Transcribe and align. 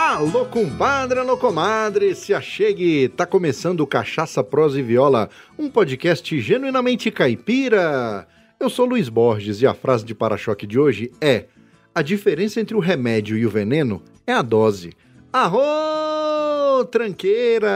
Alô, 0.00 0.46
compadre, 0.46 1.18
alô, 1.18 1.36
comadre, 1.36 2.14
se 2.14 2.32
achegue! 2.32 3.08
Tá 3.08 3.26
começando 3.26 3.80
o 3.80 3.86
Cachaça, 3.86 4.44
Prosa 4.44 4.78
e 4.78 4.82
Viola, 4.82 5.28
um 5.58 5.68
podcast 5.68 6.40
genuinamente 6.40 7.10
caipira. 7.10 8.24
Eu 8.60 8.70
sou 8.70 8.86
Luiz 8.86 9.08
Borges 9.08 9.60
e 9.60 9.66
a 9.66 9.74
frase 9.74 10.04
de 10.04 10.14
para-choque 10.14 10.68
de 10.68 10.78
hoje 10.78 11.10
é: 11.20 11.46
A 11.92 12.00
diferença 12.00 12.60
entre 12.60 12.76
o 12.76 12.78
remédio 12.78 13.36
e 13.36 13.44
o 13.44 13.50
veneno 13.50 14.00
é 14.24 14.32
a 14.32 14.40
dose. 14.40 14.92
Arro, 15.32 16.84
tranqueira! 16.84 17.68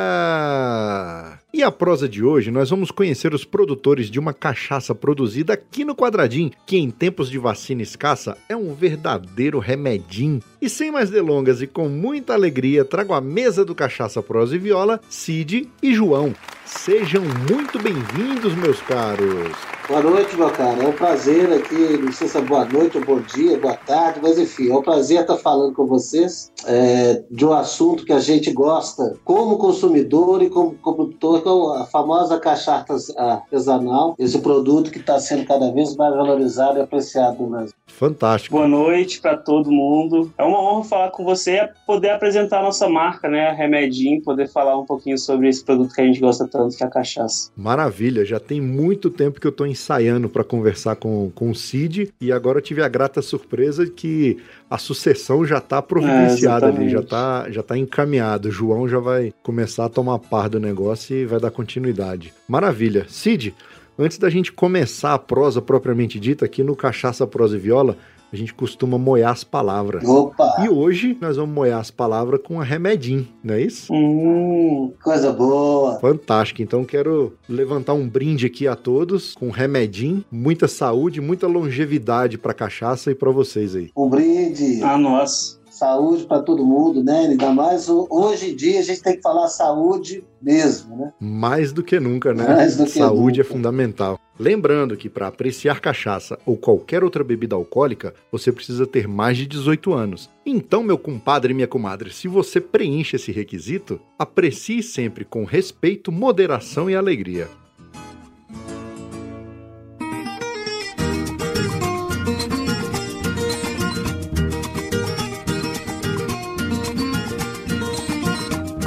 E 1.53 1.61
a 1.61 1.73
prosa 1.73 2.09
de 2.09 2.23
hoje, 2.23 2.53
nós 2.53 2.71
vamos 2.71 2.93
conhecer 2.93 3.35
os 3.35 3.45
produtores 3.45 4.09
de 4.09 4.21
uma 4.21 4.33
cachaça 4.33 4.95
produzida 4.95 5.55
aqui 5.55 5.85
no 5.85 5.97
Quadradim, 5.97 6.53
que 6.65 6.77
em 6.77 6.89
tempos 6.89 7.29
de 7.29 7.39
vacina 7.39 7.83
escassa 7.83 8.39
é 8.49 8.55
um 8.55 8.73
verdadeiro 8.75 9.59
remedim. 9.59 10.41
E 10.63 10.71
sem 10.71 10.93
mais 10.93 11.11
delongas 11.11 11.61
e 11.61 11.67
com 11.67 11.89
muita 11.89 12.35
alegria, 12.35 12.85
trago 12.85 13.13
à 13.13 13.21
mesa 13.21 13.65
do 13.65 13.75
Cachaça 13.75 14.23
Prosa 14.23 14.55
e 14.55 14.61
Viola, 14.61 15.01
Cid 15.11 15.69
e 15.83 15.93
João. 15.93 16.33
Sejam 16.65 17.23
muito 17.51 17.81
bem-vindos, 17.81 18.55
meus 18.55 18.81
caros. 18.83 19.51
Boa 19.89 20.01
noite, 20.01 20.37
meu 20.37 20.49
cara. 20.49 20.83
É 20.83 20.87
um 20.87 20.93
prazer 20.93 21.53
aqui, 21.53 21.99
não 21.99 22.13
sei 22.13 22.29
se 22.29 22.39
é 22.39 22.41
boa 22.41 22.65
noite 22.65 22.97
ou 22.97 23.05
bom 23.05 23.21
dia, 23.21 23.59
boa 23.59 23.77
tarde, 23.77 24.21
mas 24.23 24.39
enfim, 24.39 24.71
é 24.71 24.75
um 24.75 24.81
prazer 24.81 25.21
estar 25.21 25.37
falando 25.37 25.75
com 25.75 25.85
vocês 25.85 26.51
é, 26.65 27.23
de 27.31 27.45
um 27.45 27.53
assunto 27.53 28.05
que 28.05 28.13
a 28.13 28.21
gente 28.21 28.53
gosta 28.53 29.17
como 29.25 29.59
consumidor 29.59 30.43
e 30.43 30.49
como 30.49 30.75
produtor, 30.75 31.43
que 31.43 31.49
é 31.49 31.83
a 31.83 31.87
famosa 31.87 32.39
cachaça 32.39 32.87
artesanal, 33.19 34.15
esse 34.19 34.39
produto 34.39 34.91
que 34.91 34.99
está 34.99 35.19
sendo 35.19 35.45
cada 35.45 35.73
vez 35.73 35.95
mais 35.97 36.15
valorizado 36.15 36.79
e 36.79 36.83
apreciado 36.83 37.43
no 37.43 37.51
Brasil. 37.51 37.75
Fantástico. 37.87 38.57
Boa 38.57 38.69
noite 38.69 39.21
para 39.21 39.37
todo 39.37 39.71
mundo. 39.71 40.33
É 40.39 40.45
uma 40.53 40.63
honra 40.63 40.85
falar 40.85 41.11
com 41.11 41.25
você 41.25 41.57
e 41.57 41.69
poder 41.87 42.11
apresentar 42.11 42.61
a 42.61 42.63
nossa 42.63 42.89
marca, 42.89 43.29
né, 43.29 43.49
a 43.49 43.53
Remedim, 43.53 44.21
poder 44.21 44.49
falar 44.49 44.79
um 44.79 44.85
pouquinho 44.85 45.19
sobre 45.19 45.49
esse 45.49 45.65
produto 45.65 45.95
que 45.95 46.01
a 46.01 46.05
gente 46.05 46.21
gosta 46.21 46.47
tanto, 46.47 46.77
que 46.77 46.83
é 46.83 46.87
a 46.87 46.91
cachaça. 46.91 47.51
Maravilha, 47.57 48.25
já 48.25 48.39
tem 48.39 48.61
muito 48.61 49.11
tempo 49.11 49.41
que 49.41 49.47
eu 49.47 49.51
estou 49.51 49.67
ensaiando 49.67 50.29
para 50.29 50.45
conversar 50.45 50.97
com, 50.97 51.31
com 51.35 51.51
o 51.51 51.55
Cid 51.55 52.13
e 52.21 52.33
agora 52.33 52.59
eu 52.59 52.63
tive 52.63 52.83
a 52.83 52.89
grata 52.89 53.23
surpresa 53.23 53.87
que 53.87 54.39
a 54.69 54.79
sucessão 54.79 55.45
já 55.45 55.59
está 55.59 55.81
providenciada 55.83 56.67
é, 56.67 56.69
ali, 56.69 56.89
já 56.89 57.01
está 57.01 57.51
já 57.51 57.63
tá 57.63 57.77
encaminhado. 57.77 58.49
O 58.49 58.53
João 58.53 58.89
já 58.89 58.99
vai 58.99 59.33
começar 59.43 59.87
a 59.87 59.89
tomar 59.89 60.19
par 60.19 60.49
do 60.49 60.61
negócio 60.61 61.17
e 61.17 61.27
vai 61.27 61.41
dar 61.41 61.51
continuidade. 61.51 62.33
Maravilha. 62.49 63.07
Cid, 63.09 63.55
antes 63.99 64.19
da 64.19 64.31
gente 64.31 64.53
começar 64.53 65.15
a 65.15 65.19
prosa 65.19 65.61
propriamente 65.61 66.19
dita 66.19 66.45
aqui 66.45 66.63
no 66.63 66.77
Cachaça 66.77 67.27
Prosa 67.27 67.57
e 67.57 67.61
Viola, 67.61 67.97
a 68.33 68.37
gente 68.37 68.55
costuma 68.55 68.97
moer 68.97 69.29
as 69.29 69.45
palavras. 69.45 70.09
Opa! 70.09 70.65
E 70.65 70.69
hoje 70.69 71.17
nós 71.21 71.37
vamos 71.37 71.55
moer 71.55 71.77
as 71.77 71.91
palavras 71.91 72.41
com 72.43 72.61
a 72.61 72.65
remedim, 72.65 73.29
não 73.45 73.55
é 73.55 73.61
isso? 73.63 73.93
Hum, 73.93 74.93
coisa 75.03 75.33
boa! 75.33 75.99
Fantástico. 76.01 76.63
Então 76.63 76.85
quero 76.85 77.35
levantar 77.49 77.93
um 77.93 78.09
brinde 78.09 78.47
aqui 78.47 78.67
a 78.67 78.75
todos 78.75 79.35
com 79.35 79.51
remedim, 79.51 80.25
muita 80.31 80.67
saúde, 80.67 81.21
muita 81.21 81.47
longevidade 81.47 82.39
para 82.39 82.55
cachaça 82.55 83.11
e 83.11 83.15
para 83.15 83.31
vocês 83.31 83.77
aí. 83.77 83.91
Um 83.97 84.09
brinde! 84.09 84.83
Ah, 84.83 84.97
nossa! 84.97 85.62
Saúde 85.83 86.25
para 86.27 86.41
todo 86.41 86.65
mundo, 86.65 87.03
né? 87.03 87.27
Ainda 87.27 87.53
mais 87.53 87.89
hoje 87.89 88.53
em 88.53 88.57
dia 88.57 88.79
a 88.79 88.83
gente 88.83 89.03
tem 89.03 89.17
que 89.17 89.23
falar 89.23 89.49
saúde 89.49 90.25
mesmo, 90.41 90.97
né? 90.97 91.13
Mais 91.19 91.73
do 91.73 91.83
que 91.83 91.99
nunca, 91.99 92.33
né? 92.33 92.47
Mais 92.47 92.77
do 92.77 92.85
que 92.85 92.91
saúde 92.91 93.39
nunca. 93.39 93.51
é 93.51 93.53
fundamental. 93.53 94.21
Lembrando 94.39 94.97
que 94.97 95.09
para 95.09 95.27
apreciar 95.27 95.81
cachaça 95.81 96.39
ou 96.47 96.57
qualquer 96.57 97.03
outra 97.03 97.25
bebida 97.25 97.57
alcoólica, 97.57 98.15
você 98.31 98.53
precisa 98.53 98.87
ter 98.87 99.09
mais 99.09 99.37
de 99.37 99.47
18 99.47 99.93
anos. 99.93 100.31
Então, 100.47 100.85
meu 100.85 100.97
compadre 100.97 101.53
e 101.53 101.55
minha 101.55 101.69
comadre, 101.69 102.13
se 102.13 102.29
você 102.29 102.61
preenche 102.61 103.17
esse 103.17 103.33
requisito, 103.33 104.01
aprecie 104.17 104.83
sempre 104.83 105.25
com 105.25 105.45
respeito, 105.45 106.13
moderação 106.13 106.89
e 106.89 106.95
alegria. 106.95 107.49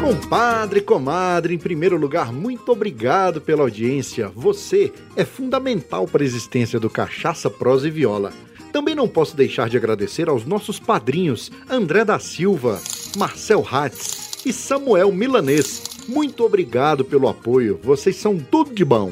Compadre, 0.05 0.81
comadre, 0.81 1.55
em 1.55 1.57
primeiro 1.57 1.97
lugar, 1.97 2.31
muito 2.31 2.71
obrigado 2.71 3.41
pela 3.41 3.63
audiência. 3.63 4.27
Você 4.35 4.93
é 5.15 5.25
fundamental 5.25 6.07
para 6.07 6.21
a 6.21 6.25
existência 6.25 6.79
do 6.79 6.91
Cachaça, 6.91 7.49
Prosa 7.49 7.87
e 7.87 7.91
Viola. 7.91 8.31
Também 8.71 8.93
não 8.93 9.07
posso 9.07 9.35
deixar 9.35 9.67
de 9.67 9.77
agradecer 9.77 10.29
aos 10.29 10.45
nossos 10.45 10.79
padrinhos 10.79 11.51
André 11.67 12.05
da 12.05 12.19
Silva, 12.19 12.79
Marcel 13.17 13.65
Hatz 13.67 14.45
e 14.45 14.53
Samuel 14.53 15.11
Milanês. 15.11 15.81
Muito 16.07 16.45
obrigado 16.45 17.03
pelo 17.03 17.27
apoio, 17.27 17.79
vocês 17.81 18.15
são 18.15 18.37
tudo 18.37 18.75
de 18.75 18.85
bom. 18.85 19.11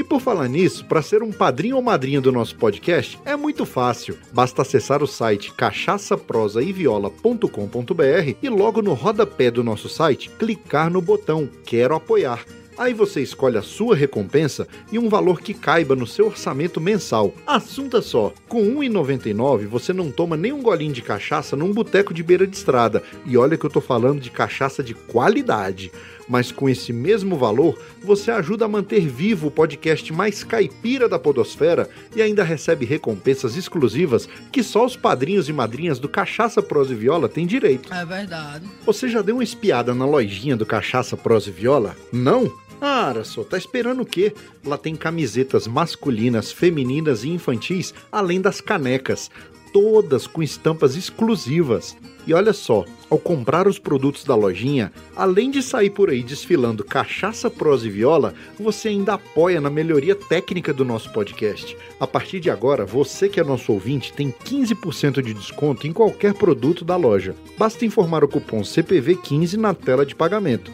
E 0.00 0.02
por 0.02 0.18
falar 0.18 0.48
nisso, 0.48 0.86
para 0.86 1.02
ser 1.02 1.22
um 1.22 1.30
padrinho 1.30 1.76
ou 1.76 1.82
madrinha 1.82 2.22
do 2.22 2.32
nosso 2.32 2.56
podcast 2.56 3.20
é 3.22 3.36
muito 3.36 3.66
fácil. 3.66 4.16
Basta 4.32 4.62
acessar 4.62 5.02
o 5.02 5.06
site 5.06 5.52
cachaçaprosaiviola.com.br 5.52 8.34
e 8.42 8.48
logo 8.48 8.80
no 8.80 8.94
rodapé 8.94 9.50
do 9.50 9.62
nosso 9.62 9.90
site 9.90 10.30
clicar 10.38 10.90
no 10.90 11.02
botão 11.02 11.46
Quero 11.66 11.94
apoiar. 11.94 12.46
Aí 12.78 12.94
você 12.94 13.20
escolhe 13.20 13.58
a 13.58 13.62
sua 13.62 13.94
recompensa 13.94 14.66
e 14.90 14.98
um 14.98 15.10
valor 15.10 15.42
que 15.42 15.52
caiba 15.52 15.94
no 15.94 16.06
seu 16.06 16.28
orçamento 16.28 16.80
mensal. 16.80 17.34
Assunto 17.46 17.98
é 17.98 18.00
só, 18.00 18.32
com 18.48 18.80
R$ 18.80 18.88
1,99 18.88 19.66
você 19.66 19.92
não 19.92 20.10
toma 20.10 20.34
nem 20.34 20.50
um 20.50 20.62
golinho 20.62 20.94
de 20.94 21.02
cachaça 21.02 21.54
num 21.54 21.74
boteco 21.74 22.14
de 22.14 22.22
beira 22.22 22.46
de 22.46 22.56
estrada. 22.56 23.02
E 23.26 23.36
olha 23.36 23.58
que 23.58 23.66
eu 23.66 23.70
tô 23.70 23.82
falando 23.82 24.18
de 24.18 24.30
cachaça 24.30 24.82
de 24.82 24.94
qualidade 24.94 25.92
mas 26.30 26.52
com 26.52 26.68
esse 26.68 26.92
mesmo 26.92 27.36
valor, 27.36 27.76
você 28.04 28.30
ajuda 28.30 28.64
a 28.64 28.68
manter 28.68 29.00
vivo 29.00 29.48
o 29.48 29.50
podcast 29.50 30.12
mais 30.12 30.44
caipira 30.44 31.08
da 31.08 31.18
Podosfera 31.18 31.90
e 32.14 32.22
ainda 32.22 32.44
recebe 32.44 32.86
recompensas 32.86 33.56
exclusivas 33.56 34.28
que 34.52 34.62
só 34.62 34.86
os 34.86 34.96
padrinhos 34.96 35.48
e 35.48 35.52
madrinhas 35.52 35.98
do 35.98 36.08
Cachaça 36.08 36.62
Prosa 36.62 36.92
e 36.92 36.96
Viola 36.96 37.28
têm 37.28 37.48
direito. 37.48 37.92
É 37.92 38.06
verdade. 38.06 38.64
Você 38.86 39.08
já 39.08 39.20
deu 39.22 39.34
uma 39.34 39.44
espiada 39.44 39.92
na 39.92 40.06
lojinha 40.06 40.56
do 40.56 40.64
Cachaça 40.64 41.16
Prosa 41.16 41.50
e 41.50 41.52
Viola? 41.52 41.96
Não? 42.12 42.48
Ah, 42.80 43.12
só, 43.24 43.44
tá 43.44 43.58
esperando 43.58 44.02
o 44.02 44.06
quê? 44.06 44.32
Lá 44.64 44.78
tem 44.78 44.96
camisetas 44.96 45.66
masculinas, 45.66 46.50
femininas 46.50 47.24
e 47.24 47.28
infantis, 47.28 47.92
além 48.10 48.40
das 48.40 48.60
canecas 48.60 49.30
todas 49.72 50.26
com 50.26 50.42
estampas 50.42 50.96
exclusivas. 50.96 51.96
E 52.26 52.34
olha 52.34 52.52
só, 52.52 52.84
ao 53.08 53.18
comprar 53.18 53.66
os 53.66 53.78
produtos 53.78 54.24
da 54.24 54.34
lojinha, 54.34 54.92
além 55.16 55.50
de 55.50 55.62
sair 55.62 55.90
por 55.90 56.10
aí 56.10 56.22
desfilando 56.22 56.84
cachaça, 56.84 57.50
prosa 57.50 57.86
e 57.86 57.90
viola, 57.90 58.34
você 58.58 58.88
ainda 58.88 59.14
apoia 59.14 59.60
na 59.60 59.70
melhoria 59.70 60.14
técnica 60.14 60.72
do 60.72 60.84
nosso 60.84 61.12
podcast. 61.12 61.76
A 61.98 62.06
partir 62.06 62.38
de 62.38 62.50
agora, 62.50 62.84
você 62.84 63.28
que 63.28 63.40
é 63.40 63.44
nosso 63.44 63.72
ouvinte 63.72 64.12
tem 64.12 64.30
15% 64.30 65.22
de 65.22 65.34
desconto 65.34 65.86
em 65.86 65.92
qualquer 65.92 66.34
produto 66.34 66.84
da 66.84 66.96
loja. 66.96 67.34
Basta 67.58 67.84
informar 67.84 68.22
o 68.22 68.28
cupom 68.28 68.60
CPV15 68.60 69.54
na 69.54 69.74
tela 69.74 70.06
de 70.06 70.14
pagamento. 70.14 70.70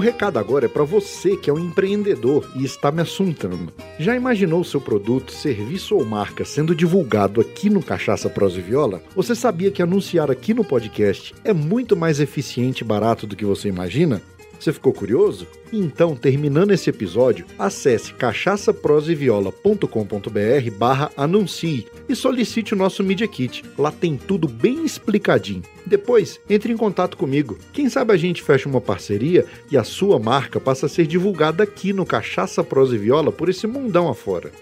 O 0.00 0.02
recado 0.02 0.38
agora 0.38 0.64
é 0.64 0.68
para 0.68 0.82
você 0.82 1.36
que 1.36 1.50
é 1.50 1.52
um 1.52 1.58
empreendedor 1.58 2.50
e 2.56 2.64
está 2.64 2.90
me 2.90 3.02
assuntando. 3.02 3.70
Já 3.98 4.16
imaginou 4.16 4.64
seu 4.64 4.80
produto, 4.80 5.30
serviço 5.30 5.94
ou 5.94 6.06
marca 6.06 6.42
sendo 6.42 6.74
divulgado 6.74 7.38
aqui 7.38 7.68
no 7.68 7.82
Cachaça 7.82 8.30
Pros 8.30 8.56
e 8.56 8.62
Viola? 8.62 9.02
Você 9.14 9.34
sabia 9.34 9.70
que 9.70 9.82
anunciar 9.82 10.30
aqui 10.30 10.54
no 10.54 10.64
podcast 10.64 11.34
é 11.44 11.52
muito 11.52 11.98
mais 11.98 12.18
eficiente 12.18 12.80
e 12.80 12.86
barato 12.86 13.26
do 13.26 13.36
que 13.36 13.44
você 13.44 13.68
imagina? 13.68 14.22
Você 14.60 14.72
ficou 14.74 14.92
curioso? 14.92 15.46
Então, 15.72 16.14
terminando 16.14 16.72
esse 16.72 16.90
episódio, 16.90 17.46
acesse 17.58 18.12
cachaçaproseviola.com.br 18.12 20.70
barra 20.76 21.10
anuncie 21.16 21.86
e 22.06 22.14
solicite 22.14 22.74
o 22.74 22.76
nosso 22.76 23.02
Media 23.02 23.26
Kit. 23.26 23.64
Lá 23.78 23.90
tem 23.90 24.18
tudo 24.18 24.46
bem 24.46 24.84
explicadinho. 24.84 25.62
Depois, 25.86 26.38
entre 26.48 26.70
em 26.70 26.76
contato 26.76 27.16
comigo. 27.16 27.56
Quem 27.72 27.88
sabe 27.88 28.12
a 28.12 28.18
gente 28.18 28.42
fecha 28.42 28.68
uma 28.68 28.82
parceria 28.82 29.46
e 29.70 29.78
a 29.78 29.84
sua 29.84 30.18
marca 30.18 30.60
passa 30.60 30.84
a 30.84 30.90
ser 30.90 31.06
divulgada 31.06 31.62
aqui 31.62 31.94
no 31.94 32.04
Cachaça 32.04 32.62
Prosa 32.62 32.96
e 32.96 32.98
Viola 32.98 33.32
por 33.32 33.48
esse 33.48 33.66
mundão 33.66 34.10
afora. 34.10 34.52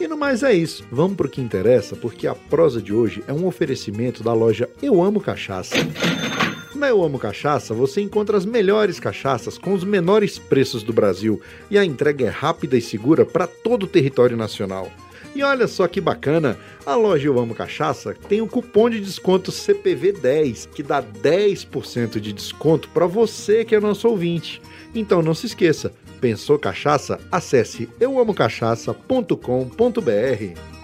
E 0.00 0.08
no 0.08 0.16
mais 0.16 0.42
é 0.42 0.54
isso. 0.54 0.82
Vamos 0.90 1.16
pro 1.16 1.28
que 1.28 1.42
interessa, 1.42 1.94
porque 1.94 2.26
a 2.26 2.34
prosa 2.34 2.80
de 2.80 2.94
hoje 2.94 3.22
é 3.28 3.32
um 3.32 3.46
oferecimento 3.46 4.24
da 4.24 4.32
loja 4.32 4.70
Eu 4.82 5.02
Amo 5.02 5.20
Cachaça. 5.20 5.76
Na 6.84 6.90
Eu 6.90 7.02
Amo 7.02 7.18
Cachaça 7.18 7.72
você 7.72 8.02
encontra 8.02 8.36
as 8.36 8.44
melhores 8.44 9.00
cachaças 9.00 9.56
com 9.56 9.72
os 9.72 9.82
menores 9.82 10.38
preços 10.38 10.82
do 10.82 10.92
Brasil 10.92 11.40
e 11.70 11.78
a 11.78 11.84
entrega 11.84 12.26
é 12.26 12.28
rápida 12.28 12.76
e 12.76 12.82
segura 12.82 13.24
para 13.24 13.46
todo 13.46 13.84
o 13.84 13.86
território 13.86 14.36
nacional. 14.36 14.92
E 15.34 15.42
olha 15.42 15.66
só 15.66 15.88
que 15.88 15.98
bacana, 15.98 16.58
a 16.84 16.94
loja 16.94 17.26
Eu 17.26 17.38
Amo 17.38 17.54
Cachaça 17.54 18.14
tem 18.28 18.42
o 18.42 18.46
cupom 18.46 18.90
de 18.90 19.00
desconto 19.00 19.50
CPV10, 19.50 20.68
que 20.74 20.82
dá 20.82 21.02
10% 21.02 22.20
de 22.20 22.34
desconto 22.34 22.90
para 22.90 23.06
você 23.06 23.64
que 23.64 23.74
é 23.74 23.80
nosso 23.80 24.06
ouvinte. 24.06 24.60
Então 24.94 25.22
não 25.22 25.32
se 25.32 25.46
esqueça, 25.46 25.90
pensou 26.20 26.58
cachaça? 26.58 27.18
Acesse 27.32 27.88
euamocachaça.com.br. 27.98 30.83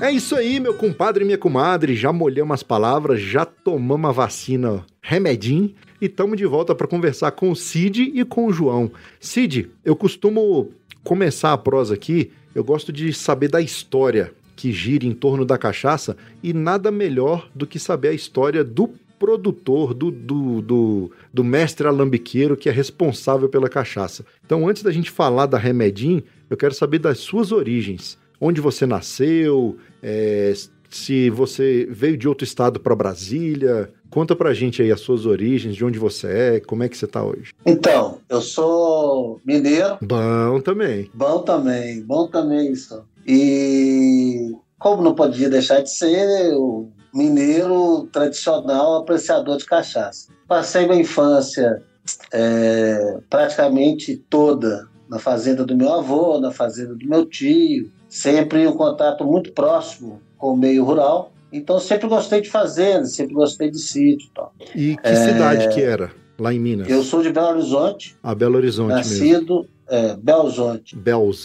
É 0.00 0.10
isso 0.10 0.34
aí, 0.34 0.58
meu 0.58 0.74
compadre 0.74 1.22
e 1.22 1.26
minha 1.26 1.38
comadre. 1.38 1.94
Já 1.94 2.12
molhamos 2.12 2.54
as 2.54 2.62
palavras, 2.62 3.20
já 3.20 3.44
tomamos 3.44 4.10
a 4.10 4.12
vacina 4.12 4.84
Remedim 5.00 5.74
e 6.00 6.06
estamos 6.06 6.36
de 6.36 6.44
volta 6.44 6.74
para 6.74 6.88
conversar 6.88 7.30
com 7.30 7.50
o 7.50 7.56
Cid 7.56 8.12
e 8.14 8.24
com 8.24 8.46
o 8.46 8.52
João. 8.52 8.90
Cid, 9.20 9.70
eu 9.84 9.94
costumo 9.94 10.70
começar 11.04 11.52
a 11.52 11.58
prosa 11.58 11.94
aqui, 11.94 12.32
eu 12.54 12.64
gosto 12.64 12.92
de 12.92 13.12
saber 13.12 13.48
da 13.48 13.60
história 13.60 14.32
que 14.56 14.72
gira 14.72 15.06
em 15.06 15.12
torno 15.12 15.44
da 15.44 15.56
cachaça 15.56 16.16
e 16.42 16.52
nada 16.52 16.90
melhor 16.90 17.48
do 17.54 17.66
que 17.66 17.78
saber 17.78 18.08
a 18.08 18.12
história 18.14 18.64
do 18.64 18.90
produtor, 19.18 19.94
do, 19.94 20.10
do, 20.10 20.60
do, 20.60 21.10
do, 21.32 21.44
mestre 21.44 21.86
alambiqueiro 21.86 22.56
que 22.56 22.68
é 22.68 22.72
responsável 22.72 23.48
pela 23.48 23.68
cachaça. 23.68 24.26
Então, 24.44 24.68
antes 24.68 24.82
da 24.82 24.90
gente 24.90 25.10
falar 25.10 25.46
da 25.46 25.56
Remedim, 25.56 26.22
eu 26.50 26.56
quero 26.56 26.74
saber 26.74 26.98
das 26.98 27.18
suas 27.18 27.52
origens 27.52 28.18
onde 28.44 28.60
você 28.60 28.84
nasceu, 28.84 29.78
é, 30.02 30.52
se 30.90 31.30
você 31.30 31.88
veio 31.90 32.16
de 32.16 32.28
outro 32.28 32.44
estado 32.44 32.78
para 32.78 32.94
Brasília. 32.94 33.90
Conta 34.10 34.36
pra 34.36 34.52
gente 34.52 34.82
aí 34.82 34.92
as 34.92 35.00
suas 35.00 35.24
origens, 35.24 35.74
de 35.74 35.84
onde 35.84 35.98
você 35.98 36.26
é, 36.28 36.60
como 36.60 36.82
é 36.82 36.88
que 36.88 36.96
você 36.96 37.06
tá 37.06 37.24
hoje. 37.24 37.52
Então, 37.64 38.18
eu 38.28 38.40
sou 38.42 39.40
mineiro. 39.44 39.98
Bom 40.02 40.60
também. 40.60 41.10
Bom 41.14 41.40
também, 41.40 42.02
bom 42.02 42.28
também 42.28 42.70
isso. 42.70 43.02
E 43.26 44.52
como 44.78 45.02
não 45.02 45.14
podia 45.14 45.48
deixar 45.48 45.80
de 45.80 45.90
ser, 45.90 46.54
o 46.54 46.90
mineiro 47.14 48.06
tradicional 48.12 48.98
apreciador 48.98 49.56
de 49.56 49.64
cachaça. 49.64 50.28
Passei 50.46 50.86
minha 50.86 51.00
infância 51.00 51.82
é, 52.30 53.18
praticamente 53.30 54.16
toda 54.28 54.86
na 55.08 55.18
fazenda 55.18 55.64
do 55.64 55.76
meu 55.76 55.92
avô, 55.92 56.38
na 56.38 56.50
fazenda 56.50 56.94
do 56.94 57.06
meu 57.06 57.24
tio, 57.26 57.90
sempre 58.14 58.64
um 58.64 58.74
contato 58.74 59.24
muito 59.24 59.50
próximo 59.50 60.20
com 60.38 60.52
o 60.52 60.56
meio 60.56 60.84
rural. 60.84 61.32
Então 61.52 61.80
sempre 61.80 62.06
gostei 62.08 62.40
de 62.40 62.48
fazenda, 62.48 63.06
sempre 63.06 63.34
gostei 63.34 63.68
de 63.68 63.78
sítio. 63.78 64.30
Tal. 64.32 64.52
E 64.72 64.96
que 64.96 65.08
é... 65.08 65.16
cidade 65.16 65.68
que 65.74 65.82
era 65.82 66.12
lá 66.38 66.54
em 66.54 66.60
Minas? 66.60 66.88
Eu 66.88 67.02
sou 67.02 67.22
de 67.22 67.32
Belo 67.32 67.48
Horizonte. 67.48 68.16
Ah, 68.22 68.32
Belo 68.32 68.56
Horizonte 68.56 68.90
nascido, 68.90 69.56
mesmo. 69.56 69.68
É. 69.88 70.16
Belo 70.16 70.44
Horizonte. 70.44 70.96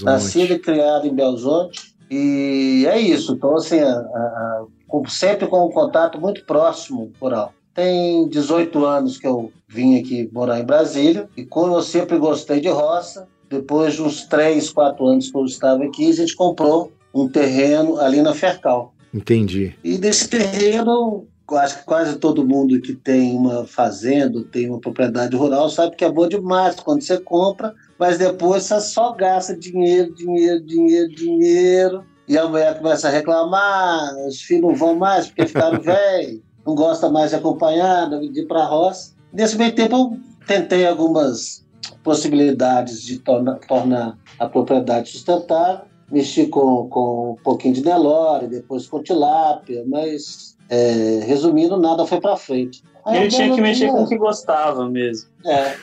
Nascido 0.03 0.53
e 0.53 0.59
criado 0.59 1.07
em 1.07 1.13
Belo 1.13 1.31
Horizonte. 1.31 1.95
E 2.09 2.85
é 2.87 2.99
isso. 2.99 3.33
Então 3.33 3.55
assim, 3.55 3.79
a, 3.79 3.91
a, 3.91 4.65
sempre 5.07 5.47
com 5.47 5.65
um 5.65 5.71
contato 5.71 6.21
muito 6.21 6.45
próximo 6.45 7.11
rural. 7.19 7.51
Tem 7.73 8.27
18 8.29 8.85
anos 8.85 9.17
que 9.17 9.25
eu 9.25 9.51
vim 9.67 9.99
aqui 9.99 10.29
morar 10.31 10.59
em 10.59 10.65
Brasília 10.65 11.27
e 11.35 11.43
como 11.43 11.75
eu 11.75 11.81
sempre 11.81 12.17
gostei 12.19 12.59
de 12.59 12.69
roça, 12.69 13.27
depois 13.49 13.95
de 13.95 14.01
uns 14.01 14.25
três, 14.25 14.69
quatro 14.69 15.05
anos 15.05 15.31
que 15.31 15.37
eu 15.37 15.45
estava 15.45 15.83
aqui, 15.83 16.09
a 16.09 16.13
gente 16.13 16.35
comprou 16.35 16.91
um 17.13 17.27
terreno 17.27 17.99
ali 17.99 18.21
na 18.21 18.33
Fercal. 18.33 18.93
Entendi. 19.13 19.75
E 19.83 19.97
desse 19.97 20.27
terreno, 20.27 21.25
acho 21.51 21.79
que 21.79 21.85
quase 21.85 22.17
todo 22.17 22.45
mundo 22.45 22.79
que 22.79 22.93
tem 22.93 23.35
uma 23.35 23.65
fazenda, 23.65 24.43
tem 24.43 24.69
uma 24.69 24.79
propriedade 24.79 25.35
rural, 25.35 25.69
sabe 25.69 25.95
que 25.95 26.05
é 26.05 26.11
bom 26.11 26.27
demais 26.27 26.75
quando 26.75 27.01
você 27.01 27.17
compra, 27.17 27.73
mas 27.97 28.17
depois 28.17 28.63
você 28.63 28.79
só 28.81 29.13
gasta 29.13 29.57
dinheiro, 29.57 30.13
dinheiro, 30.13 30.63
dinheiro, 30.63 31.09
dinheiro. 31.09 32.05
E 32.27 32.37
a 32.37 32.47
mulher 32.47 32.77
começa 32.77 33.07
a 33.07 33.11
reclamar, 33.11 34.15
os 34.27 34.41
filhos 34.41 34.61
não 34.61 34.75
vão 34.75 34.95
mais 34.95 35.25
porque 35.25 35.47
ficaram 35.47 35.81
velhos, 35.81 36.41
não 36.65 36.75
gosta 36.75 37.09
mais 37.09 37.31
de 37.31 37.37
acompanhar, 37.37 38.07
de 38.07 38.41
ir 38.41 38.47
para 38.47 38.61
a 38.61 38.67
roça. 38.67 39.13
Nesse 39.33 39.57
meio 39.57 39.73
tempo 39.73 39.95
eu 39.95 40.19
tentei 40.45 40.85
algumas 40.85 41.65
possibilidades 42.09 43.03
de 43.03 43.19
torna, 43.19 43.53
tornar 43.67 44.17
a 44.39 44.49
propriedade 44.49 45.09
sustentável. 45.09 45.85
Mexi 46.11 46.47
com, 46.47 46.89
com 46.89 47.33
um 47.33 47.43
pouquinho 47.43 47.75
de 47.75 47.85
Nelore, 47.85 48.47
depois 48.47 48.87
com 48.87 49.03
tilápia, 49.03 49.85
mas 49.87 50.57
é, 50.67 51.19
resumindo, 51.23 51.77
nada 51.77 52.07
foi 52.07 52.19
para 52.19 52.35
frente. 52.35 52.83
Aí, 53.05 53.19
Ele 53.19 53.27
tinha 53.27 53.53
que 53.53 53.61
mexer 53.61 53.85
dia, 53.85 53.91
com 53.91 54.03
o 54.05 54.07
que 54.07 54.17
gostava 54.17 54.89
mesmo. 54.89 55.29
É. 55.45 55.75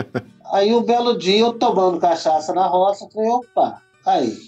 aí 0.54 0.72
o 0.72 0.78
um 0.78 0.82
belo 0.84 1.18
dia, 1.18 1.40
eu 1.40 1.52
tomando 1.52 2.00
cachaça 2.00 2.54
na 2.54 2.66
roça, 2.66 3.06
falei, 3.12 3.28
opa, 3.28 3.82
aí, 4.06 4.38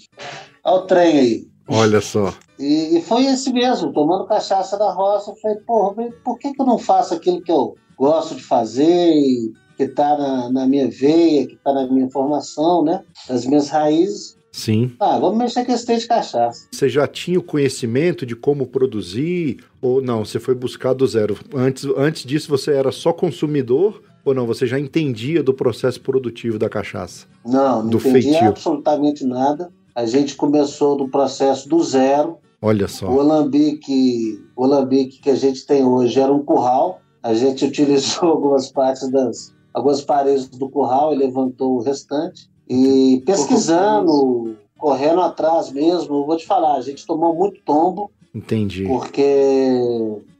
olha 0.63 0.75
o 0.75 0.81
trem 0.87 1.19
aí. 1.19 1.47
Olha 1.69 2.01
só. 2.01 2.33
E, 2.57 2.97
e, 2.97 3.01
foi 3.03 3.25
esse 3.25 3.53
mesmo, 3.53 3.93
tomando 3.93 4.25
cachaça 4.25 4.75
na 4.75 4.91
roça, 4.91 5.29
eu 5.29 5.35
falei, 5.35 5.57
porra, 5.57 6.09
por 6.23 6.39
que, 6.39 6.51
que 6.51 6.59
eu 6.59 6.65
não 6.65 6.79
faço 6.79 7.13
aquilo 7.13 7.43
que 7.43 7.51
eu 7.51 7.75
gosto 7.95 8.33
de 8.33 8.41
fazer 8.41 9.13
e 9.13 9.53
que 9.77 9.83
está 9.83 10.17
na, 10.17 10.49
na, 10.49 10.67
minha 10.67 10.89
veia, 10.89 11.45
que 11.45 11.53
está 11.53 11.71
na 11.71 11.87
minha 11.87 12.09
formação, 12.09 12.83
né? 12.83 13.03
As 13.29 13.45
minhas 13.45 13.69
raízes. 13.69 14.35
Sim. 14.51 14.91
Ah, 14.99 15.19
vamos 15.19 15.37
mexer 15.37 15.63
com 15.63 15.71
esse 15.71 15.97
de 15.97 16.07
cachaça. 16.07 16.67
Você 16.71 16.89
já 16.89 17.07
tinha 17.07 17.37
o 17.37 17.43
conhecimento 17.43 18.25
de 18.25 18.35
como 18.35 18.65
produzir 18.65 19.63
ou 19.79 20.01
não? 20.01 20.25
Você 20.25 20.39
foi 20.39 20.55
buscar 20.55 20.93
do 20.93 21.05
zero? 21.05 21.37
Antes, 21.53 21.85
antes 21.95 22.23
disso 22.23 22.49
você 22.49 22.71
era 22.71 22.91
só 22.91 23.13
consumidor 23.13 24.01
ou 24.25 24.33
não? 24.33 24.47
Você 24.47 24.65
já 24.65 24.79
entendia 24.79 25.43
do 25.43 25.53
processo 25.53 26.01
produtivo 26.01 26.57
da 26.57 26.67
cachaça? 26.67 27.27
Não, 27.45 27.83
não 27.83 27.89
do 27.89 27.97
entendia 27.97 28.31
feitio. 28.31 28.47
absolutamente 28.47 29.23
nada. 29.23 29.71
A 29.93 30.07
gente 30.07 30.35
começou 30.35 30.97
do 30.97 31.07
processo 31.07 31.69
do 31.69 31.83
zero. 31.83 32.37
Olha 32.59 32.87
só. 32.87 33.07
O 33.07 33.19
alambique, 33.19 34.43
o 34.55 34.63
alambique 34.63 35.19
que 35.19 35.29
a 35.29 35.35
gente 35.35 35.67
tem 35.67 35.85
hoje 35.85 36.19
era 36.19 36.33
um 36.33 36.43
curral. 36.43 36.99
A 37.21 37.35
gente 37.35 37.63
utilizou 37.65 38.29
algumas 38.29 38.71
partes 38.71 39.07
das, 39.11 39.53
algumas 39.77 40.01
paredes 40.01 40.47
do 40.49 40.69
curral 40.69 41.13
e 41.13 41.17
levantou 41.17 41.75
o 41.75 41.81
restante. 41.81 42.49
E 42.67 43.21
pesquisando, 43.25 44.57
correndo 44.77 45.21
atrás 45.21 45.71
mesmo, 45.71 46.25
vou 46.25 46.35
te 46.35 46.45
falar, 46.45 46.75
a 46.75 46.81
gente 46.81 47.05
tomou 47.05 47.35
muito 47.35 47.61
tombo. 47.61 48.11
Entendi. 48.33 48.85
Porque 48.85 49.21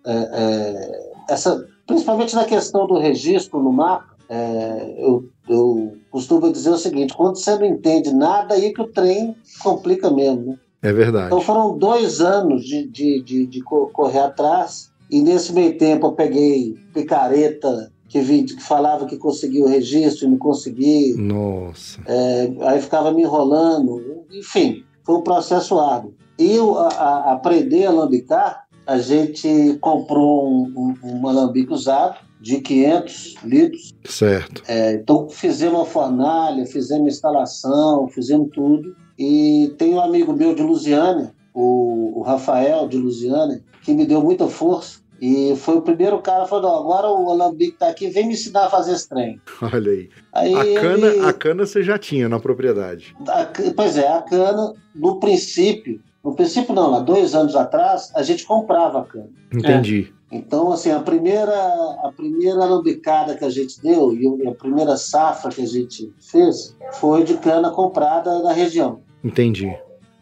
é, 0.06 0.12
é, 0.12 1.12
essa, 1.30 1.66
principalmente 1.86 2.36
na 2.36 2.46
questão 2.46 2.86
do 2.88 2.98
registro 2.98 3.62
no 3.62 3.72
mapa, 3.72 4.16
é, 4.30 4.96
eu, 4.98 5.30
eu 5.48 5.98
costumo 6.12 6.52
dizer 6.52 6.72
o 6.72 6.78
seguinte: 6.78 7.16
quando 7.16 7.38
você 7.38 7.56
não 7.58 7.66
entende 7.66 8.14
nada, 8.14 8.56
aí 8.56 8.74
que 8.74 8.82
o 8.82 8.92
trem 8.92 9.36
complica 9.64 10.10
mesmo. 10.12 10.48
Né? 10.48 10.60
É 10.82 10.92
verdade. 10.92 11.28
Então 11.28 11.42
foram 11.42 11.78
dois 11.78 12.20
anos 12.20 12.66
de, 12.66 12.88
de, 12.88 13.22
de, 13.22 13.46
de 13.46 13.62
correr 13.62 14.20
atrás, 14.20 14.92
e 15.10 15.22
nesse 15.22 15.54
meio 15.54 15.78
tempo 15.78 16.08
eu 16.08 16.12
peguei 16.12 16.76
picareta 16.94 17.92
que, 18.26 18.56
que 18.56 18.64
falava 18.64 19.06
que 19.06 19.18
conseguia 19.18 19.64
o 19.64 19.68
registro 19.68 20.26
e 20.26 20.30
não 20.30 20.38
conseguia. 20.38 21.16
Nossa. 21.18 22.00
É, 22.06 22.52
aí 22.62 22.82
ficava 22.82 23.12
me 23.12 23.24
enrolando. 23.24 24.26
Enfim, 24.32 24.84
foi 25.04 25.16
um 25.16 25.22
processo 25.22 25.80
árduo. 25.80 26.14
E 26.40 26.58
a, 26.58 26.88
a 26.88 27.34
aprender 27.34 27.86
a 27.86 27.92
lambicar, 27.92 28.68
a 28.86 28.98
gente 29.00 29.78
comprou 29.82 30.48
um, 30.48 30.96
um, 31.04 31.20
um 31.22 31.28
alambique 31.28 31.74
usado 31.74 32.20
de 32.40 32.62
500 32.62 33.36
litros. 33.44 33.96
Certo. 34.06 34.64
É, 34.68 34.94
então 34.94 35.28
fizemos 35.30 35.80
uma 35.80 35.86
fornalha, 35.86 36.66
fizemos 36.66 37.14
instalação, 37.14 38.08
fizemos 38.08 38.50
tudo. 38.54 38.96
E 39.18 39.74
tem 39.78 39.96
um 39.96 40.00
amigo 40.00 40.32
meu 40.32 40.54
de 40.54 40.62
Lusiânia, 40.62 41.34
o, 41.54 42.20
o 42.20 42.22
Rafael 42.22 42.88
de 42.88 42.98
Lusiânia, 42.98 43.64
que 43.84 43.94
me 43.94 44.06
deu 44.06 44.22
muita 44.22 44.48
força 44.48 45.00
e 45.22 45.56
foi 45.56 45.78
o 45.78 45.82
primeiro 45.82 46.20
cara 46.20 46.44
que 46.44 46.50
falou: 46.50 46.80
agora 46.80 47.10
o 47.10 47.32
Alambique 47.32 47.78
tá 47.78 47.90
aqui, 47.90 48.10
vem 48.10 48.28
me 48.28 48.34
ensinar 48.34 48.66
a 48.66 48.70
fazer 48.70 48.94
esse 48.94 49.10
trem. 49.10 49.42
Olha 49.62 49.92
aí. 49.92 50.10
aí 50.34 50.78
a, 50.78 50.82
cana, 50.82 51.08
ele... 51.08 51.26
a 51.26 51.34
cana 51.34 51.66
você 51.66 51.84
já 51.84 51.98
tinha 51.98 52.30
na 52.30 52.40
propriedade. 52.40 53.16
A, 53.28 53.48
pois 53.76 53.98
é, 53.98 54.08
a 54.08 54.22
cana, 54.22 54.74
no 54.96 55.20
princípio, 55.20 56.00
no 56.24 56.36
princípio 56.36 56.74
não, 56.74 56.96
há 56.96 57.00
dois 57.00 57.34
anos 57.34 57.56
atrás, 57.56 58.12
a 58.16 58.22
gente 58.22 58.46
comprava 58.46 59.02
a 59.02 59.04
cana. 59.04 59.30
Entendi. 59.52 60.12
É. 60.14 60.18
Então, 60.30 60.74
assim, 60.74 60.92
a 60.92 61.00
primeira, 61.00 61.56
a 62.04 62.12
primeira 62.16 62.62
alambicada 62.62 63.36
que 63.36 63.46
a 63.46 63.50
gente 63.50 63.82
deu 63.82 64.14
e 64.14 64.48
a 64.48 64.54
primeira 64.54 64.98
safra 64.98 65.50
que 65.50 65.62
a 65.62 65.66
gente 65.66 66.14
fez 66.20 66.76
foi 66.94 67.24
de 67.24 67.38
cana 67.38 67.72
comprada 67.72 68.42
da 68.44 68.52
região. 68.52 69.00
Entendi. 69.24 69.74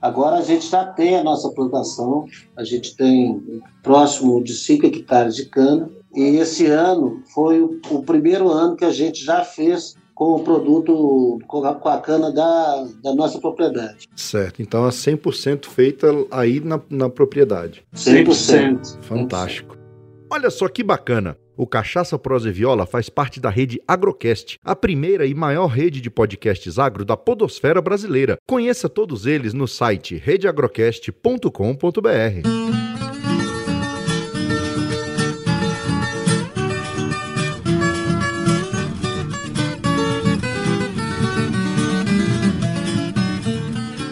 Agora 0.02 0.38
a 0.38 0.42
gente 0.42 0.70
já 0.70 0.86
tem 0.86 1.18
a 1.18 1.24
nossa 1.24 1.50
plantação, 1.50 2.26
a 2.56 2.64
gente 2.64 2.96
tem 2.96 3.62
próximo 3.82 4.44
de 4.44 4.54
5 4.54 4.86
hectares 4.86 5.36
de 5.36 5.46
cana, 5.46 5.90
e 6.14 6.38
esse 6.38 6.66
ano 6.68 7.22
foi 7.34 7.62
o, 7.62 8.04
primeiro 8.04 8.50
ano 8.50 8.76
que 8.76 8.86
a 8.86 8.92
gente 8.92 9.24
já 9.24 9.44
fez 9.44 9.96
com 10.14 10.36
o 10.36 10.40
produto, 10.40 11.40
com 11.46 11.66
a, 11.66 12.00
cana 12.00 12.32
da, 12.32 12.88
da 13.04 13.14
nossa 13.14 13.38
propriedade. 13.40 14.08
Certo, 14.16 14.62
então 14.62 14.86
é 14.86 14.90
100% 14.90 15.66
feita 15.66 16.08
aí 16.32 16.62
na, 16.62 16.80
na 16.90 17.10
propriedade. 17.10 17.84
100%. 17.94 19.02
Fantástico. 19.02 19.78
Olha 20.32 20.50
só 20.50 20.70
que 20.70 20.84
bacana. 20.84 21.38
O 21.58 21.66
Cachaça 21.66 22.20
Prosa 22.20 22.50
e 22.50 22.52
Viola 22.52 22.86
faz 22.86 23.08
parte 23.08 23.40
da 23.40 23.50
rede 23.50 23.82
Agrocast, 23.88 24.60
a 24.64 24.76
primeira 24.76 25.26
e 25.26 25.34
maior 25.34 25.68
rede 25.68 26.02
de 26.02 26.10
podcasts 26.10 26.78
agro 26.78 27.06
da 27.06 27.16
podosfera 27.16 27.82
brasileira. 27.82 28.38
Conheça 28.46 28.90
todos 28.90 29.26
eles 29.26 29.54
no 29.54 29.66
site 29.66 30.18
redeagrocast.com.br. 30.18 32.50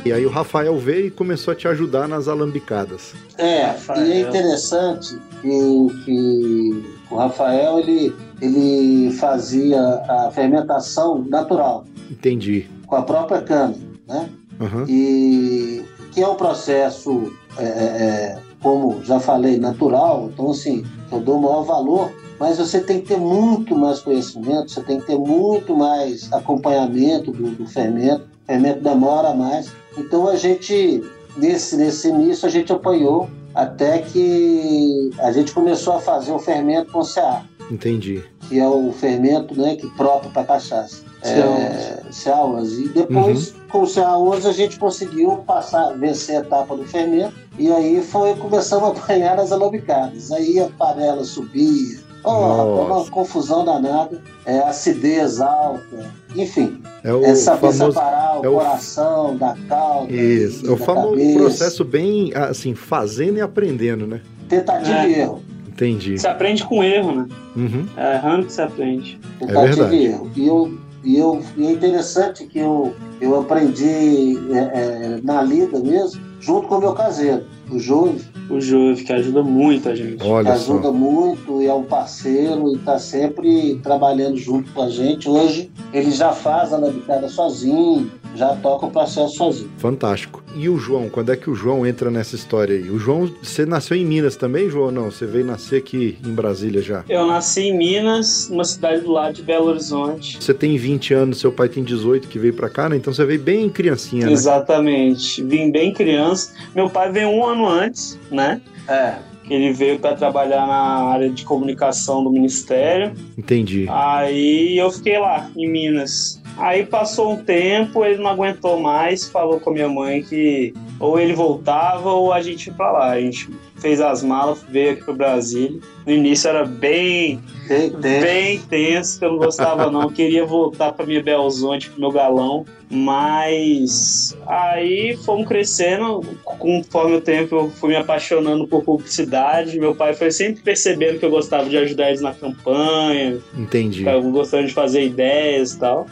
E 0.05 0.11
aí 0.11 0.25
o 0.25 0.29
Rafael 0.29 0.77
veio 0.77 1.07
e 1.07 1.11
começou 1.11 1.51
a 1.51 1.55
te 1.55 1.67
ajudar 1.67 2.07
nas 2.07 2.29
alambicadas. 2.29 3.13
É, 3.37 3.63
Rafael. 3.63 4.05
e 4.05 4.11
é 4.11 4.19
interessante 4.21 5.17
que, 5.43 6.03
que 6.05 6.83
o 7.11 7.15
Rafael 7.15 7.79
ele, 7.79 8.15
ele 8.41 9.11
fazia 9.11 9.79
a 10.07 10.31
fermentação 10.31 11.23
natural 11.25 11.83
Entendi. 12.09 12.67
com 12.87 12.95
a 12.95 13.01
própria 13.01 13.41
cana, 13.41 13.75
né? 14.07 14.29
Aham. 14.59 14.85
E 14.87 15.83
que 16.13 16.21
é 16.21 16.27
um 16.27 16.35
processo, 16.35 17.33
é, 17.57 17.63
é, 17.63 17.67
é, 17.67 18.39
como 18.61 19.03
já 19.03 19.19
falei, 19.19 19.57
natural. 19.57 20.29
Então, 20.31 20.51
assim, 20.51 20.85
eu 21.11 21.19
dou 21.19 21.37
o 21.37 21.41
maior 21.41 21.63
valor, 21.63 22.11
mas 22.39 22.57
você 22.57 22.79
tem 22.79 23.01
que 23.01 23.07
ter 23.07 23.17
muito 23.17 23.75
mais 23.75 23.99
conhecimento, 23.99 24.71
você 24.71 24.81
tem 24.81 24.99
que 24.99 25.07
ter 25.07 25.17
muito 25.17 25.75
mais 25.75 26.31
acompanhamento 26.31 27.31
do, 27.31 27.49
do 27.51 27.67
fermento. 27.67 28.23
O 28.43 28.45
fermento 28.45 28.81
demora 28.81 29.33
mais. 29.33 29.71
Então, 29.97 30.27
a 30.27 30.35
gente, 30.35 31.03
nesse, 31.35 31.75
nesse 31.77 32.09
início, 32.09 32.47
a 32.47 32.51
gente 32.51 32.71
apanhou 32.71 33.27
até 33.53 33.99
que 33.99 35.11
a 35.19 35.31
gente 35.31 35.53
começou 35.53 35.95
a 35.95 35.99
fazer 35.99 36.31
o 36.31 36.39
fermento 36.39 36.91
com 36.91 37.01
CA, 37.03 37.43
Entendi. 37.69 38.23
que 38.47 38.59
é 38.59 38.67
o 38.67 38.91
fermento 38.91 39.59
né, 39.59 39.75
que 39.75 39.87
próprio 39.91 40.31
para 40.31 40.43
cachaça. 40.43 41.03
É, 41.21 42.01
CA11. 42.09 42.85
E 42.85 42.89
depois, 42.89 43.55
com 43.71 43.83
o 43.83 43.85
CA11, 43.85 44.45
a 44.45 44.51
gente 44.51 44.77
conseguiu 44.77 45.37
passar, 45.37 45.97
vencer 45.97 46.37
a 46.37 46.39
etapa 46.39 46.75
do 46.75 46.85
fermento. 46.85 47.33
E 47.57 47.71
aí 47.71 48.01
foi, 48.01 48.35
começamos 48.35 48.89
a 48.89 48.91
apanhar 48.91 49.39
as 49.39 49.51
alambicadas. 49.51 50.31
Aí 50.31 50.59
a 50.59 50.67
panela 50.67 51.23
subia. 51.23 51.99
Oh, 52.25 52.85
uma 52.85 53.09
confusão 53.09 53.63
danada. 53.63 54.21
É, 54.45 54.59
acidez 54.59 55.39
alta. 55.39 56.11
Enfim, 56.35 56.81
É 57.03 57.13
o 57.13 57.23
é 57.25 57.35
saber 57.35 57.59
famoso. 57.73 57.91
separar 57.91 58.39
o 58.39 58.45
é 58.45 58.49
o- 58.49 58.53
coração 58.53 59.35
da 59.37 59.55
cauda. 59.67 60.11
Isso, 60.13 60.65
é 60.67 60.71
o 60.71 60.77
famoso 60.77 61.09
cabeça. 61.11 61.39
processo 61.39 61.83
bem 61.83 62.31
assim, 62.33 62.73
fazendo 62.75 63.37
e 63.37 63.41
aprendendo, 63.41 64.07
né? 64.07 64.21
Tentativa 64.47 64.99
É. 64.99 65.09
e 65.09 65.19
erro. 65.19 65.43
Entendi. 65.67 66.17
Você 66.17 66.27
aprende 66.27 66.63
com 66.65 66.83
erro, 66.83 67.11
né? 67.15 67.27
Uhum. 67.55 67.85
É 67.97 68.15
errando 68.15 68.45
que 68.45 68.53
você 68.53 68.61
aprende. 68.61 69.19
Tentativa 69.39 69.65
verdade. 69.87 69.95
e 69.95 70.05
erro. 70.05 70.31
E, 70.35 70.47
eu, 70.47 70.77
e, 71.03 71.17
eu, 71.17 71.41
e 71.57 71.67
é 71.67 71.71
interessante 71.71 72.45
que 72.45 72.59
eu, 72.59 72.93
eu 73.19 73.39
aprendi 73.41 74.37
é, 74.51 74.57
é, 74.57 75.19
na 75.23 75.41
lida 75.41 75.79
mesmo, 75.79 76.21
junto 76.39 76.67
com 76.67 76.75
o 76.75 76.79
meu 76.79 76.93
caseiro, 76.93 77.43
o 77.71 77.79
Jove, 77.79 78.21
O 78.49 78.59
Jove, 78.59 79.03
que 79.03 79.13
ajuda 79.13 79.41
muito 79.41 79.89
a 79.89 79.95
gente. 79.95 80.23
Olha 80.23 80.53
ajuda 80.53 80.87
só. 80.87 80.93
muito 80.93 81.61
e 81.61 81.67
é 81.67 81.73
um 81.73 81.83
parceiro 81.83 82.69
e 82.69 82.75
está 82.75 82.99
sempre 82.99 83.79
trabalhando 83.81 84.37
junto 84.37 84.71
com 84.73 84.81
a 84.83 84.89
gente. 84.89 85.29
Hoje 85.29 85.71
ele 85.93 86.11
já 86.11 86.31
faz 86.33 86.73
a 86.73 86.77
lambicada 86.77 87.29
sozinho, 87.29 88.11
já 88.35 88.55
toca 88.55 88.85
o 88.85 88.91
processo 88.91 89.35
sozinho. 89.35 89.71
Fantástico. 89.77 90.42
E 90.55 90.69
o 90.69 90.77
João, 90.77 91.09
quando 91.09 91.31
é 91.31 91.35
que 91.35 91.49
o 91.49 91.55
João 91.55 91.85
entra 91.85 92.11
nessa 92.11 92.35
história 92.35 92.75
aí? 92.75 92.89
O 92.89 92.99
João, 92.99 93.31
você 93.41 93.65
nasceu 93.65 93.97
em 93.97 94.05
Minas 94.05 94.35
também, 94.35 94.69
João? 94.69 94.91
Não, 94.91 95.09
você 95.09 95.25
veio 95.25 95.45
nascer 95.45 95.77
aqui 95.77 96.17
em 96.23 96.31
Brasília 96.31 96.81
já. 96.81 97.03
Eu 97.09 97.25
nasci 97.25 97.61
em 97.61 97.77
Minas, 97.77 98.49
numa 98.49 98.63
cidade 98.63 99.01
do 99.01 99.11
lado 99.11 99.33
de 99.33 99.41
Belo 99.41 99.67
Horizonte. 99.67 100.37
Você 100.39 100.53
tem 100.53 100.77
20 100.77 101.13
anos, 101.13 101.39
seu 101.39 101.51
pai 101.51 101.69
tem 101.69 101.83
18 101.83 102.27
que 102.27 102.37
veio 102.37 102.53
pra 102.53 102.69
cá, 102.69 102.87
né? 102.87 102.95
Então 102.95 103.11
você 103.11 103.25
veio 103.25 103.39
bem 103.39 103.69
criancinha, 103.69 104.27
né? 104.27 104.31
Exatamente. 104.31 105.43
Vim 105.43 105.71
bem 105.71 105.91
criança. 105.93 106.53
Meu 106.75 106.89
pai 106.89 107.11
veio 107.11 107.29
um 107.29 107.45
ano 107.45 107.67
antes, 107.67 108.19
né? 108.29 108.61
É, 108.87 109.15
ele 109.49 109.73
veio 109.73 109.99
para 109.99 110.15
trabalhar 110.15 110.67
na 110.67 111.05
área 111.05 111.29
de 111.29 111.43
comunicação 111.43 112.23
do 112.23 112.29
ministério. 112.29 113.13
Entendi. 113.37 113.87
Aí 113.89 114.77
eu 114.77 114.91
fiquei 114.91 115.17
lá, 115.17 115.49
em 115.55 115.69
Minas. 115.69 116.42
Aí 116.57 116.85
passou 116.85 117.33
um 117.33 117.43
tempo, 117.43 118.05
ele 118.05 118.21
não 118.21 118.29
aguentou 118.29 118.79
mais, 118.79 119.27
falou 119.27 119.59
com 119.59 119.71
a 119.71 119.73
minha 119.73 119.89
mãe 119.89 120.21
que 120.21 120.73
ou 120.99 121.19
ele 121.19 121.33
voltava 121.33 122.11
ou 122.11 122.31
a 122.31 122.41
gente 122.41 122.67
ia 122.67 122.73
pra 122.73 122.91
lá. 122.91 123.11
A 123.11 123.19
gente 123.19 123.49
fez 123.75 123.99
as 123.99 124.23
malas, 124.23 124.63
veio 124.69 124.93
aqui 124.93 125.03
pro 125.03 125.13
Brasil. 125.13 125.81
No 126.05 126.13
início 126.13 126.49
era 126.49 126.63
bem, 126.63 127.41
tem, 127.67 127.89
tem. 127.89 128.21
bem 128.21 128.59
tenso, 128.59 129.19
que 129.19 129.25
eu 129.25 129.31
não 129.31 129.37
gostava 129.37 129.91
não. 129.91 130.03
Eu 130.03 130.11
queria 130.11 130.45
voltar 130.45 130.93
pra 130.93 131.05
minha 131.05 131.21
Belzonte, 131.21 131.89
pro 131.89 131.99
meu 131.99 132.11
galão. 132.11 132.65
Mas 132.89 134.37
aí 134.45 135.17
fomos 135.25 135.47
crescendo, 135.47 136.21
conforme 136.45 137.15
o 137.15 137.21
tempo 137.21 137.55
eu 137.55 137.69
fui 137.71 137.89
me 137.89 137.95
apaixonando 137.95 138.67
por 138.67 138.83
publicidade. 138.83 139.79
Meu 139.79 139.95
pai 139.95 140.13
foi 140.13 140.31
sempre 140.31 140.61
percebendo 140.61 141.19
que 141.19 141.25
eu 141.25 141.31
gostava 141.31 141.67
de 141.67 141.77
ajudar 141.77 142.09
eles 142.09 142.21
na 142.21 142.33
campanha, 142.33 143.39
Entendi. 143.57 144.03
Gostando 144.31 144.67
de 144.67 144.73
fazer 144.73 145.03
ideias 145.03 145.73
e 145.73 145.79
tal. 145.79 146.07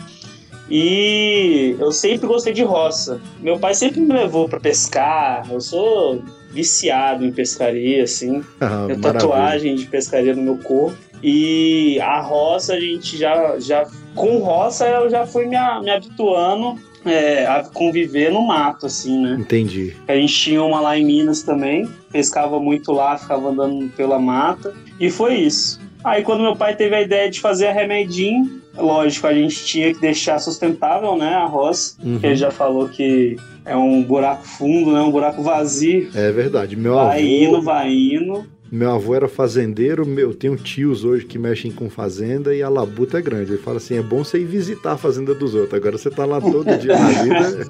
E 0.72 1.76
eu 1.78 1.92
sempre 1.92 2.26
gostei 2.28 2.54
de 2.54 2.64
roça. 2.64 3.20
Meu 3.42 3.60
pai 3.60 3.74
sempre 3.74 4.00
me 4.00 4.14
levou 4.14 4.48
para 4.48 4.58
pescar. 4.58 5.46
Eu 5.52 5.60
sou 5.60 6.24
viciado 6.50 7.26
em 7.26 7.32
pescaria, 7.32 8.04
assim. 8.04 8.42
Ah, 8.60 8.86
Tenho 8.88 9.02
tatuagem 9.02 9.76
de 9.76 9.86
pescaria 9.86 10.34
no 10.34 10.42
meu 10.42 10.58
corpo. 10.58 10.98
E 11.22 12.00
a 12.00 12.22
roça, 12.22 12.74
a 12.74 12.80
gente 12.80 13.18
já. 13.18 13.60
já 13.60 13.86
com 14.16 14.38
roça, 14.38 14.88
eu 14.88 15.10
já 15.10 15.26
fui 15.26 15.46
me, 15.46 15.58
me 15.82 15.90
habituando 15.90 16.80
é, 17.06 17.46
a 17.46 17.64
conviver 17.64 18.32
no 18.32 18.42
mato, 18.42 18.86
assim, 18.86 19.22
né? 19.22 19.38
Entendi. 19.40 19.96
A 20.08 20.16
gente 20.16 20.34
tinha 20.34 20.64
uma 20.64 20.80
lá 20.80 20.98
em 20.98 21.06
Minas 21.06 21.44
também, 21.44 21.90
pescava 22.12 22.60
muito 22.60 22.92
lá, 22.92 23.18
ficava 23.18 23.50
andando 23.50 23.90
pela 23.90 24.20
mata, 24.20 24.74
e 25.00 25.10
foi 25.10 25.36
isso. 25.36 25.80
Aí 26.04 26.24
quando 26.24 26.42
meu 26.42 26.56
pai 26.56 26.76
teve 26.76 26.96
a 26.96 27.02
ideia 27.02 27.30
de 27.30 27.40
fazer 27.40 27.68
a 27.68 27.72
remedinho, 27.74 28.62
lógico, 28.76 29.28
a 29.28 29.34
gente 29.34 29.64
tinha 29.66 29.94
que 29.94 30.00
deixar 30.02 30.40
sustentável, 30.40 31.16
né, 31.18 31.30
a 31.36 31.46
roça, 31.46 31.96
Uhum. 32.04 32.20
que 32.20 32.26
ele 32.26 32.36
já 32.36 32.50
falou 32.52 32.88
que 32.90 33.36
é 33.66 33.76
um 33.76 34.02
buraco 34.02 34.44
fundo, 34.48 34.92
né, 34.94 35.02
um 35.02 35.12
buraco 35.12 35.42
vazio, 35.44 36.10
É 36.16 36.32
verdade. 36.32 36.76
Meu 36.76 36.96
vai 36.96 37.20
avô, 37.20 37.28
indo, 37.58 37.62
vai 37.62 37.92
indo. 37.94 38.46
meu 38.72 38.90
avô 38.92 39.14
era 39.14 39.28
fazendeiro, 39.28 40.06
meu, 40.06 40.30
eu 40.30 40.34
tenho 40.34 40.56
tios 40.56 41.04
hoje 41.04 41.26
que 41.26 41.38
mexem 41.38 41.72
com 41.72 41.90
fazenda 41.90 42.56
e 42.56 42.64
a 42.64 42.70
labuta 42.70 43.20
é 43.20 43.22
grande. 43.22 43.52
Ele 43.52 43.62
fala 43.62 43.78
assim: 43.78 43.98
é 43.98 44.02
bom 44.02 44.24
você 44.24 44.40
ir 44.40 44.46
visitar 44.46 44.94
a 44.94 44.98
fazenda 44.98 45.36
dos 45.36 45.54
outros. 45.54 45.74
Agora 45.76 45.98
você 45.98 46.10
tá 46.10 46.26
lá 46.26 46.40
todo 46.42 46.66
dia 46.80 46.98
na 46.98 47.10
vida 47.22 47.70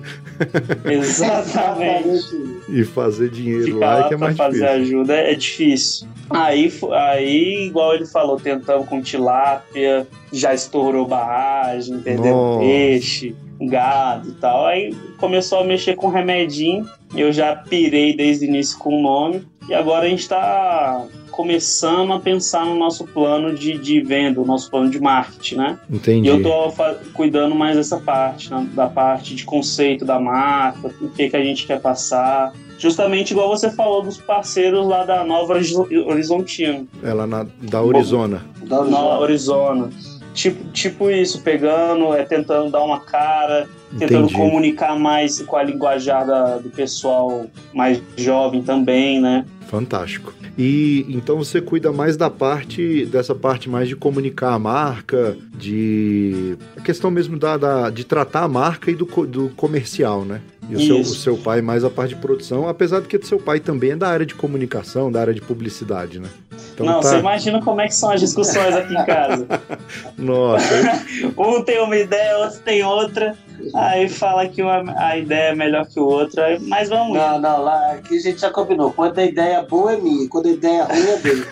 Exatamente. 0.86 2.61
E 2.72 2.86
fazer 2.86 3.30
dinheiro 3.30 3.66
Ficar 3.66 3.80
lá 3.80 3.98
é 3.98 4.00
lá 4.02 4.08
que 4.08 4.14
é 4.14 4.18
mais 4.18 4.38
fazer 4.38 4.60
difícil. 4.60 4.82
ajuda 4.82 5.14
é 5.14 5.36
difícil. 5.36 6.08
Aí, 6.30 6.74
aí, 6.94 7.66
igual 7.68 7.94
ele 7.94 8.06
falou, 8.06 8.40
tentamos 8.40 8.88
com 8.88 9.02
tilápia, 9.02 10.08
já 10.32 10.54
estourou 10.54 11.06
barragem, 11.06 12.00
perdeu 12.00 12.34
Nossa. 12.34 12.60
peixe, 12.60 13.36
gado 13.60 14.30
e 14.30 14.34
tal. 14.34 14.66
Aí 14.66 14.96
começou 15.18 15.60
a 15.60 15.64
mexer 15.64 15.96
com 15.96 16.08
remedinho. 16.08 16.88
Eu 17.16 17.34
já 17.34 17.56
pirei 17.56 18.16
desde 18.16 18.46
o 18.46 18.48
início 18.48 18.78
com 18.80 18.98
o 18.98 19.02
nome. 19.02 19.46
E 19.68 19.74
agora 19.74 20.06
a 20.06 20.10
gente 20.10 20.28
tá 20.28 21.06
começando 21.32 22.14
a 22.14 22.20
pensar 22.20 22.66
no 22.66 22.76
nosso 22.78 23.06
plano 23.06 23.54
de, 23.56 23.78
de 23.78 24.02
venda, 24.02 24.40
o 24.42 24.46
nosso 24.46 24.70
plano 24.70 24.90
de 24.90 25.00
marketing, 25.00 25.56
né? 25.56 25.80
Entendi. 25.90 26.28
E 26.28 26.32
eu 26.32 26.42
tô 26.44 26.72
cuidando 27.14 27.56
mais 27.56 27.76
dessa 27.78 27.98
parte, 27.98 28.52
né? 28.52 28.68
da 28.74 28.88
parte 28.88 29.34
de 29.36 29.44
conceito 29.44 30.06
da 30.06 30.20
marca, 30.20 30.94
o 31.02 31.10
que, 31.10 31.30
que 31.30 31.36
a 31.36 31.44
gente 31.44 31.66
quer 31.66 31.80
passar. 31.82 32.54
Justamente 32.78 33.32
igual 33.32 33.48
você 33.48 33.70
falou 33.70 34.02
dos 34.02 34.18
parceiros 34.18 34.88
lá 34.88 35.04
da 35.06 35.24
Nova 35.24 35.54
Horizo- 35.54 35.88
Horizontina, 36.08 36.84
Ela 37.04 37.28
na, 37.28 37.46
da 37.62 37.80
Arizona. 37.80 38.44
Dá 38.64 38.82
um 38.82 38.90
Nova 38.90 39.24
Arizona. 39.24 39.90
Tipo, 40.34 40.64
tipo 40.72 41.10
isso, 41.10 41.42
pegando, 41.42 42.14
é 42.14 42.24
tentando 42.24 42.72
dar 42.72 42.84
uma 42.84 43.00
cara, 43.02 43.68
tentando 43.98 44.26
Entendi. 44.26 44.34
comunicar 44.34 44.98
mais 44.98 45.42
com 45.42 45.56
a 45.56 45.64
linguajar 45.64 46.26
da- 46.26 46.58
do 46.58 46.70
pessoal 46.70 47.46
mais 47.74 48.02
jovem 48.18 48.62
também, 48.62 49.20
né? 49.22 49.46
Fantástico. 49.68 50.34
E 50.58 51.06
então 51.10 51.38
você 51.38 51.62
cuida 51.62 51.92
mais 51.92 52.18
da 52.18 52.30
parte, 52.30 53.06
dessa 53.06 53.34
parte 53.34 53.70
mais 53.70 53.88
de 53.88 53.96
comunicar 53.96 54.54
a 54.54 54.60
marca, 54.60 55.38
de. 55.56 56.58
A 56.76 56.82
questão 56.82 57.10
mesmo 57.10 57.40
da, 57.40 57.58
da- 57.58 57.90
de 57.90 58.04
tratar 58.04 58.44
a 58.44 58.48
marca 58.48 58.92
e 58.92 58.96
do, 58.96 59.06
do 59.26 59.50
comercial, 59.56 60.26
né? 60.26 60.42
E 60.70 60.76
o 60.76 60.80
seu, 60.80 61.00
o 61.00 61.06
seu 61.06 61.38
pai 61.38 61.62
mais 61.62 61.84
a 61.84 61.90
parte 61.90 62.16
de 62.16 62.22
produção, 62.22 62.68
apesar 62.68 63.02
de 63.02 63.08
que 63.08 63.26
seu 63.26 63.40
pai 63.40 63.60
também 63.60 63.92
é 63.92 63.96
da 63.96 64.10
área 64.10 64.26
de 64.26 64.36
comunicação, 64.36 65.12
da 65.12 65.20
área 65.22 65.34
de 65.34 65.42
publicidade, 65.42 66.20
né? 66.20 66.30
Então 66.74 66.86
não, 66.86 67.00
tá... 67.00 67.10
você 67.10 67.20
imagina 67.20 67.62
como 67.62 67.82
é 67.82 67.88
que 67.88 67.96
são 67.96 68.12
as 68.12 68.20
discussões 68.20 68.76
aqui 68.76 68.94
em 68.94 69.06
casa. 69.06 69.48
Nossa. 70.18 71.04
um 71.38 71.64
tem 71.64 71.82
uma 71.82 71.96
ideia, 71.98 72.38
outro 72.38 72.60
tem 72.60 72.84
outra. 72.84 73.38
Aí 73.74 74.10
fala 74.10 74.48
que 74.48 74.62
uma, 74.62 74.84
a 74.98 75.18
ideia 75.18 75.52
é 75.52 75.56
melhor 75.56 75.86
que 75.88 76.00
o 76.00 76.06
outro, 76.06 76.42
mas 76.62 76.90
vamos 76.90 77.18
Não, 77.18 77.40
não, 77.40 77.62
lá 77.62 77.94
aqui 77.94 78.18
a 78.18 78.22
gente 78.22 78.42
já 78.42 78.50
combinou. 78.50 78.92
Quando 78.92 79.20
a 79.20 79.26
ideia 79.26 79.62
boa 79.64 79.94
é 79.94 79.98
minha, 79.98 80.28
quando 80.30 80.48
a 80.48 80.52
ideia 80.52 80.84
ruim 80.84 81.10
é 81.10 81.18
dele. 81.18 81.46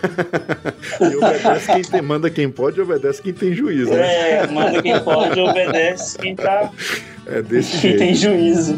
e 1.12 1.16
obedece 1.16 1.72
quem 1.74 1.82
tem, 1.82 2.02
manda 2.02 2.30
quem 2.30 2.50
pode, 2.50 2.82
obedece 2.82 3.22
quem 3.22 3.34
tem 3.34 3.54
juízo, 3.54 3.92
né? 3.92 4.32
É, 4.32 4.48
manda 4.48 4.82
quem 4.82 5.00
pode, 5.00 5.40
obedece 5.40 6.18
quem 6.18 6.36
tá. 6.36 6.72
É 7.26 7.42
desse 7.42 7.72
quem 7.80 7.80
jeito. 7.82 8.00
tem 8.00 8.16
juízo. 8.16 8.78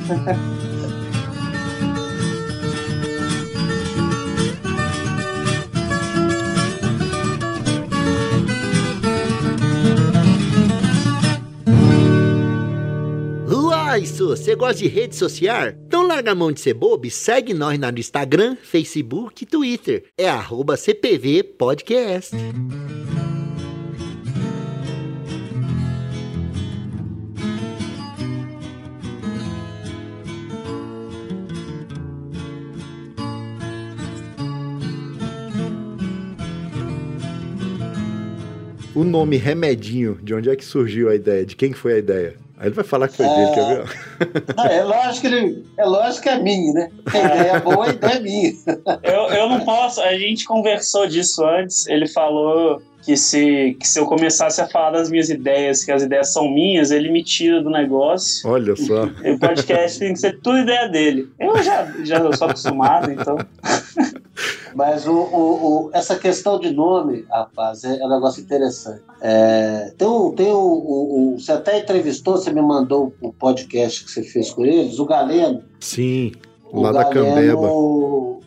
Su, 14.06 14.30
você 14.30 14.56
gosta 14.56 14.76
de 14.76 14.88
rede 14.88 15.16
social? 15.16 15.70
Então 15.88 16.06
larga 16.06 16.32
a 16.32 16.36
mão 16.36 16.52
de 16.52 16.60
ser 16.60 16.74
bobo 16.74 17.06
e 17.06 17.12
segue 17.12 17.54
nós 17.54 17.78
no 17.80 17.90
Instagram, 17.98 18.58
Facebook 18.62 19.44
e 19.44 19.46
Twitter. 19.46 20.06
É 20.18 20.30
arroba 20.30 20.78
CPV 20.78 21.44
Podcast. 21.44 22.36
O 38.94 39.04
nome 39.04 39.38
Remedinho, 39.38 40.20
de 40.22 40.34
onde 40.34 40.50
é 40.50 40.56
que 40.56 40.66
surgiu 40.66 41.10
a 41.10 41.16
ideia? 41.16 41.46
De 41.46 41.56
quem 41.56 41.74
foi 41.74 41.94
a 41.94 41.98
ideia? 41.98 42.51
Aí 42.62 42.68
ele 42.68 42.76
vai 42.76 42.86
falar 42.86 43.08
que 43.08 43.18
foi 43.18 43.26
dele, 43.28 43.52
quer 43.56 43.68
ver? 43.68 44.54
Ah, 44.56 44.68
é 44.68 44.84
lógico 44.84 45.22
que 45.22 45.28
ele, 45.28 45.66
é 45.80 45.84
lógico 45.84 46.22
que 46.22 46.30
é 46.30 46.40
minha, 46.40 46.74
né? 46.74 46.92
A 47.08 47.18
ideia 47.18 47.60
boa, 47.60 47.88
a 47.88 47.90
ideia 47.90 48.14
é 48.14 48.20
minha. 48.20 48.54
Eu, 49.02 49.36
eu 49.36 49.50
não 49.50 49.62
posso, 49.62 50.00
a 50.00 50.16
gente 50.16 50.46
conversou 50.46 51.08
disso 51.08 51.44
antes. 51.44 51.88
Ele 51.88 52.08
falou 52.08 52.80
que 53.04 53.18
se, 53.18 53.76
que 53.80 53.88
se 53.88 54.00
eu 54.00 54.06
começasse 54.06 54.62
a 54.62 54.68
falar 54.68 54.92
das 54.92 55.10
minhas 55.10 55.32
ideias, 55.32 55.84
que 55.84 55.92
as 55.92 56.04
ideias 56.04 56.32
são 56.32 56.52
minhas, 56.52 56.92
ele 56.92 57.12
me 57.12 57.24
tira 57.24 57.64
do 57.64 57.72
negócio. 57.72 58.48
Olha 58.48 58.76
só. 58.76 59.10
E 59.24 59.32
o 59.32 59.40
podcast 59.40 59.98
tem 59.98 60.14
que 60.14 60.20
ser 60.20 60.40
tudo 60.40 60.60
ideia 60.60 60.88
dele. 60.88 61.30
Eu 61.40 61.64
já, 61.64 61.92
já 62.04 62.32
sou 62.32 62.48
acostumado, 62.48 63.12
então. 63.12 63.38
Mas 64.76 65.08
o, 65.08 65.14
o, 65.14 65.86
o, 65.86 65.90
essa 65.94 66.16
questão 66.16 66.60
de 66.60 66.72
nome, 66.72 67.26
rapaz, 67.30 67.84
é, 67.84 68.00
é 68.00 68.06
um 68.06 68.10
negócio 68.10 68.42
interessante. 68.42 69.02
É, 69.22 69.94
tem 69.98 70.08
um, 70.08 70.32
tem 70.32 70.54
um, 70.54 70.58
um, 71.34 71.36
Você 71.38 71.52
até 71.52 71.80
entrevistou, 71.80 72.38
você 72.38 72.52
me 72.52 72.62
mandou 72.62 73.14
o 73.22 73.32
podcast 73.34 74.04
que 74.06 74.12
você 74.12 74.24
fez 74.24 74.50
com 74.52 74.66
eles, 74.66 75.00
o 75.00 75.06
Galeno. 75.06 75.64
Sim, 75.80 76.32
O 76.72 76.82
lá 76.82 76.92
da 76.92 77.06
Cambeba. 77.06 77.68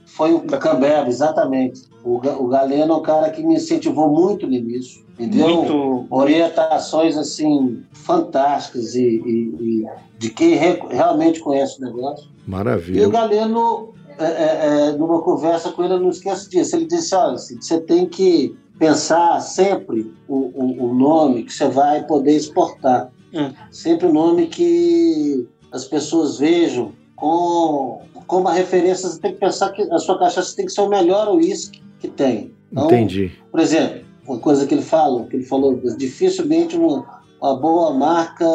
Foi 0.06 0.32
o 0.32 0.40
Cambeba, 0.42 1.08
exatamente. 1.08 1.82
O, 2.04 2.16
o 2.18 2.48
Galeno 2.48 2.92
é 2.92 2.96
um 2.96 3.02
cara 3.02 3.30
que 3.30 3.42
me 3.42 3.54
incentivou 3.54 4.08
muito 4.08 4.46
nisso. 4.46 5.02
Me 5.18 5.26
deu 5.28 5.46
Muito. 5.48 6.06
orientações 6.10 7.16
assim 7.16 7.82
fantásticas 7.92 8.94
e, 8.94 9.00
e- 9.00 9.54
e 9.82 9.86
de 10.18 10.30
quem 10.30 10.54
re- 10.56 10.82
realmente 10.90 11.38
conhece 11.40 11.80
o 11.80 11.84
negócio. 11.84 12.26
E 12.26 12.48
o 12.48 12.50
Maravilha. 12.50 13.08
Galeno, 13.08 13.94
é, 14.18 14.24
é, 14.24 14.88
é, 14.88 14.92
numa 14.92 15.20
conversa 15.22 15.72
com 15.72 15.84
ele, 15.84 15.94
eu 15.94 16.00
não 16.00 16.10
esqueço 16.10 16.48
disso. 16.50 16.76
Ele 16.76 16.86
disse: 16.86 17.14
olha, 17.14 17.38
Cid, 17.38 17.64
você 17.64 17.80
tem 17.80 18.06
que 18.06 18.56
pensar 18.78 19.40
sempre 19.40 20.12
o, 20.28 20.36
o, 20.54 20.84
o 20.86 20.94
nome 20.94 21.44
que 21.44 21.52
você 21.52 21.68
vai 21.68 22.04
poder 22.06 22.36
exportar. 22.36 23.10
Hum. 23.32 23.52
Sempre 23.70 24.06
o 24.06 24.12
nome 24.12 24.46
que 24.46 25.46
as 25.72 25.84
pessoas 25.84 26.38
vejam 26.38 26.92
com, 27.16 28.02
com 28.26 28.38
uma 28.38 28.52
referência. 28.52 29.08
Você 29.08 29.20
tem 29.20 29.32
que 29.32 29.40
pensar 29.40 29.70
que 29.70 29.82
a 29.82 29.98
sua 29.98 30.18
cachaça 30.18 30.54
tem 30.54 30.66
que 30.66 30.72
ser 30.72 30.82
o 30.82 30.88
melhor 30.88 31.34
uísque 31.34 31.82
que 31.98 32.08
tem. 32.08 32.52
Então, 32.70 32.86
Entendi. 32.86 33.32
por 33.50 33.60
exemplo, 33.60 34.04
uma 34.26 34.38
coisa 34.38 34.66
que 34.66 34.74
ele 34.74 34.82
fala, 34.82 35.24
que 35.26 35.36
ele 35.36 35.44
falou, 35.44 35.80
dificilmente 35.96 36.76
uma, 36.76 37.22
uma 37.40 37.56
boa 37.56 37.92
marca 37.92 38.46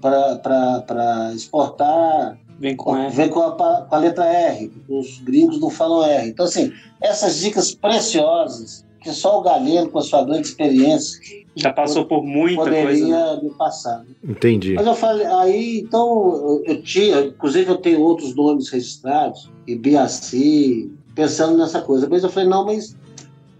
para 0.00 1.32
exportar 1.34 2.38
Vem 2.58 2.74
com 2.76 2.96
F. 2.96 3.16
vem 3.16 3.28
com 3.28 3.40
a, 3.40 3.52
com 3.52 3.94
a 3.94 3.98
letra 3.98 4.24
R, 4.26 4.72
os 4.88 5.18
gringos 5.20 5.60
não 5.60 5.70
falam 5.70 6.04
R. 6.04 6.28
Então, 6.28 6.44
assim, 6.44 6.72
essas 7.00 7.38
dicas 7.38 7.74
preciosas 7.74 8.84
que 9.00 9.12
só 9.12 9.38
o 9.38 9.42
Galeno, 9.42 9.88
com 9.90 9.98
a 9.98 10.02
sua 10.02 10.24
grande 10.24 10.48
experiência, 10.48 11.20
Já 11.54 11.72
passou 11.72 12.04
por 12.04 12.22
muita 12.24 12.64
poderia 12.64 12.84
coisa. 12.84 13.06
né? 13.36 13.40
me 13.42 13.50
passar. 13.50 14.04
Entendi. 14.24 14.74
Mas 14.74 14.86
eu 14.86 14.94
falei, 14.94 15.26
aí, 15.26 15.78
então, 15.78 16.62
eu, 16.66 16.82
tinha, 16.82 17.20
inclusive 17.20 17.70
eu 17.70 17.76
tenho 17.76 18.00
outros 18.00 18.34
nomes 18.34 18.68
registrados, 18.70 19.48
Ibiaci, 19.66 20.90
pensando 21.14 21.56
nessa 21.56 21.80
coisa. 21.80 22.08
Mas 22.08 22.24
eu 22.24 22.30
falei, 22.30 22.48
não, 22.48 22.64
mas 22.64 22.96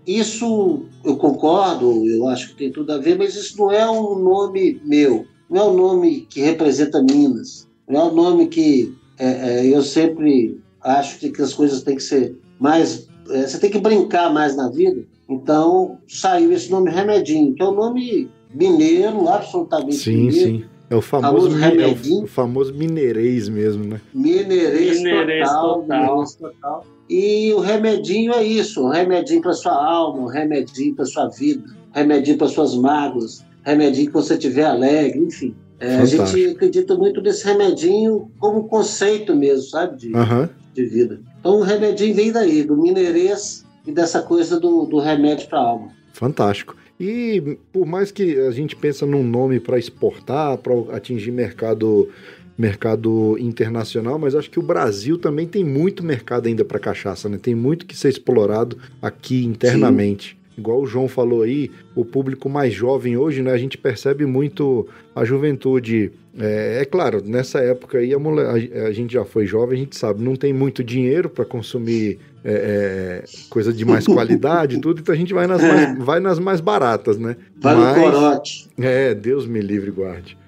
isso 0.07 0.87
eu 1.05 1.17
concordo, 1.17 2.05
eu 2.07 2.27
acho 2.29 2.49
que 2.49 2.57
tem 2.57 2.73
tudo 2.73 2.93
a 2.93 2.99
ver, 2.99 3.17
mas 3.17 3.37
isso 3.37 3.59
não 3.59 3.71
é 3.71 3.89
um 3.89 4.19
nome 4.19 4.81
meu, 4.85 5.27
não 5.49 5.61
é 5.61 5.65
um 5.65 5.75
nome 5.75 6.23
que 6.23 6.41
representa 6.41 7.03
Minas, 7.03 7.67
é 7.96 8.03
um 8.03 8.14
nome 8.14 8.46
que 8.48 8.94
é, 9.18 9.27
é, 9.61 9.66
eu 9.66 9.83
sempre 9.83 10.61
acho 10.83 11.18
que, 11.18 11.31
que 11.31 11.42
as 11.42 11.55
coisas 11.55 11.83
têm 11.83 11.96
que 11.96 12.03
ser 12.03 12.37
mais. 12.59 13.09
é, 13.31 13.46
você 13.46 13.59
tem 13.59 13.70
que 13.70 13.79
brincar 13.81 14.33
mais 14.33 14.57
na 14.57 14.68
vida. 14.68 15.03
Então 15.29 15.98
saiu 16.07 16.53
esse 16.53 16.70
nome 16.70 16.90
Remedinho, 16.90 17.55
que 17.55 17.62
é 17.62 17.66
um 17.66 17.74
nome 17.74 18.29
mineiro, 18.55 19.29
absolutamente 19.29 19.96
Sim, 19.96 20.27
mineiro. 20.27 20.35
sim. 20.59 20.64
É 20.90 20.96
o 20.96 21.03
famoso, 21.03 21.51
Famoso 21.51 21.59
é 21.59 21.68
remedinho. 21.68 22.24
o, 22.24 22.27
famoso 22.27 22.72
mineirês 22.74 23.46
mesmo, 23.51 23.85
né? 23.85 24.01
Mineirês, 24.14 24.96
Mineirês 24.98 25.46
total, 25.46 25.83
total. 25.83 26.24
total. 26.40 26.87
E 27.11 27.53
o 27.53 27.59
remedinho 27.61 28.33
é 28.33 28.42
isso, 28.42 28.83
um 28.85 28.88
remedinho 28.88 29.42
para 29.42 29.53
sua 29.53 29.74
alma, 29.74 30.22
um 30.22 30.27
remedinho 30.27 30.94
para 30.94 31.05
sua 31.05 31.29
vida, 31.29 31.62
um 31.90 31.98
remedinho 31.98 32.38
para 32.38 32.48
suas 32.48 32.74
mágoas, 32.74 33.40
um 33.40 33.68
remedinho 33.70 34.07
que 34.07 34.12
você 34.14 34.38
tiver 34.38 34.64
alegre, 34.64 35.18
enfim. 35.18 35.55
É, 35.81 35.97
a 35.97 36.05
gente 36.05 36.47
acredita 36.47 36.95
muito 36.97 37.21
nesse 37.21 37.45
remedinho 37.45 38.31
como 38.38 38.64
conceito 38.64 39.35
mesmo, 39.35 39.71
sabe, 39.71 39.97
de, 39.97 40.17
Aham. 40.17 40.51
de 40.75 40.85
vida. 40.85 41.21
Então 41.38 41.59
o 41.59 41.62
remedinho 41.62 42.14
vem 42.14 42.33
daí, 42.33 42.64
do 42.64 42.77
mineirês 42.77 43.64
e 43.87 43.93
dessa 43.93 44.21
coisa 44.23 44.59
do, 44.59 44.87
do 44.87 44.99
remédio 44.99 45.49
para 45.49 45.61
alma. 45.61 45.93
Fantástico. 46.12 46.77
E 46.99 47.59
por 47.73 47.87
mais 47.87 48.11
que 48.11 48.38
a 48.41 48.51
gente 48.51 48.75
pensa 48.75 49.07
num 49.07 49.23
nome 49.23 49.61
para 49.61 49.79
exportar, 49.79 50.59
para 50.59 50.75
atingir 50.97 51.31
mercado 51.31 52.09
mercado 52.57 53.37
internacional, 53.38 54.19
mas 54.19 54.35
acho 54.35 54.51
que 54.51 54.59
o 54.59 54.62
Brasil 54.62 55.17
também 55.17 55.47
tem 55.47 55.62
muito 55.62 56.03
mercado 56.03 56.49
ainda 56.49 56.64
para 56.64 56.81
cachaça, 56.81 57.29
né? 57.29 57.38
Tem 57.41 57.55
muito 57.55 57.87
que 57.87 57.97
ser 57.97 58.09
explorado 58.09 58.77
aqui 59.01 59.45
internamente. 59.45 60.37
Igual 60.59 60.81
o 60.83 60.87
João 60.87 61.09
falou 61.09 61.42
aí, 61.42 61.71
o 61.94 62.05
público 62.05 62.49
mais 62.49 62.75
jovem 62.75 63.16
hoje, 63.16 63.42
né? 63.42 63.53
A 63.53 63.59
gente 63.59 63.79
percebe 63.79 64.27
muito 64.27 64.87
a 65.14 65.25
juventude. 65.25 66.11
É, 66.38 66.81
é 66.83 66.85
claro, 66.85 67.23
nessa 67.25 67.59
época 67.61 67.99
aí 67.99 68.12
a, 68.14 68.18
mole- 68.18 68.42
a- 68.42 68.87
a 68.87 68.92
gente 68.92 69.12
já 69.12 69.25
foi 69.25 69.47
jovem, 69.47 69.77
a 69.79 69.83
gente 69.85 69.97
sabe, 69.97 70.23
não 70.23 70.37
tem 70.37 70.53
muito 70.53 70.85
dinheiro 70.85 71.29
para 71.29 71.44
consumir 71.44 72.18
é, 72.44 73.22
é, 73.24 73.24
coisa 73.51 73.72
de 73.72 73.85
mais 73.85 74.07
qualidade 74.07 74.77
e 74.77 74.81
tudo, 74.81 75.01
então 75.01 75.14
a 75.14 75.18
gente 75.18 75.35
vai 75.35 75.46
nas 75.46 75.61
mais, 75.62 75.98
vai 75.98 76.20
nas 76.20 76.38
mais 76.38 76.61
baratas, 76.61 77.18
né? 77.18 77.37
Vai 77.61 77.74
Mas- 77.74 77.96
no 77.96 78.03
corote. 78.03 78.68
É, 78.79 79.14
Deus 79.14 79.46
me 79.46 79.61
livre 79.61 79.88
e 79.88 79.92
guarde. 79.92 80.38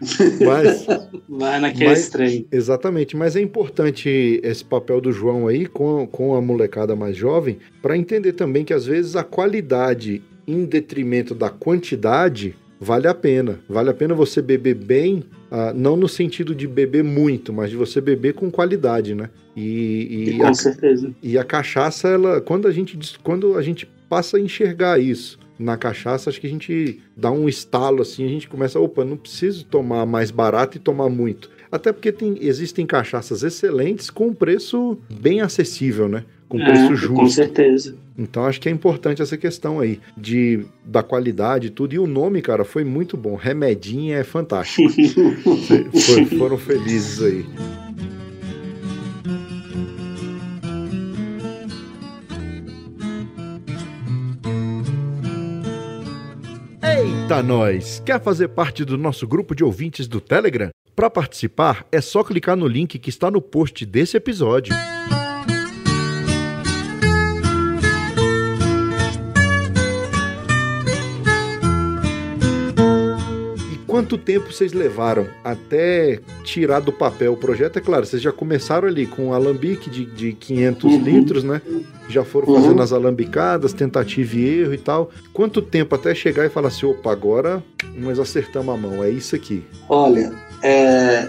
Mas, 0.45 0.87
Vai 1.29 1.61
naquele 1.61 1.87
Mas- 1.91 2.09
trem. 2.09 2.47
exatamente, 2.51 3.17
mas 3.17 3.37
é 3.37 3.41
importante 3.41 4.41
esse 4.43 4.65
papel 4.65 5.01
do 5.01 5.13
João 5.13 5.47
aí 5.49 5.67
com, 5.67 6.07
com 6.07 6.35
a 6.35 6.41
molecada 6.41 6.95
mais 6.97 7.17
jovem 7.17 7.59
para 7.83 7.97
entender 7.97 8.33
também 8.33 8.65
que 8.65 8.73
às 8.75 8.85
vezes 8.87 9.17
a 9.17 9.23
qualidade 9.25 10.23
em 10.47 10.65
detrimento 10.65 11.35
da 11.35 11.49
quantidade 11.51 12.55
vale 12.81 13.07
a 13.07 13.15
pena. 13.15 13.61
Vale 13.69 13.91
a 13.91 13.95
pena 13.95 14.15
você 14.15 14.41
beber 14.41 14.75
bem, 14.75 15.23
ah, 15.51 15.73
não 15.75 15.97
no 15.97 16.09
sentido 16.09 16.55
de 16.55 16.67
beber 16.67 17.05
muito, 17.05 17.53
mas 17.53 17.71
de 17.71 17.77
você 17.77 18.01
beber 18.01 18.35
com 18.35 18.51
qualidade, 18.51 19.15
né? 19.15 19.29
E, 19.55 20.31
e 20.31 20.39
Com 20.39 20.47
a, 20.47 20.55
certeza. 20.55 21.13
e 21.23 21.37
a 21.37 21.45
cachaça, 21.45 22.09
ela, 22.09 22.41
quando 22.41 22.67
a 22.67 22.73
gente 22.73 22.99
quando 23.23 23.59
a 23.59 23.63
gente 23.63 23.87
passa 24.09 24.39
a 24.39 24.41
enxergar 24.41 24.99
isso 24.99 25.39
na 25.59 25.77
cachaça, 25.77 26.31
acho 26.31 26.41
que 26.41 26.47
a 26.47 26.51
gente 26.51 27.01
dá 27.15 27.31
um 27.31 27.47
estalo 27.49 28.01
assim, 28.01 28.25
a 28.25 28.29
gente 28.29 28.49
começa, 28.49 28.81
opa, 28.81 29.05
não 29.05 29.17
preciso 29.17 29.65
tomar 29.67 30.07
mais 30.07 30.31
barato 30.31 30.79
e 30.79 30.81
tomar 30.81 31.11
muito. 31.11 31.51
Até 31.71 31.93
porque 31.93 32.11
tem, 32.11 32.37
existem 32.41 32.87
cachaças 32.87 33.43
excelentes 33.43 34.09
com 34.11 34.33
preço 34.33 34.99
bem 35.21 35.41
acessível, 35.41 36.09
né? 36.09 36.25
Com 36.51 36.59
preço 36.59 36.83
É, 36.83 36.89
Com 36.89 36.97
justo. 36.97 37.29
certeza. 37.31 37.95
Então 38.19 38.45
acho 38.45 38.61
que 38.61 38.69
é 38.69 38.73
importante 38.73 39.23
essa 39.23 39.37
questão 39.39 39.79
aí 39.81 40.01
de 40.17 40.67
da 40.85 41.01
qualidade 41.03 41.69
e 41.69 41.71
tudo. 41.71 41.95
E 41.95 41.99
o 41.99 42.07
nome, 42.09 42.43
cara, 42.43 42.65
foi 42.65 42.83
muito 42.85 43.17
bom. 43.17 43.37
Remedinho 43.37 44.15
é 44.15 44.25
fantástico. 44.25 44.91
Foi- 44.93 46.25
foram 46.37 46.59
felizes 46.59 47.23
aí. 47.23 47.47
Eita, 56.83 57.43
nós! 57.43 58.03
Quer 58.05 58.21
fazer 58.21 58.49
parte 58.49 58.85
do 58.85 58.97
nosso 58.99 59.27
grupo 59.27 59.55
de 59.55 59.63
ouvintes 59.63 60.09
do 60.09 60.21
Telegram? 60.21 60.71
Para 60.97 61.09
participar, 61.11 61.87
é 61.93 62.01
só 62.01 62.23
clicar 62.25 62.57
no 62.57 62.67
link 62.67 62.99
que 62.99 63.11
está 63.11 63.31
no 63.31 63.41
post 63.41 63.87
desse 63.87 64.17
episódio. 64.17 64.75
E 64.75 65.30
Quanto 74.01 74.17
tempo 74.17 74.51
vocês 74.51 74.73
levaram 74.73 75.27
até 75.45 76.21
tirar 76.43 76.81
do 76.81 76.91
papel 76.91 77.35
o 77.35 77.37
projeto? 77.37 77.77
É 77.77 77.83
claro, 77.83 78.07
vocês 78.07 78.23
já 78.23 78.33
começaram 78.33 78.89
ali 78.89 79.07
com 79.07 79.27
um 79.27 79.35
alambique 79.35 79.91
de, 79.91 80.07
de 80.07 80.33
500 80.33 80.85
Uhum. 80.95 81.03
litros, 81.03 81.45
né? 81.45 81.61
Já 82.09 82.25
foram 82.25 82.49
Uhum. 82.49 82.55
fazendo 82.63 82.81
as 82.81 82.95
alambicadas, 82.95 83.75
tentativa 83.75 84.37
e 84.37 84.61
erro 84.61 84.73
e 84.73 84.79
tal. 84.79 85.11
Quanto 85.35 85.61
tempo 85.61 85.95
até 85.95 86.15
chegar 86.15 86.47
e 86.47 86.49
falar 86.49 86.69
assim, 86.69 86.87
opa, 86.87 87.13
agora 87.13 87.63
nós 87.95 88.19
acertamos 88.19 88.75
a 88.75 88.79
mão, 88.79 89.05
é 89.05 89.11
isso 89.11 89.37
aqui. 89.37 89.63
Olha, 89.87 90.33
é, 90.63 91.29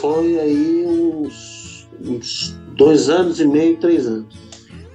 foi 0.00 0.38
aí 0.40 0.82
uns, 0.86 1.86
uns 2.02 2.58
dois 2.74 3.10
anos 3.10 3.38
e 3.38 3.46
meio, 3.46 3.76
três 3.76 4.06
anos, 4.06 4.34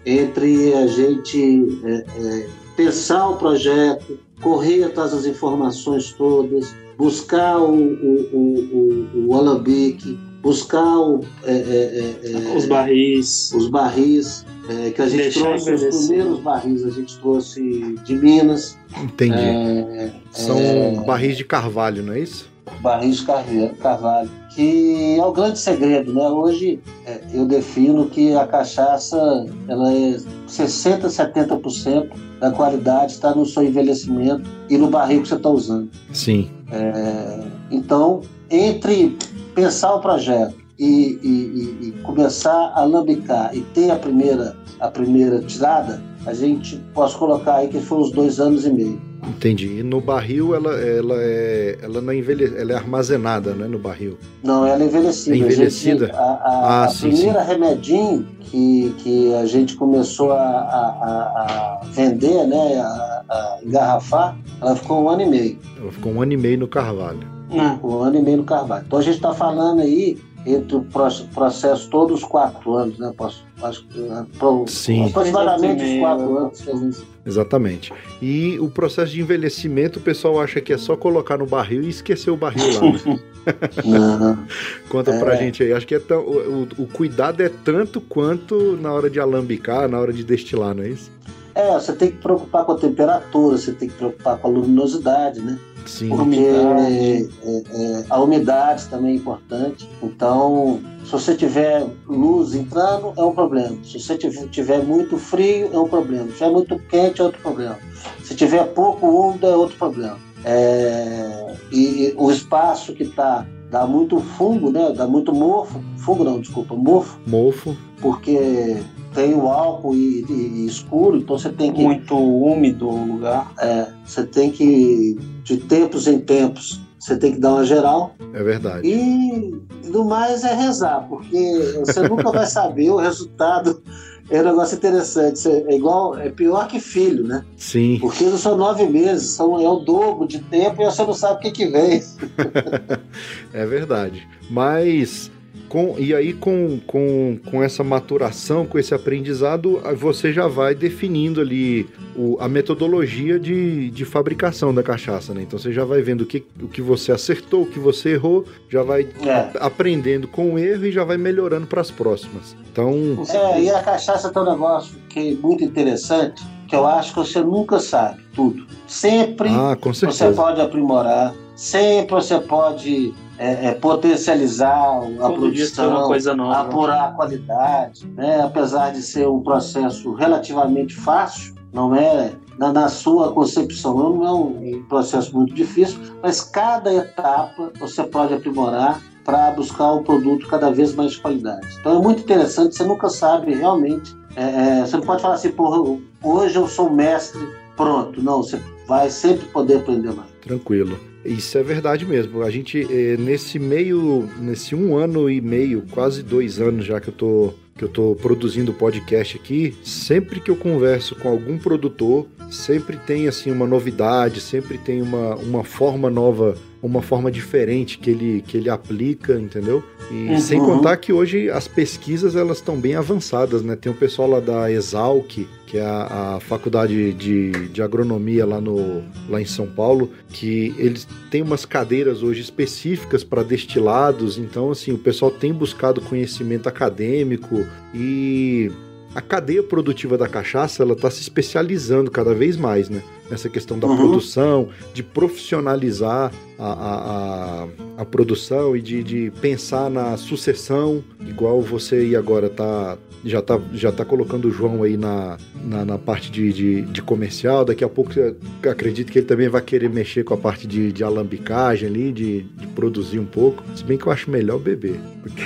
entre 0.04 0.74
a 0.74 0.88
gente 0.88 1.80
é, 1.86 1.94
é, 1.94 2.48
pensar 2.76 3.30
o 3.30 3.38
projeto, 3.38 4.18
correr 4.42 4.84
atrás 4.84 5.12
das 5.12 5.26
informações 5.26 6.12
todas, 6.14 6.76
buscar 6.98 7.60
o, 7.60 7.74
o, 7.74 8.30
o, 8.34 9.18
o, 9.18 9.28
o 9.28 9.36
alambique, 9.36 10.20
buscar 10.42 11.00
o, 11.00 11.22
é, 11.44 11.52
é, 11.54 11.56
é, 11.56 12.32
é, 12.32 12.56
Os 12.58 12.66
barris. 12.66 13.52
os 13.54 13.68
barris, 13.70 14.46
é, 14.70 14.90
que 14.92 15.02
a 15.02 15.08
gente 15.08 15.24
Deixar 15.24 15.42
trouxe, 15.42 15.74
os 15.74 16.08
primeiros 16.08 16.40
barris 16.40 16.84
a 16.84 16.90
gente 16.90 17.18
trouxe 17.20 17.96
de 18.04 18.16
Minas. 18.16 18.78
Entendi. 19.04 19.38
é, 19.38 20.12
São 20.32 20.58
é, 20.58 21.04
barris 21.06 21.38
de 21.38 21.46
carvalho, 21.46 22.04
não 22.04 22.14
é 22.14 22.20
isso? 22.20 22.51
Barris 22.82 23.22
carvalho, 23.22 24.30
que 24.54 25.18
é 25.18 25.24
o 25.26 25.32
grande 25.32 25.60
segredo, 25.60 26.14
né? 26.14 26.28
Hoje 26.28 26.80
é, 27.06 27.22
eu 27.34 27.46
defino 27.46 28.06
que 28.08 28.36
a 28.36 28.46
cachaça 28.46 29.46
ela 29.68 29.92
é 29.94 30.18
60, 30.48 31.08
70% 31.08 32.10
da 32.40 32.52
qualidade 32.52 33.14
está 33.14 33.34
no 33.36 33.46
seu 33.46 33.64
envelhecimento 33.64 34.50
e 34.70 34.78
no 34.78 34.90
barril 34.90 35.22
que 35.22 35.28
você 35.28 35.36
está 35.36 35.50
usando. 35.50 35.90
Sim. 36.12 36.50
É, 36.72 37.40
então, 37.70 38.22
entre 38.50 39.18
pensar 39.54 39.94
o 39.96 40.00
projeto 40.02 40.56
e, 40.80 41.20
e- 41.22 41.88
e- 41.88 41.92
começar 42.04 42.72
a 42.76 42.84
lambicar 42.84 43.56
e 43.56 43.62
ter 43.62 43.92
a 43.92 43.96
primeira, 43.96 44.56
a 44.80 44.88
primeira 44.88 45.40
tirada, 45.42 46.02
a 46.26 46.34
gente 46.34 46.78
posso 46.94 47.18
colocar 47.18 47.56
aí 47.58 47.68
que 47.68 47.80
foi 47.80 48.00
uns 48.00 48.12
dois 48.12 48.40
anos 48.40 48.66
e 48.66 48.72
meio. 48.72 49.02
Entendi. 49.28 49.80
E 49.80 49.84
no 49.84 50.02
barril 50.02 50.56
ela, 50.56 50.74
ela 50.80 51.16
é. 51.20 51.78
Ela 51.82 52.02
não 52.02 52.12
é 52.12 52.18
envelhe... 52.18 52.46
ela 52.58 52.72
é 52.72 52.76
armazenada, 52.76 53.54
né? 53.54 53.68
No 53.68 53.78
barril. 53.78 54.18
Não, 54.44 54.66
ela 54.66 54.82
é 54.82 54.86
envelhecida. 54.86 55.36
É 55.36 55.40
envelhecida? 55.40 56.06
A, 56.06 56.08
gente- 56.08 56.16
a- 56.18 56.22
a- 56.22 56.42
Ah, 56.82 56.84
a 56.86 56.90
sim, 56.90 57.10
primeira 57.10 57.42
remedinho 57.44 58.28
que, 58.40 58.94
que 58.98 59.34
a 59.36 59.46
gente 59.46 59.76
começou 59.76 60.32
a, 60.32 60.42
a- 60.42 61.82
a- 61.82 61.82
vender, 61.92 62.46
né, 62.48 62.80
a, 62.80 63.24
a 63.30 63.60
engarrafar, 63.64 64.38
ela 64.60 64.76
ficou 64.76 65.04
um 65.04 65.10
ano 65.10 65.22
e 65.22 65.26
meio. 65.30 65.60
Ela 65.80 65.92
ficou 65.92 66.12
um 66.14 66.22
ano 66.22 66.34
e 66.34 66.38
meio 66.38 66.58
no 66.58 66.68
carvalho. 66.68 67.20
Ah, 67.58 67.78
Um 67.84 68.00
ano 68.00 68.18
e 68.18 68.22
meio 68.22 68.38
no 68.38 68.44
carvalho. 68.44 68.84
Então 68.88 68.98
a 69.00 69.02
gente 69.02 69.16
está 69.16 69.34
falando 69.34 69.82
aí 69.82 70.18
entre 70.46 70.76
o 70.78 70.82
pro- 70.82 71.08
processo 71.36 71.88
todos 71.90 72.22
os 72.22 72.28
quatro 72.28 72.74
anos, 72.74 72.98
né? 72.98 73.14
Posso, 73.16 73.44
acho 73.62 73.86
que 73.88 74.00
pro- 74.40 74.66
Sim. 74.68 75.06
aproximadamente 75.10 75.84
os 75.84 76.00
quatro 76.00 76.38
anos. 76.38 76.62
que 76.62 76.72
a 76.72 76.76
gente- 76.76 77.04
Exatamente. 77.26 77.94
E 78.22 78.58
o 78.60 78.68
processo 78.70 79.12
de 79.12 79.22
envelhecimento, 79.22 80.00
o 80.00 80.02
pessoal 80.02 80.42
acha 80.42 80.60
que 80.60 80.74
é 80.74 80.78
só 80.78 80.96
colocar 80.98 81.38
no 81.38 81.46
barril 81.46 81.84
e 81.84 81.90
esquecer 81.90 82.32
o 82.32 82.36
barril 82.38 82.74
lá, 82.74 82.82
né? 82.82 83.20
Não, 83.86 84.46
Conta 84.90 85.12
pra 85.20 85.34
É. 85.36 85.38
gente 85.38 85.64
aí. 85.64 85.74
Acho 85.74 85.86
que 85.88 85.96
é 85.96 86.00
tão, 86.00 86.20
o- 86.22 86.68
o 86.78 86.88
cuidado 86.88 87.42
é 87.42 87.50
tanto 87.50 88.00
quanto 88.02 88.78
na 88.78 88.92
hora 88.92 89.10
de 89.10 89.20
alambicar, 89.20 89.88
na 89.88 90.00
hora 90.00 90.12
de 90.14 90.24
destilar, 90.24 90.74
não 90.76 90.84
é 90.84 90.90
isso? 90.90 91.12
É, 91.54 91.74
você 91.74 91.94
tem 91.94 92.12
que 92.12 92.18
preocupar 92.18 92.64
com 92.66 92.72
a 92.74 92.78
temperatura, 92.78 93.58
você 93.58 93.72
tem 93.74 93.90
que 93.90 93.96
preocupar 93.96 94.38
com 94.38 94.48
a 94.48 94.52
luminosidade, 94.52 95.42
né? 95.42 95.60
Sim. 95.86 96.10
porque 96.10 96.22
Umidade. 96.24 97.30
é, 97.44 97.64
é, 97.74 98.06
a 98.10 98.20
umidade 98.22 98.88
também 98.88 99.14
é 99.14 99.16
importante. 99.16 99.90
Então, 100.02 100.80
se 101.06 101.12
você 101.12 101.36
tiver 101.36 101.86
luz 102.08 102.54
entrando, 102.54 103.14
é 103.18 103.22
um 103.24 103.34
problema. 103.34 103.78
Se 103.84 104.00
você 104.00 104.18
tiver, 104.18 104.48
tiver 104.50 104.84
muito 104.84 105.18
frio, 105.18 105.70
é 105.74 105.78
um 105.78 105.88
problema. 105.88 106.26
Se 106.28 106.34
tiver 106.38 106.52
muito 106.52 106.80
quente, 106.90 107.22
é 107.22 107.24
outro 107.24 107.42
problema. 107.42 107.78
Se 108.24 108.36
tiver 108.36 108.64
pouco 108.74 109.08
úmido, 109.08 109.48
é 109.48 109.56
outro 109.56 109.78
problema. 109.78 110.18
É, 110.44 111.56
e, 111.72 111.78
e 112.08 112.14
o 112.18 112.32
espaço 112.32 112.94
que 112.94 113.06
tá 113.06 113.46
dá 113.70 113.86
muito 113.88 114.20
fungo, 114.20 114.70
né? 114.72 114.92
Dá 114.96 115.08
muito 115.08 115.34
mofo. 115.34 115.80
Fungo 115.98 116.24
não, 116.24 116.40
desculpa, 116.42 116.76
mofo, 116.76 117.18
Mofo. 117.26 117.76
porque 118.02 118.82
tem 119.14 119.34
o 119.34 119.48
álcool 119.48 119.96
e, 119.96 120.26
e- 120.30 120.64
e 120.64 120.66
escuro, 120.68 121.18
então 121.18 121.38
você 121.38 121.50
tem 121.50 121.72
que 121.74 121.82
muito 121.84 122.16
úmido 122.18 122.88
o 122.90 123.06
lugar. 123.14 123.52
é, 123.60 123.88
você 124.06 124.26
tem 124.26 124.52
que, 124.52 125.18
de 125.44 125.58
tempos 125.58 126.08
em 126.08 126.20
tempos, 126.20 126.80
você 127.00 127.18
tem 127.18 127.34
que 127.34 127.40
dar 127.40 127.54
uma 127.54 127.66
geral. 127.66 128.16
É 128.34 128.44
verdade. 128.44 128.88
E 128.88 129.54
no 129.90 130.06
mais 130.06 130.44
é 130.44 130.54
rezar, 130.54 131.06
porque 131.10 131.74
você 131.84 132.02
nunca 132.08 132.32
vai 132.32 132.46
saber 132.46 132.90
o 132.92 132.98
resultado. 132.98 133.82
É 134.30 134.40
um 134.40 134.46
negócio 134.46 134.78
interessante. 134.78 135.40
Você- 135.40 135.66
É 135.68 135.76
igual, 135.76 136.18
é 136.18 136.30
pior 136.30 136.66
que 136.68 136.80
filho, 136.80 137.24
né? 137.28 137.44
Sim. 137.58 137.98
Porque 138.00 138.24
não 138.24 138.38
são 138.38 138.56
nove 138.56 138.86
meses, 138.88 139.32
são, 139.32 139.60
é 139.60 139.68
o 139.68 139.78
dobro 139.80 140.26
de 140.28 140.40
tempo 140.40 140.82
e 140.82 140.86
você 140.86 141.04
não 141.04 141.14
sabe 141.14 141.36
o 141.36 141.40
que, 141.40 141.52
que 141.52 141.66
vem. 141.68 142.02
É 143.54 143.66
verdade. 143.66 144.26
Mas. 144.50 145.30
Com, 145.72 145.96
e 145.98 146.14
aí, 146.14 146.34
com, 146.34 146.82
com, 146.86 147.40
com 147.50 147.64
essa 147.64 147.82
maturação, 147.82 148.66
com 148.66 148.78
esse 148.78 148.94
aprendizado, 148.94 149.82
você 149.96 150.34
já 150.34 150.46
vai 150.46 150.76
definindo 150.76 151.40
ali 151.40 151.88
o- 152.14 152.36
a 152.42 152.50
metodologia 152.50 153.40
de, 153.40 153.90
de 153.90 154.04
fabricação 154.04 154.74
da 154.74 154.84
cachaça, 154.84 155.34
né? 155.34 155.44
Então 155.44 155.58
você 155.58 155.72
já 155.72 155.86
vai 155.86 156.02
vendo 156.02 156.22
o 156.22 156.26
que, 156.26 156.44
o 156.62 156.68
que 156.68 156.82
você 156.82 157.14
acertou, 157.14 157.62
o 157.62 157.66
que 157.66 157.80
você 157.80 158.10
errou, 158.16 158.44
já 158.70 158.84
vai 158.84 159.08
É. 159.26 159.50
aprendendo 159.62 160.28
com 160.28 160.56
o 160.56 160.60
erro 160.60 160.88
e 160.88 160.92
já 160.92 161.06
vai 161.06 161.16
melhorando 161.18 161.66
para 161.66 161.80
as 161.80 161.90
próximas. 161.90 162.54
Então, 162.70 162.92
É, 163.30 163.62
e 163.62 163.70
a 163.70 163.82
cachaça 163.82 164.30
tem 164.30 164.42
um 164.42 164.52
negócio 164.52 164.96
que 165.08 165.20
é 165.20 165.36
muito 165.36 165.64
interessante, 165.64 166.44
que 166.68 166.76
eu 166.76 166.86
acho 166.86 167.14
que 167.14 167.20
você 167.20 167.40
nunca 167.40 167.80
sabe 167.80 168.22
tudo. 168.36 168.68
Sempre 168.88 169.48
ah, 169.48 169.78
você 169.82 170.34
pode 170.34 170.60
aprimorar, 170.60 171.34
sempre 171.56 172.14
você 172.16 172.38
pode 172.42 173.14
é, 173.42 173.70
é, 173.70 173.74
potencializar 173.74 174.70
a 174.70 175.00
Todo 175.00 175.34
produção, 175.34 176.08
coisa 176.08 176.36
nova. 176.36 176.60
apurar 176.60 177.06
a 177.06 177.12
qualidade, 177.14 178.08
né? 178.16 178.40
apesar 178.44 178.92
de 178.92 179.02
ser 179.02 179.28
um 179.28 179.42
processo 179.42 180.14
relativamente 180.14 180.96
fácil, 180.96 181.56
não 181.74 181.96
é 181.96 182.34
na, 182.60 182.72
na 182.72 182.88
sua 182.88 183.32
concepção, 183.32 183.96
não 183.98 184.28
é 184.28 184.32
um 184.32 184.84
processo 184.88 185.36
muito 185.36 185.56
difícil, 185.56 186.00
mas 186.22 186.42
cada 186.42 186.94
etapa 186.94 187.72
você 187.80 188.04
pode 188.04 188.36
aprimorar 188.36 189.02
para 189.26 189.50
buscar 189.50 189.92
um 189.94 190.04
produto 190.04 190.48
cada 190.48 190.70
vez 190.70 190.94
mais 190.94 191.14
de 191.14 191.22
qualidade. 191.22 191.68
Então 191.80 191.98
é 191.98 192.02
muito 192.02 192.22
interessante, 192.22 192.76
você 192.76 192.84
nunca 192.84 193.10
sabe 193.10 193.56
realmente, 193.56 194.16
é, 194.36 194.44
é, 194.44 194.82
você 194.82 194.98
não 194.98 195.04
pode 195.04 195.20
falar 195.24 195.34
assim, 195.34 195.52
porra, 195.52 195.98
hoje 196.24 196.58
eu 196.58 196.68
sou 196.68 196.92
mestre, 196.92 197.42
pronto, 197.76 198.22
não, 198.22 198.44
você 198.44 198.62
vai 198.88 199.10
sempre 199.10 199.48
poder 199.48 199.78
aprender 199.78 200.14
mais. 200.14 200.30
Tranquilo. 200.42 201.11
Isso 201.26 201.58
é 201.58 201.64
verdade 201.64 202.06
mesmo. 202.06 202.42
A 202.42 202.50
gente, 202.50 202.88
eh, 202.90 203.16
nesse 203.18 203.60
meio, 203.60 204.28
nesse 204.40 204.76
um 204.76 204.98
ano 204.98 205.30
e 205.30 205.40
meio, 205.42 205.84
quase 205.92 206.24
dois 206.24 206.60
anos 206.60 206.86
já 206.86 207.00
que 207.00 207.10
eu 207.10 207.14
tô, 207.14 207.54
que 207.78 207.84
eu 207.84 207.90
tô 207.90 208.16
produzindo 208.22 208.74
podcast 208.74 209.38
aqui, 209.38 209.76
sempre 209.84 210.40
que 210.40 210.50
eu 210.52 210.56
converso 210.56 211.16
com 211.16 211.30
algum 211.30 211.58
produtor, 211.58 212.28
sempre 212.50 212.98
tem 212.98 213.28
assim 213.28 213.52
uma 213.52 213.66
novidade, 213.68 214.42
sempre 214.42 214.78
tem 214.78 215.02
uma, 215.02 215.36
uma 215.36 215.64
forma 215.64 216.10
nova, 216.10 216.56
uma 216.82 217.02
forma 217.02 217.32
diferente 217.32 217.98
que 217.98 218.10
ele, 218.10 218.44
que 218.46 218.58
ele 218.58 218.70
aplica, 218.70 219.40
entendeu? 219.40 219.84
E 220.12 220.30
Uhum. 220.30 220.40
sem 220.40 220.60
contar 220.60 220.98
que 220.98 221.14
hoje 221.14 221.50
as 221.50 221.68
pesquisas 221.68 222.36
elas 222.36 222.58
estão 222.58 222.78
bem 222.78 222.96
avançadas, 222.96 223.62
né? 223.64 223.76
Tem 223.78 223.90
o 223.92 223.96
pessoal 223.96 224.30
lá 224.30 224.40
da 224.42 224.70
Exalc, 224.72 225.48
que 225.72 225.78
é 225.78 225.86
a, 225.86 226.36
a 226.36 226.40
faculdade 226.42 227.14
de, 227.14 227.70
de 227.70 227.82
agronomia 227.82 228.46
lá, 228.46 228.60
no, 228.60 229.02
lá 229.30 229.42
em 229.42 229.46
São 229.46 229.66
Paulo, 229.66 230.12
que 230.28 230.76
eles 230.78 231.08
têm 231.30 231.42
umas 231.42 231.64
cadeiras 231.64 232.22
hoje 232.22 232.42
específicas 232.42 233.24
para 233.24 233.42
destilados, 233.42 234.38
então 234.38 234.72
assim, 234.72 234.92
o 234.92 234.98
pessoal 234.98 235.32
tem 235.32 235.54
buscado 235.54 236.02
conhecimento 236.02 236.68
acadêmico 236.68 237.66
e 237.96 238.70
a 239.16 239.22
cadeia 239.22 239.64
produtiva 239.64 240.18
da 240.18 240.28
cachaça 240.28 240.84
ela 240.84 240.92
está 240.92 241.10
se 241.10 241.22
especializando 241.22 242.12
cada 242.12 242.34
vez 242.34 242.58
mais, 242.58 242.90
né? 242.90 243.02
Nessa 243.32 243.50
questão 243.50 243.80
da 243.80 243.88
Uhum. 243.88 243.98
produção, 243.98 244.70
de 244.94 245.02
profissionalizar 245.02 246.32
a, 246.60 246.66
a, 246.66 247.64
a, 247.98 248.02
a 248.02 248.06
produção 248.06 248.76
e 248.76 248.82
de, 248.82 249.02
de 249.04 249.32
pensar 249.42 249.90
na 249.90 250.16
sucessão, 250.18 251.04
igual 251.28 251.62
você 251.62 251.96
aí 251.96 252.16
agora 252.16 252.50
tá. 252.50 252.98
Já 253.24 253.40
tá, 253.40 253.60
já 253.76 253.92
tá 253.92 254.04
colocando 254.04 254.48
o 254.48 254.52
João 254.52 254.82
aí 254.82 254.98
na, 254.98 255.38
na, 255.64 255.86
na 255.86 255.98
parte 256.00 256.32
de, 256.32 256.52
de, 256.52 256.82
de 256.82 257.04
comercial. 257.04 257.64
Daqui 257.64 257.84
a 257.84 257.88
pouco 257.88 258.12
eu 258.20 258.36
acredito 258.68 259.12
que 259.12 259.20
ele 259.20 259.28
também 259.28 259.48
vai 259.48 259.62
querer 259.62 259.92
mexer 259.92 260.24
com 260.24 260.34
a 260.34 260.38
parte 260.38 260.66
de, 260.66 260.92
de 260.92 261.04
alambicagem 261.04 261.88
ali, 261.88 262.12
de, 262.12 262.42
de 262.42 262.66
produzir 262.74 263.20
um 263.20 263.26
pouco. 263.26 263.62
Se 263.76 263.84
bem 263.84 263.96
que 263.96 264.08
eu 264.08 264.12
acho 264.12 264.32
melhor 264.32 264.58
beber. 264.58 265.00
Porque, 265.22 265.44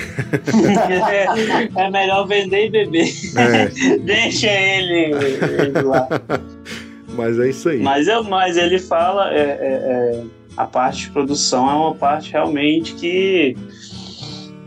é, 1.11 1.25
é 1.85 1.91
melhor 1.91 2.25
vender 2.25 2.67
e 2.67 2.69
beber. 2.69 3.09
é, 3.35 3.97
Deixa 3.97 4.47
ele, 4.47 5.13
ele 5.13 5.81
lá. 5.81 6.07
mas 7.15 7.39
é 7.39 7.49
isso 7.49 7.69
aí. 7.69 7.79
Mas, 7.81 8.07
eu, 8.07 8.23
mas 8.23 8.57
ele 8.57 8.79
fala, 8.79 9.33
é, 9.33 9.39
é, 9.39 9.45
é, 10.21 10.23
a 10.57 10.65
parte 10.65 11.05
de 11.05 11.11
produção 11.11 11.69
é 11.69 11.73
uma 11.73 11.95
parte 11.95 12.31
realmente 12.31 12.93
que 12.95 13.55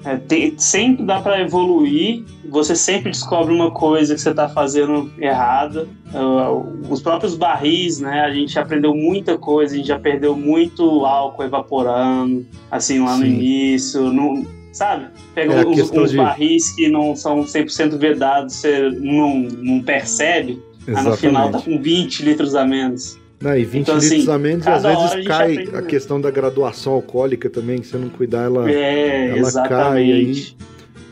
é, 0.05 0.17
tem- 0.17 0.57
sempre 0.59 1.05
dá 1.05 1.21
para 1.21 1.41
evoluir. 1.41 2.25
Você 2.51 2.75
sempre 2.75 3.11
descobre 3.11 3.53
uma 3.55 3.71
coisa 3.71 4.15
que 4.15 4.21
você 4.21 4.31
está 4.31 4.49
fazendo 4.49 5.11
errada. 5.19 5.87
Uh, 6.15 6.87
os 6.91 7.03
próprios 7.03 7.35
barris, 7.35 8.01
né? 8.01 8.21
A 8.23 8.31
gente 8.33 8.59
aprendeu 8.59 8.95
muita 8.95 9.37
coisa, 9.37 9.75
a 9.75 9.77
gente 9.77 9.89
já 9.89 9.99
perdeu 9.99 10.35
muito 10.35 11.05
álcool 11.05 11.43
evaporando, 11.45 12.47
assim, 12.71 13.01
lá 13.01 13.19
no 13.19 13.25
Sim. 13.27 13.33
início. 13.33 14.11
Não, 14.11 14.47
sabe? 14.73 15.09
Pega 15.35 15.53
É, 15.61 15.67
uns, 15.67 15.91
uns 15.91 16.11
de- 16.13 16.17
barris 16.17 16.75
que 16.75 16.89
não 16.89 17.15
são 17.15 17.43
100% 17.45 17.99
vedados, 17.99 18.55
você 18.55 18.89
não, 18.99 19.41
não 19.41 19.83
percebe. 19.83 20.59
Aí 20.87 21.05
no 21.05 21.17
final 21.17 21.51
tá 21.51 21.61
com 21.61 21.81
20 21.81 22.23
litros 22.23 22.55
a 22.55 22.65
menos. 22.65 23.19
Não, 23.41 23.57
e 23.57 23.65
20 23.65 23.83
Então, 23.83 23.95
litros 23.99 24.21
assim, 24.21 24.31
a 24.31 24.39
menos, 24.39 24.67
e 24.67 24.69
às 24.69 24.83
vezes 24.83 25.27
cai 25.27 25.53
aprende 25.53 25.77
a 25.77 25.83
questão 25.83 26.21
da 26.21 26.31
graduação 26.31 26.95
alcoólica 26.95 27.49
também, 27.49 27.79
que 27.79 27.87
se 27.87 27.93
você 27.93 27.99
não 27.99 28.09
cuidar, 28.09 28.45
ela. 28.45 28.71
É, 28.71 29.29
ela 29.29 29.39
exatamente. 29.39 30.57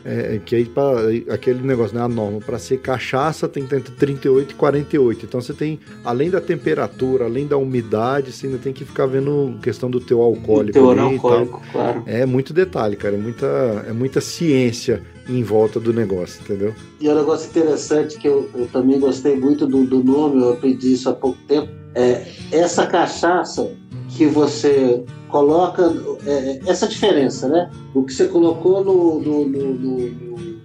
É, 0.09 0.39
que 0.45 0.55
aí 0.55 0.63
pra, 0.63 0.93
aquele 1.33 1.61
negócio, 1.61 1.93
né? 1.93 2.01
A 2.01 2.07
norma, 2.07 2.39
para 2.39 2.57
ser 2.57 2.79
cachaça 2.79 3.45
tem 3.45 3.63
que 3.63 3.69
ter 3.69 3.77
entre 3.77 3.93
38 3.93 4.51
e 4.51 4.55
48. 4.55 5.25
Então 5.25 5.41
você 5.41 5.53
tem, 5.53 5.79
além 6.03 6.29
da 6.29 6.39
temperatura, 6.39 7.25
além 7.25 7.45
da 7.45 7.57
umidade, 7.57 8.31
você 8.31 8.47
ainda 8.47 8.57
tem 8.57 8.71
que 8.71 8.85
ficar 8.85 9.05
vendo 9.05 9.59
questão 9.61 9.91
do 9.91 9.99
teu 9.99 10.21
alcoólico. 10.21 10.71
Teor 10.71 10.97
ali 10.97 11.15
e 11.15 11.19
tal. 11.19 11.31
alcoólico, 11.31 11.61
claro. 11.73 12.03
É 12.05 12.25
muito 12.25 12.53
detalhe, 12.53 12.95
cara. 12.95 13.15
É 13.15 13.17
muita, 13.17 13.85
é 13.85 13.91
muita 13.91 14.21
ciência 14.21 15.03
em 15.29 15.43
volta 15.43 15.79
do 15.79 15.93
negócio, 15.93 16.41
entendeu? 16.41 16.73
E 16.99 17.09
um 17.09 17.15
negócio 17.15 17.49
interessante 17.49 18.17
que 18.17 18.27
eu, 18.27 18.49
eu 18.55 18.67
também 18.67 18.99
gostei 18.99 19.35
muito 19.35 19.65
do, 19.67 19.85
do 19.85 20.03
nome, 20.03 20.41
eu 20.41 20.53
aprendi 20.53 20.93
isso 20.93 21.09
há 21.09 21.13
pouco 21.13 21.37
tempo, 21.47 21.69
é 21.95 22.23
essa 22.51 22.85
cachaça 22.87 23.69
que 24.09 24.25
você 24.25 25.03
coloca, 25.27 25.93
é, 26.25 26.59
essa 26.65 26.87
diferença, 26.87 27.47
né? 27.49 27.69
O 27.93 28.03
que 28.03 28.13
você 28.13 28.27
colocou 28.27 28.83
no, 28.83 29.19
no, 29.19 29.47
no, 29.47 29.73
no- 29.73 30.09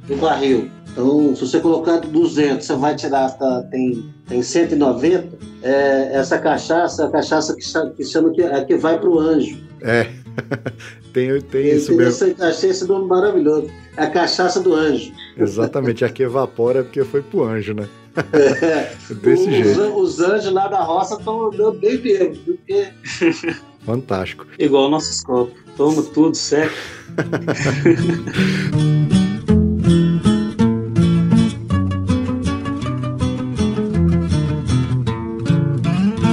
no- 0.09 0.17
barril. 0.17 0.71
Então, 0.93 1.35
se 1.35 1.41
você 1.47 1.59
colocar 1.59 1.99
200, 2.01 2.67
você 2.67 2.75
vai 2.77 2.95
tirar, 2.95 3.31
tá, 3.31 3.63
tem, 3.71 4.05
tem 4.29 4.43
190, 4.43 5.39
é, 5.63 6.11
essa 6.13 6.39
cachaça, 6.39 7.03
é 7.05 7.07
a 7.07 7.11
cachaça 7.11 7.57
que, 7.57 7.63
que 7.97 8.05
chama 8.05 8.31
que, 8.31 8.43
a 8.43 8.63
que 8.65 8.77
vai 8.77 8.99
para 9.01 9.09
o 9.09 9.19
anjo. 9.19 9.59
É. 9.81 10.09
tem, 11.13 11.41
tem 11.41 11.63
É 11.63 11.75
isso 11.77 11.95
mesmo. 11.95 11.95
interessante, 11.95 12.43
achei 12.43 12.71
esse 12.71 12.87
nome 12.87 13.07
maravilhoso. 13.07 13.69
É 13.97 14.05
a 14.05 14.11
cachaça 14.11 14.61
do 14.61 14.75
anjo. 14.75 15.13
Exatamente. 15.37 16.05
A 16.05 16.09
que 16.09 16.23
evapora 16.23 16.81
é 16.81 16.83
porque 16.83 17.05
foi 17.05 17.23
pro 17.23 17.45
anjo, 17.45 17.75
né? 17.75 17.89
É. 18.33 18.93
Desse 19.15 19.49
os, 19.49 19.55
jeito. 19.55 19.81
os 19.99 20.21
anjos 20.21 20.53
lá 20.53 20.69
da 20.69 20.83
roça 20.83 21.15
estão 21.15 21.49
andando 21.49 21.79
bem 21.79 21.97
bêbados, 21.99 22.39
porque 22.39 22.89
Fantástico. 23.85 24.47
Igual 24.59 24.91
nossos 24.91 25.23
copos. 25.25 25.55
Toma 25.77 26.03
tudo, 26.03 26.37
certo? 26.37 26.75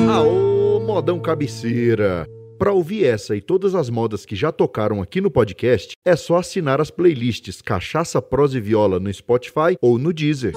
Aô, 0.09 0.79
modão 0.79 1.19
cabeceira! 1.19 2.27
Para 2.60 2.74
ouvir 2.74 3.06
essa 3.06 3.38
e 3.38 3.41
todas 3.41 3.74
as 3.74 3.89
modas 3.89 4.26
que 4.26 4.36
já 4.36 4.52
tocaram 4.52 5.02
aqui 5.02 5.22
no 5.22 5.32
podcast, 5.32 5.93
é 6.06 6.13
só 6.17 6.36
assinar 6.36 6.82
as 6.82 6.91
playlists 6.91 7.62
Cachaça, 7.62 8.22
Prosa 8.22 8.58
e 8.58 8.62
Viola 8.62 9.00
no 9.00 9.12
Spotify 9.13 9.78
ou 9.82 9.98
no 9.98 10.12
Deezer. 10.12 10.54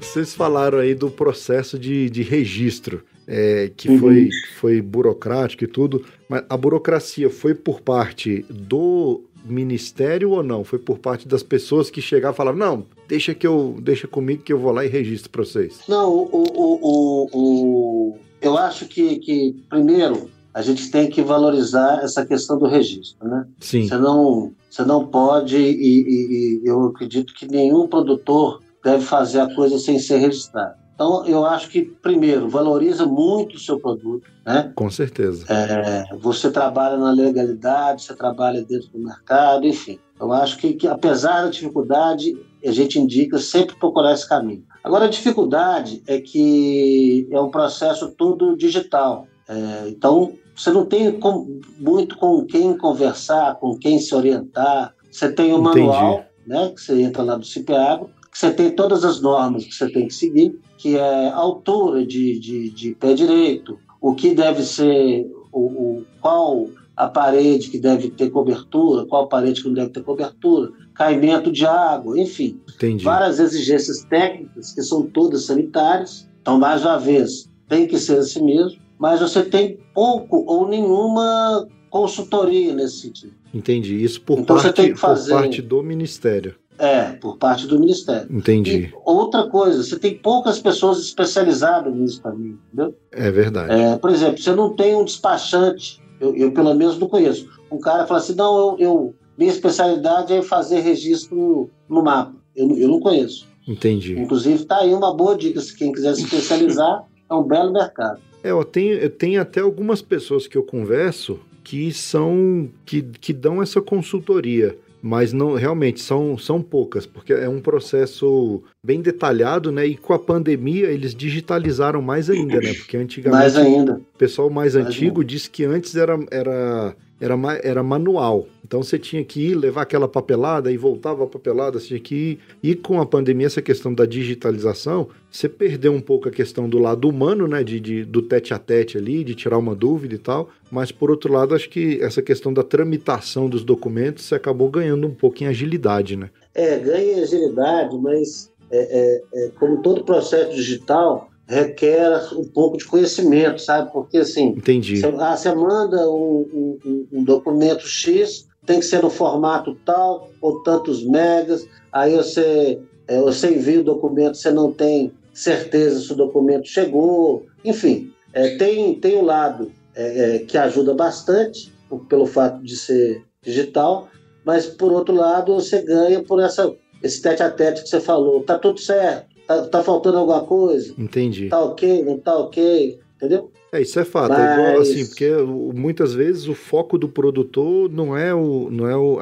Vocês 0.00 0.34
falaram 0.34 0.78
aí 0.78 0.94
do 0.94 1.08
processo 1.08 1.78
de, 1.78 2.10
de 2.10 2.22
registro, 2.22 3.04
é, 3.28 3.70
que 3.76 3.88
Uhum. 3.88 3.98
foi, 4.00 4.28
foi 4.58 4.82
burocrático 4.82 5.62
e 5.62 5.66
tudo, 5.68 6.04
mas 6.28 6.42
a 6.48 6.56
burocracia 6.56 7.30
foi 7.30 7.54
por 7.54 7.80
parte 7.80 8.44
do 8.50 9.22
ministério 9.44 10.30
ou 10.30 10.42
não? 10.42 10.64
Foi 10.64 10.78
por 10.78 10.98
parte 10.98 11.26
das 11.28 11.42
pessoas 11.42 11.90
que 11.90 12.00
chegavam 12.00 12.34
e 12.34 12.36
falavam, 12.36 12.58
não, 12.60 12.86
deixa 13.08 13.34
que 13.34 13.46
eu 13.46 13.76
deixa 13.80 14.06
comigo 14.08 14.42
que 14.42 14.52
eu 14.52 14.58
vou 14.58 14.72
lá 14.72 14.84
e 14.84 14.88
registro 14.88 15.30
para 15.30 15.44
vocês. 15.44 15.80
Não, 15.88 16.10
o, 16.12 16.28
o, 16.32 16.78
o, 16.82 17.28
o- 17.32 18.18
eu 18.40 18.56
acho 18.56 18.86
que, 18.86 19.18
que, 19.18 19.54
primeiro, 19.68 20.30
a 20.54 20.62
gente 20.62 20.90
tem 20.90 21.08
que 21.10 21.22
valorizar 21.22 22.00
essa 22.02 22.24
questão 22.24 22.58
do 22.58 22.66
registro, 22.66 23.28
né? 23.28 23.46
Sim, 23.60 23.86
Você 23.86 23.96
não, 23.96 24.52
você 24.68 24.82
não 24.84 25.06
pode, 25.06 25.56
e, 25.56 25.70
e- 25.70 26.60
e 26.64 26.68
eu 26.68 26.86
acredito 26.86 27.34
que 27.34 27.46
nenhum 27.46 27.86
produtor 27.86 28.60
deve 28.82 29.04
fazer 29.04 29.40
a 29.40 29.54
coisa 29.54 29.78
sem 29.78 29.98
ser 29.98 30.16
registrado. 30.18 30.74
Então, 31.00 31.24
eu 31.24 31.46
acho 31.46 31.70
que, 31.70 31.80
primeiro, 31.80 32.46
valoriza 32.46 33.06
muito 33.06 33.56
o 33.56 33.58
seu 33.58 33.80
produto, 33.80 34.30
né? 34.44 34.70
com 34.74 34.90
certeza. 34.90 35.46
É, 35.48 36.04
você 36.18 36.50
trabalha 36.50 36.98
na 36.98 37.10
legalidade, 37.10 38.02
você 38.02 38.14
trabalha 38.14 38.62
dentro 38.62 38.90
do 38.90 38.98
mercado, 38.98 39.66
enfim. 39.66 39.98
Eu 40.20 40.30
acho 40.30 40.58
que, 40.58 40.74
que, 40.74 40.86
apesar 40.86 41.44
da 41.44 41.48
dificuldade, 41.48 42.36
a 42.62 42.70
gente 42.70 42.98
indica 42.98 43.38
sempre 43.38 43.76
procurar 43.76 44.12
esse 44.12 44.28
caminho. 44.28 44.62
Agora, 44.84 45.06
a 45.06 45.08
dificuldade 45.08 46.02
é 46.06 46.20
que 46.20 47.26
é 47.32 47.40
um 47.40 47.50
processo 47.50 48.10
todo 48.10 48.54
digital. 48.54 49.26
É, 49.48 49.88
então, 49.88 50.34
você 50.54 50.70
não 50.70 50.84
tem 50.84 51.18
com- 51.18 51.60
muito 51.78 52.18
com 52.18 52.44
quem 52.44 52.76
conversar, 52.76 53.54
com 53.54 53.74
quem 53.78 53.98
se 53.98 54.14
orientar. 54.14 54.94
Você 55.10 55.32
tem 55.32 55.54
o 55.54 55.60
Entendi. 55.60 55.78
manual, 55.80 56.26
né, 56.46 56.72
que 56.74 56.80
você 56.82 57.00
entra 57.00 57.22
lá 57.22 57.36
do 57.36 57.46
CIPEAGro, 57.46 58.10
que 58.30 58.38
você 58.38 58.50
tem 58.50 58.70
todas 58.70 59.02
as 59.02 59.22
normas 59.22 59.64
que 59.64 59.72
você 59.72 59.90
tem 59.90 60.06
que 60.06 60.12
seguir, 60.14 60.60
que 60.80 60.96
é 60.96 61.28
a 61.28 61.36
altura 61.36 62.06
de, 62.06 62.38
de, 62.38 62.70
de 62.70 62.94
pé 62.94 63.12
direito, 63.14 63.78
o 64.00 64.14
que 64.14 64.34
deve 64.34 64.62
ser, 64.62 65.26
o, 65.52 65.60
o- 65.60 66.04
qual 66.20 66.66
a 66.96 67.06
parede 67.06 67.68
que 67.70 67.78
deve 67.78 68.10
ter 68.10 68.30
cobertura, 68.30 69.04
qual 69.06 69.28
parede 69.28 69.60
que 69.62 69.68
não 69.68 69.74
deve 69.74 69.90
ter 69.90 70.02
cobertura, 70.02 70.70
caimento 70.94 71.50
de 71.52 71.64
água, 71.66 72.18
enfim, 72.18 72.58
Entendi. 72.74 73.04
várias 73.04 73.38
exigências 73.38 74.02
técnicas 74.04 74.72
que 74.72 74.82
são 74.82 75.02
todas 75.06 75.44
sanitárias. 75.44 76.28
Então, 76.42 76.58
mais 76.58 76.82
uma 76.82 76.98
vez, 76.98 77.48
tem 77.68 77.86
que 77.86 77.98
ser 77.98 78.18
assim 78.18 78.42
mesmo, 78.44 78.78
mas 78.98 79.20
você 79.20 79.42
tem 79.42 79.78
pouco 79.94 80.44
ou 80.46 80.66
nenhuma 80.68 81.66
consultoria 81.90 82.74
nesse 82.74 83.00
sentido. 83.02 83.32
Entendi. 83.52 84.02
Isso 84.02 84.20
por, 84.22 84.38
Então 84.38 84.56
parte, 84.56 84.90
por 84.94 85.00
parte 85.28 85.60
do 85.62 85.82
ministério. 85.82 86.54
É, 86.80 87.12
por 87.12 87.36
parte 87.36 87.66
do 87.66 87.78
Ministério. 87.78 88.26
Entendi. 88.34 88.70
E 88.86 88.92
outra 89.04 89.46
coisa, 89.48 89.82
você 89.82 89.98
tem 89.98 90.16
poucas 90.16 90.58
pessoas 90.58 90.98
especializadas 91.00 91.94
nisso 91.94 92.22
também, 92.22 92.58
entendeu? 92.72 92.94
É 93.12 93.30
verdade. 93.30 93.72
É, 93.72 93.96
por 93.98 94.08
exemplo, 94.10 94.38
você 94.42 94.52
não 94.54 94.74
tem 94.74 94.94
um 94.96 95.04
despachante, 95.04 96.00
eu, 96.18 96.34
eu 96.34 96.52
pelo 96.52 96.72
menos 96.74 96.98
não 96.98 97.06
conheço. 97.08 97.48
Um 97.70 97.78
cara 97.78 98.06
fala 98.06 98.20
assim, 98.20 98.34
não, 98.34 98.56
eu, 98.58 98.76
eu- 98.78 99.14
minha 99.36 99.50
especialidade 99.50 100.32
é 100.32 100.42
fazer 100.42 100.80
registro 100.80 101.70
no 101.88 102.02
mapa. 102.02 102.34
Eu, 102.56 102.66
não- 102.68 102.76
eu 102.78 102.88
não 102.88 103.00
conheço. 103.00 103.46
Entendi. 103.68 104.18
Inclusive, 104.18 104.62
está 104.62 104.78
aí 104.78 104.92
uma 104.92 105.14
boa 105.14 105.36
dica, 105.36 105.60
se 105.60 105.76
quem 105.76 105.92
quiser 105.92 106.14
se 106.14 106.24
especializar, 106.24 107.04
é 107.30 107.34
um 107.34 107.42
belo 107.42 107.72
mercado. 107.72 108.20
É, 108.42 108.50
eu 108.50 108.64
tenho, 108.64 108.94
eu 108.94 109.10
tenho 109.10 109.40
até 109.40 109.60
algumas 109.60 110.00
pessoas 110.00 110.46
que 110.46 110.56
eu 110.56 110.62
converso 110.62 111.38
que 111.62 111.92
são 111.92 112.68
que, 112.86 113.02
que 113.02 113.32
dão 113.34 113.62
essa 113.62 113.80
consultoria, 113.82 114.76
mas 115.02 115.32
não 115.32 115.54
realmente 115.54 116.00
são, 116.00 116.36
são 116.36 116.60
poucas, 116.60 117.06
porque 117.06 117.32
é 117.32 117.48
um 117.48 117.60
processo 117.60 118.62
bem 118.84 119.00
detalhado, 119.00 119.72
né? 119.72 119.86
E 119.86 119.96
com 119.96 120.12
a 120.12 120.18
pandemia 120.18 120.88
eles 120.88 121.14
digitalizaram 121.14 122.02
mais 122.02 122.28
ainda, 122.28 122.60
né? 122.60 122.74
Porque 122.74 122.96
antigamente 122.96 123.42
Mais 123.42 123.56
ainda. 123.56 124.00
pessoal 124.18 124.50
mais 124.50 124.76
antigo 124.76 125.24
diz 125.24 125.46
que 125.46 125.64
antes 125.64 125.96
era, 125.96 126.18
era, 126.30 126.94
era, 127.20 127.36
era 127.62 127.82
manual. 127.82 128.46
Então 128.64 128.82
você 128.82 128.98
tinha 128.98 129.22
que 129.24 129.48
ir 129.48 129.54
levar 129.54 129.82
aquela 129.82 130.08
papelada 130.08 130.72
e 130.72 130.76
voltava 130.76 131.24
a 131.24 131.26
papelada, 131.26 131.78
você 131.78 131.88
tinha 131.88 132.00
que 132.00 132.14
ir. 132.14 132.38
E 132.62 132.74
com 132.74 133.00
a 133.00 133.06
pandemia, 133.06 133.46
essa 133.46 133.60
questão 133.60 133.92
da 133.92 134.06
digitalização, 134.06 135.08
você 135.30 135.48
perdeu 135.48 135.92
um 135.92 136.00
pouco 136.00 136.28
a 136.28 136.32
questão 136.32 136.68
do 136.68 136.78
lado 136.78 137.08
humano, 137.08 137.46
né? 137.46 137.62
De, 137.62 137.78
de, 137.78 138.04
do 138.04 138.22
tete 138.22 138.54
a 138.54 138.58
tete 138.58 138.96
ali, 138.96 139.22
de 139.22 139.34
tirar 139.34 139.58
uma 139.58 139.74
dúvida 139.74 140.14
e 140.14 140.18
tal. 140.18 140.50
Mas 140.70 140.90
por 140.90 141.10
outro 141.10 141.32
lado, 141.32 141.54
acho 141.54 141.68
que 141.68 142.00
essa 142.02 142.22
questão 142.22 142.52
da 142.52 142.62
tramitação 142.62 143.48
dos 143.48 143.64
documentos 143.64 144.24
você 144.24 144.34
acabou 144.34 144.70
ganhando 144.70 145.06
um 145.06 145.14
pouco 145.14 145.42
em 145.42 145.46
agilidade, 145.46 146.16
né? 146.16 146.30
É, 146.54 146.78
ganha 146.78 147.18
em 147.18 147.22
agilidade, 147.22 147.96
mas 147.98 148.50
é, 148.70 148.78
é, 148.78 149.22
é, 149.34 149.50
como 149.58 149.82
todo 149.82 150.04
processo 150.04 150.54
digital, 150.54 151.29
requer 151.50 152.32
um 152.34 152.44
pouco 152.44 152.78
de 152.78 152.84
conhecimento, 152.84 153.60
sabe? 153.60 153.92
Porque 153.92 154.18
assim, 154.18 154.50
Entendi. 154.50 155.00
Você, 155.00 155.48
ah, 155.48 155.54
manda 155.54 156.08
um, 156.08 156.78
um, 156.84 157.06
um, 157.12 157.24
documento 157.24 157.86
X, 157.86 158.46
tem 158.64 158.78
que 158.78 158.86
ser 158.86 159.02
no 159.02 159.10
formato 159.10 159.76
tal, 159.84 160.30
ou 160.40 160.62
tantos 160.62 161.04
megas, 161.04 161.66
aí 161.92 162.14
você, 162.14 162.78
é, 163.08 163.20
você 163.20 163.52
envia 163.52 163.80
o 163.80 163.84
documento, 163.84 164.36
você 164.36 164.52
não 164.52 164.72
tem 164.72 165.12
certeza 165.34 165.98
se 165.98 166.12
o 166.12 166.16
documento 166.16 166.68
chegou, 166.68 167.46
enfim, 167.64 168.12
é, 168.32 168.56
tem, 168.56 168.94
tem 168.94 169.16
um 169.16 169.24
lado 169.24 169.72
é, 169.96 170.36
é 170.36 170.38
que 170.38 170.56
ajuda 170.56 170.94
bastante, 170.94 171.72
pelo 172.08 172.26
fato 172.26 172.62
de 172.62 172.76
ser 172.76 173.24
digital, 173.42 174.08
mas 174.44 174.66
por 174.66 174.92
outro 174.92 175.16
lado 175.16 175.54
você 175.54 175.82
ganha 175.82 176.22
por 176.22 176.40
essa, 176.40 176.72
esse 177.02 177.20
tete 177.20 177.42
a 177.42 177.50
tete 177.50 177.82
que 177.82 177.88
você 177.88 178.00
falou, 178.00 178.44
tá 178.44 178.56
tudo 178.56 178.78
certo, 178.78 179.29
Tá, 179.50 179.62
tá 179.62 179.82
faltando 179.82 180.16
alguma 180.16 180.42
coisa? 180.42 180.94
Entendi. 180.96 181.48
Tá 181.48 181.58
ok, 181.58 182.04
não 182.04 182.16
tá 182.16 182.38
ok, 182.38 183.00
entendeu? 183.16 183.50
É, 183.72 183.82
isso 183.82 183.98
é 183.98 184.04
fato. 184.04 184.30
Mas... 184.30 184.38
É 184.38 184.54
igual 184.54 184.80
assim, 184.80 185.06
porque 185.06 185.28
muitas 185.74 186.14
vezes 186.14 186.46
o 186.46 186.54
foco 186.54 186.96
do 186.96 187.08
produtor 187.08 187.90
não 187.90 188.16
é 188.16 188.32
o. 188.32 188.70
Não 188.70 188.88
é 188.88 188.96
o 188.96 189.18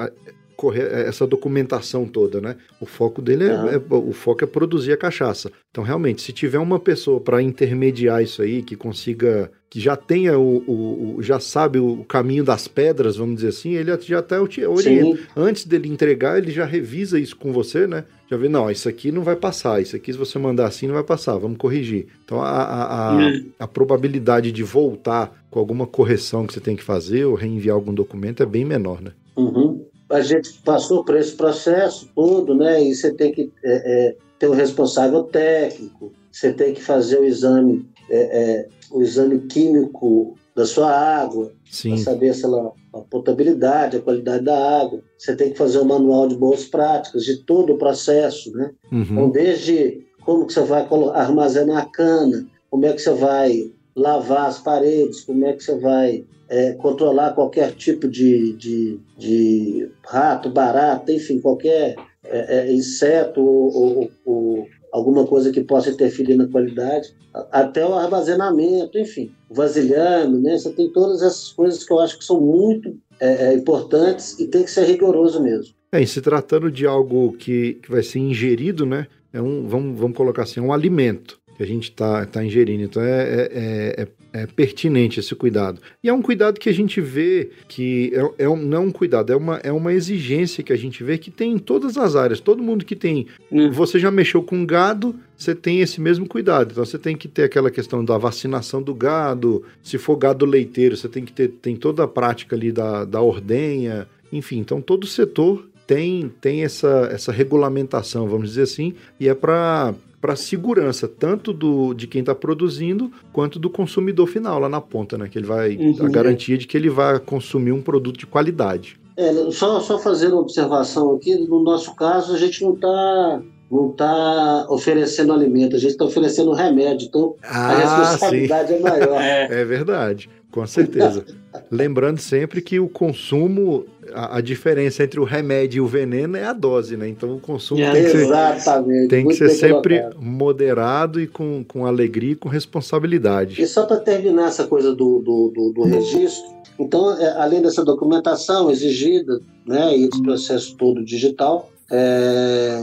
correr 0.55 1.07
essa 1.07 1.25
documentação 1.25 2.05
toda, 2.05 2.41
né? 2.41 2.57
O 2.81 2.85
foco 2.85 3.23
dele 3.23 3.45
é, 3.45 3.77
é, 3.77 3.95
o 3.95 4.13
foco 4.13 4.43
é 4.43 4.47
produzir 4.47 4.93
a 4.93 4.97
cachaça. 4.97 5.53
Então, 5.71 5.85
realmente, 5.85 6.21
se 6.21 6.33
tiver 6.33 6.59
uma 6.59 6.81
pessoa 6.81 7.21
para 7.21 7.41
intermediar 7.41 8.23
isso 8.23 8.43
aí, 8.43 8.61
que 8.61 8.75
consiga, 8.75 9.53
que 9.71 9.79
já 9.79 9.97
tenha 9.97 10.37
o, 10.37 10.59
o, 10.67 11.17
o, 11.17 11.23
já 11.23 11.39
sabe 11.39 11.79
o 11.79 12.05
caminho 12.05 12.43
das 12.43 12.67
pedras, 12.67 13.17
vamos 13.17 13.37
dizer 13.37 13.49
assim, 13.49 13.75
ele 13.75 13.97
já 14.01 14.19
até 14.19 14.39
orienta. 14.41 15.21
Antes 15.37 15.65
dele 15.65 15.89
entregar, 15.89 16.39
ele 16.39 16.51
já 16.51 16.65
revisa 16.65 17.21
isso 17.21 17.37
com 17.37 17.53
você, 17.53 17.87
né? 17.87 18.05
Já 18.31 18.37
vê, 18.37 18.49
não, 18.49 18.71
isso 18.71 18.89
aqui 18.89 19.11
não 19.11 19.23
vai 19.23 19.37
passar, 19.37 19.81
isso 19.81 19.97
aqui 19.97 20.13
se 20.13 20.19
você 20.19 20.39
mandar 20.39 20.67
assim 20.67 20.87
não 20.87 20.95
vai 20.95 21.05
passar, 21.05 21.39
vamos 21.39 21.57
corrigir. 21.59 22.09
Então 22.25 22.43
a, 22.43 22.49
a, 22.49 23.09
a, 23.11 23.17
uhum. 23.17 23.47
a 23.59 23.67
probabilidade 23.67 24.53
de 24.53 24.63
voltar 24.63 25.45
com 25.51 25.59
alguma 25.59 25.87
correção 25.87 26.47
que 26.47 26.53
você 26.53 26.61
tem 26.61 26.77
que 26.77 26.83
fazer 26.83 27.25
ou 27.25 27.35
reenviar 27.35 27.75
algum 27.75 27.95
documento 27.95 28.43
é 28.43 28.47
bem 28.47 28.65
menor, 28.65 29.01
né? 29.01 29.13
Uhum 29.37 29.89
a 30.11 30.21
gente 30.21 30.53
passou 30.65 31.05
por 31.05 31.17
esse 31.17 31.33
processo 31.33 32.09
todo, 32.15 32.55
né? 32.55 32.83
E 32.83 32.95
você 32.95 33.13
tem 33.13 33.33
que 33.33 33.53
é, 33.63 34.09
é, 34.09 34.17
ter 34.39 34.49
um 34.49 34.55
responsável 34.55 35.23
técnico, 35.25 36.13
você 36.33 36.53
tem 36.53 36.75
que 36.75 36.83
fazer 36.83 37.19
o 37.19 37.25
exame, 37.25 37.87
é, 38.09 38.43
é 38.43 38.69
o 38.91 39.03
exame 39.03 39.41
químico 39.41 40.37
da 40.57 40.65
sua 40.65 40.91
água, 40.91 41.53
para 41.83 41.97
saber 41.99 42.35
se 42.35 42.45
ela, 42.45 42.73
a 42.99 43.05
potabilidade, 43.05 43.97
a 43.97 44.03
qualidade 44.03 44.45
da 44.45 44.81
água. 44.81 45.01
Você 45.17 45.35
tem 45.35 45.51
que 45.51 45.59
fazer 45.59 45.79
um 45.79 45.85
manual 45.85 46.29
de 46.29 46.37
boas 46.37 46.65
práticas 46.65 47.25
de 47.25 47.39
todo 47.45 47.75
o 47.75 47.79
processo, 47.79 48.53
né? 48.53 48.71
Uhum. 48.91 49.03
Então, 49.03 49.31
desde 49.31 50.07
como 50.25 50.47
que 50.47 50.53
você 50.53 50.63
vai 50.63 50.87
armazenar 51.15 51.79
a 51.79 51.91
cana, 51.91 52.47
como 52.71 52.87
é 52.87 52.93
que 52.93 53.01
você 53.01 53.13
vai 53.13 53.73
lavar 53.97 54.47
as 54.47 54.59
paredes, 54.59 55.23
como 55.23 55.45
é 55.45 55.53
que 55.53 55.63
você 55.63 55.79
vai 55.79 56.25
é, 56.49 56.73
controlar 56.73 57.35
qualquer 57.35 57.73
tipo 57.73 58.09
de, 58.09 58.53
de, 58.55 59.01
de, 59.17 59.91
rato, 60.07 60.51
barata, 60.51 61.13
enfim, 61.13 61.41
qualquer 61.41 61.97
é, 62.25 62.59
é, 62.59 62.73
inseto 62.73 63.41
ou, 63.41 63.75
ou, 63.75 64.11
ou, 64.25 64.67
alguma 64.93 65.27
coisa 65.27 65.53
que 65.53 65.63
possa 65.63 65.91
interferir 65.91 66.35
na 66.35 66.47
qualidade, 66.47 67.15
até 67.53 67.87
o 67.87 67.95
armazenamento, 67.95 68.99
enfim, 68.99 69.31
o 69.49 69.55
vasilhame, 69.55 70.41
né? 70.41 70.59
Você 70.59 70.71
tem 70.71 70.91
todas 70.91 71.23
essas 71.23 71.53
coisas 71.53 71.85
que 71.85 71.93
eu 71.93 72.01
acho 72.01 72.19
que 72.19 72.25
são 72.25 72.41
muito 72.41 72.97
é, 73.21 73.49
é, 73.49 73.55
importantes 73.55 74.39
e 74.39 74.47
tem 74.47 74.65
que 74.65 74.71
ser 74.71 74.85
rigoroso 74.85 75.43
mesmo. 75.43 75.75
É, 75.93 76.03
e 76.03 76.07
se 76.07 76.21
tratando 76.21 76.71
de 76.71 76.87
algo 76.87 77.33
que, 77.33 77.75
que 77.75 77.91
vai 77.91 78.03
ser 78.03 78.19
ingerido, 78.19 78.85
né? 78.85 79.07
É 79.33 79.41
um, 79.41 79.67
vamos, 79.67 79.99
vamos 79.99 80.17
colocar 80.17 80.43
assim, 80.43 80.61
um 80.61 80.73
alimento 80.73 81.39
que 81.57 81.63
a 81.63 81.67
gente 81.67 81.91
está 81.91 82.25
tá 82.25 82.45
ingerindo. 82.45 82.85
Então 82.85 83.03
é, 83.03 83.23
é, 83.23 84.03
é, 84.03 84.09
é 84.33 84.47
pertinente 84.47 85.21
esse 85.21 85.35
cuidado. 85.35 85.81
E 86.03 86.09
é 86.09 86.13
um 86.13 86.23
cuidado 86.23 86.61
que 86.61 86.69
a 86.69 86.75
gente 86.75 87.01
vê 87.01 87.51
que 87.67 88.13
é, 88.15 88.45
é 88.45 88.49
um, 88.49 88.57
não 88.57 88.79
é 88.79 88.81
um 88.81 88.91
cuidado, 88.91 89.33
é 89.33 89.37
uma, 89.37 89.57
é 89.57 89.73
uma 89.73 89.93
exigência 89.93 90.63
que 90.63 90.73
a 90.73 90.77
gente 90.77 91.03
vê 91.03 91.19
que 91.19 91.31
tem 91.31 91.53
em 91.53 91.59
todas 91.59 91.97
as 91.97 92.15
áreas. 92.17 92.41
Todo 92.41 92.63
mundo 92.63 92.85
que 92.85 92.97
tem. 92.97 93.27
Hum. 93.51 93.71
Você 93.71 93.99
já 93.99 94.11
mexeu 94.11 94.43
com 94.43 94.65
gado, 94.65 95.15
você 95.37 95.55
tem 95.55 95.81
esse 95.81 96.01
mesmo 96.01 96.27
cuidado. 96.27 96.73
Então 96.73 96.85
você 96.85 96.99
tem 96.99 97.17
que 97.17 97.29
ter 97.29 97.45
aquela 97.45 97.71
questão 97.71 98.05
da 98.05 98.19
vacinação 98.19 98.83
do 98.83 98.95
gado. 98.95 99.65
Se 99.83 99.99
for 99.99 100.17
gado 100.17 100.45
leiteiro, 100.45 100.97
você 100.97 101.09
tem 101.09 101.25
que 101.25 101.33
ter 101.33 101.49
tem 101.49 101.77
toda 101.77 102.05
a 102.05 102.09
prática 102.09 102.55
ali 102.55 102.71
da, 102.71 103.05
da 103.05 103.21
ordenha. 103.21 104.07
Enfim, 104.33 104.59
então 104.59 104.81
todo 104.81 105.07
setor 105.07 105.67
tem, 105.87 106.31
tem 106.41 106.65
essa, 106.65 107.09
essa 107.11 107.33
regulamentação, 107.33 108.29
vamos 108.29 108.51
dizer 108.51 108.63
assim, 108.63 108.93
e 109.19 109.27
é 109.27 109.35
para 109.35 109.95
para 110.21 110.35
segurança 110.37 111.07
tanto 111.09 111.53
do 111.53 111.95
de 111.95 112.07
quem 112.07 112.21
está 112.21 112.35
produzindo 112.35 113.11
quanto 113.33 113.59
do 113.59 113.71
consumidor 113.71 114.27
final 114.27 114.59
lá 114.59 114.69
na 114.69 114.81
ponta, 114.81 115.17
né? 115.17 115.29
Que 115.29 115.39
ele 115.39 115.47
vai 115.47 115.77
uhum. 115.77 116.07
a 116.07 116.09
garantia 116.09 116.59
de 116.59 116.67
que 116.67 116.77
ele 116.77 116.91
vai 116.91 117.19
consumir 117.19 117.73
um 117.73 117.83
produto 117.83 118.19
de 118.19 118.27
qualidade. 118.27 118.99
É, 119.17 119.51
só 119.51 119.81
só 119.81 119.99
fazer 119.99 120.29
uma 120.29 120.41
observação 120.41 121.17
aqui, 121.17 121.35
no 121.35 121.63
nosso 121.63 121.95
caso 121.95 122.35
a 122.35 122.39
gente 122.39 122.63
não 122.63 122.75
está 122.75 123.43
não 123.71 123.91
está 123.91 124.67
oferecendo 124.71 125.33
alimento, 125.33 125.77
a 125.77 125.79
gente 125.79 125.91
está 125.91 126.05
oferecendo 126.05 126.53
remédio, 126.53 127.07
então 127.07 127.35
ah, 127.43 127.67
a 127.67 127.77
responsabilidade 127.77 128.69
sim. 128.69 128.75
é 128.75 128.81
maior. 128.81 129.21
É 129.51 129.65
verdade, 129.65 130.31
com 130.51 130.67
certeza. 130.67 131.25
Lembrando 131.71 132.19
sempre 132.19 132.63
que 132.63 132.81
o 132.81 132.89
consumo, 132.89 133.85
a, 134.13 134.39
a, 134.39 134.41
diferença 134.41 135.03
entre 135.03 135.21
o 135.21 135.25
remédio 135.25 135.79
e 135.79 135.81
o 135.81 135.87
veneno 135.87 136.37
é 136.37 136.45
a 136.45 136.53
dose, 136.53 136.97
né? 136.97 137.09
Então 137.09 137.37
o 137.37 137.41
consumo 137.41 137.83
é, 137.83 137.93
tem 137.93 138.05
que 138.05 138.11
ser, 138.11 139.09
tem 139.09 139.27
que 139.27 139.35
ser 139.35 139.49
sempre 139.51 139.99
colocado. 139.99 140.23
moderado 140.23 141.21
e 141.21 141.27
com, 141.27 141.65
com 141.65 141.85
alegria 141.85 142.33
e 142.33 142.37
com 142.37 142.49
responsabilidade. 142.49 143.61
E 143.61 143.67
só 143.67 143.85
para 143.85 143.99
terminar 143.99 144.49
essa 144.49 144.67
coisa 144.67 144.95
do, 144.95 145.19
do, 145.19 145.53
do, 145.55 145.73
do 145.73 145.83
registro, 145.85 146.59
então, 146.79 147.13
é, 147.21 147.33
além 147.39 147.61
dessa 147.61 147.85
documentação 147.85 148.71
exigida, 148.71 149.41
né, 149.67 149.97
e 149.97 150.05
esse 150.05 150.23
processo 150.23 150.77
todo 150.77 151.05
digital, 151.05 151.71
é, 151.91 152.81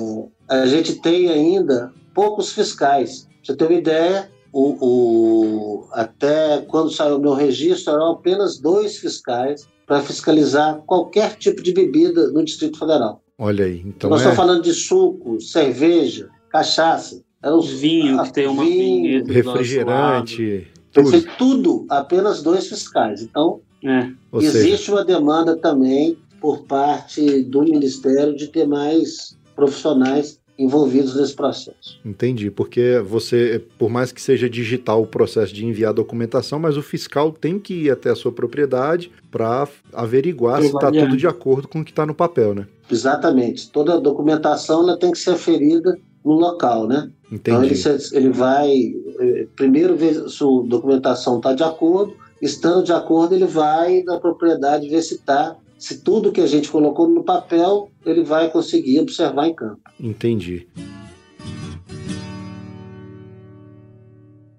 a 0.47 0.65
gente 0.65 0.95
tem 0.95 1.29
ainda 1.29 1.91
poucos 2.13 2.51
fiscais. 2.51 3.21
Pra 3.23 3.31
você 3.43 3.55
ter 3.55 3.65
uma 3.65 3.79
ideia, 3.79 4.29
o, 4.55 4.77
o, 4.79 5.87
até 5.91 6.61
quando 6.61 6.89
saiu 6.89 7.17
o 7.17 7.19
meu 7.19 7.33
registro, 7.33 7.93
eram 7.93 8.11
apenas 8.11 8.57
dois 8.57 8.97
fiscais 8.97 9.67
para 9.85 10.01
fiscalizar 10.01 10.81
qualquer 10.85 11.35
tipo 11.35 11.61
de 11.61 11.73
bebida 11.73 12.31
no 12.31 12.41
Distrito 12.41 12.79
Federal. 12.79 13.21
Olha 13.37 13.65
aí, 13.65 13.83
então. 13.85 14.09
Nós 14.09 14.21
é... 14.21 14.23
estamos 14.23 14.37
falando 14.37 14.63
de 14.63 14.73
suco, 14.73 15.41
cerveja, 15.41 16.29
cachaça. 16.49 17.21
Eram 17.43 17.59
vinho, 17.59 18.23
que 18.23 18.31
tem 18.31 18.47
uma 18.47 18.63
vinho, 18.63 19.25
refrigerante. 19.25 20.67
Tudo. 20.93 21.27
tudo, 21.37 21.85
apenas 21.89 22.41
dois 22.41 22.67
fiscais. 22.67 23.21
Então, 23.21 23.59
é. 23.83 24.09
existe 24.37 24.85
seja... 24.85 24.91
uma 24.93 25.03
demanda 25.03 25.57
também 25.57 26.17
por 26.39 26.63
parte 26.63 27.43
do 27.43 27.61
Ministério 27.61 28.33
de 28.33 28.47
ter 28.47 28.65
mais 28.65 29.37
profissionais 29.53 30.39
envolvidos 30.57 31.15
nesse 31.15 31.35
processo. 31.35 31.99
Entendi, 32.03 32.49
porque 32.49 32.99
você, 32.99 33.63
por 33.77 33.89
mais 33.89 34.11
que 34.11 34.21
seja 34.21 34.49
digital 34.49 35.01
o 35.01 35.07
processo 35.07 35.53
de 35.53 35.65
enviar 35.65 35.93
documentação, 35.93 36.59
mas 36.59 36.77
o 36.77 36.81
fiscal 36.81 37.31
tem 37.31 37.59
que 37.59 37.73
ir 37.73 37.91
até 37.91 38.09
a 38.09 38.15
sua 38.15 38.31
propriedade 38.31 39.11
para 39.29 39.67
averiguar 39.93 40.61
se 40.61 40.67
está 40.67 40.91
tudo 40.91 41.17
de 41.17 41.27
acordo 41.27 41.67
com 41.67 41.81
o 41.81 41.85
que 41.85 41.91
está 41.91 42.05
no 42.05 42.15
papel, 42.15 42.55
né? 42.55 42.67
Exatamente. 42.89 43.69
Toda 43.69 43.95
a 43.95 43.99
documentação 43.99 44.97
tem 44.97 45.11
que 45.11 45.17
ser 45.17 45.31
aferida 45.31 45.97
no 46.23 46.33
local, 46.33 46.87
né? 46.87 47.11
Entendi. 47.31 47.73
Então 47.73 47.93
ele, 47.93 48.03
ele 48.13 48.29
vai 48.29 48.71
eh, 49.19 49.47
primeiro 49.55 49.95
ver 49.95 50.29
se 50.29 50.43
a 50.43 50.67
documentação 50.67 51.37
está 51.37 51.53
de 51.53 51.63
acordo, 51.63 52.15
estando 52.41 52.83
de 52.83 52.93
acordo 52.93 53.35
ele 53.35 53.45
vai 53.45 54.03
na 54.03 54.19
propriedade 54.19 54.89
ver 54.89 55.01
se 55.01 55.15
está 55.15 55.55
se 55.77 55.99
tudo 55.99 56.31
que 56.31 56.41
a 56.41 56.47
gente 56.47 56.69
colocou 56.69 57.07
no 57.07 57.23
papel, 57.23 57.91
ele 58.05 58.23
vai 58.23 58.49
conseguir 58.49 58.99
observar 58.99 59.47
em 59.47 59.53
campo. 59.53 59.81
Entendi. 59.99 60.67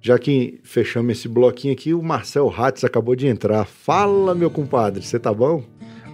Já 0.00 0.18
que 0.18 0.60
fechamos 0.62 1.18
esse 1.18 1.28
bloquinho 1.28 1.74
aqui, 1.74 1.92
o 1.92 2.00
Marcel 2.00 2.48
Hatz 2.48 2.84
acabou 2.84 3.16
de 3.16 3.26
entrar. 3.26 3.64
Fala, 3.64 4.34
meu 4.36 4.48
compadre, 4.50 5.02
você 5.02 5.18
tá 5.18 5.34
bom? 5.34 5.64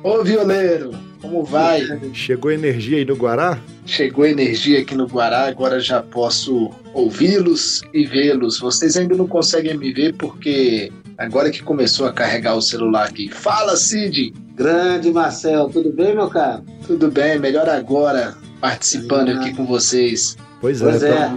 Ô, 0.03 0.25
violeiro, 0.25 0.93
como 1.21 1.45
vai? 1.45 1.83
Chegou 2.13 2.51
energia 2.51 2.99
aí 2.99 3.05
no 3.05 3.15
Guará? 3.15 3.63
Chegou 3.85 4.27
energia 4.27 4.81
aqui 4.81 4.95
no 4.95 5.07
Guará, 5.07 5.47
agora 5.47 5.79
já 5.79 6.03
posso 6.03 6.71
ouvi-los 6.95 7.83
e 7.93 8.07
vê-los. 8.07 8.59
Vocês 8.59 8.97
ainda 8.97 9.15
não 9.15 9.29
conseguem 9.29 9.77
me 9.77 9.93
ver 9.93 10.15
porque 10.15 10.91
Agora 11.23 11.51
que 11.53 11.63
começou 11.63 12.07
a 12.07 12.13
carregar 12.13 12.57
o 12.57 12.61
celular 12.61 13.05
aqui. 13.07 13.31
Fala, 13.31 13.77
Cid! 13.77 14.33
Grande 14.57 15.13
Marcel, 15.13 15.69
tudo 15.69 15.93
bem, 15.93 16.17
meu 16.17 16.29
caro? 16.29 16.65
Tudo 16.85 17.09
bem, 17.13 17.39
melhor 17.39 17.69
agora 17.69 18.35
participando 18.61 19.29
Ah. 19.29 19.35
aqui 19.41 19.55
com 19.55 19.65
vocês. 19.65 20.37
Pois 20.61 20.83
é, 20.83 20.85
Pois 20.85 21.03
é. 21.05 21.31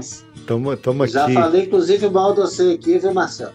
tamo, 0.47 0.75
tamo 0.75 1.03
aqui. 1.03 1.13
Já 1.13 1.29
falei, 1.29 1.65
inclusive, 1.65 2.09
mal 2.09 2.33
de 2.33 2.41
você 2.41 2.71
aqui, 2.81 2.97
viu, 2.97 3.13
Marcel? 3.13 3.51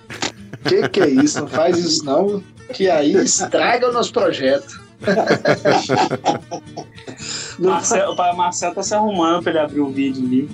Que 0.64 0.89
que 0.89 1.01
é 1.01 1.09
isso? 1.11 1.41
Não 1.41 1.49
faz 1.49 1.76
isso 1.78 2.05
não, 2.05 2.41
que 2.72 2.89
aí 2.89 3.12
estraga 3.16 3.89
o 3.89 3.93
nosso 3.93 4.12
projeto. 4.12 4.81
Marcel, 7.59 8.11
o 8.11 8.16
pai 8.16 8.34
Marcel 8.34 8.74
tá 8.74 8.82
se 8.82 8.94
arrumando 8.94 9.42
pra 9.42 9.53
ele 9.53 9.59
abrir 9.61 9.80
o 9.80 9.90
vídeo 9.90 10.24
ali. 10.24 10.48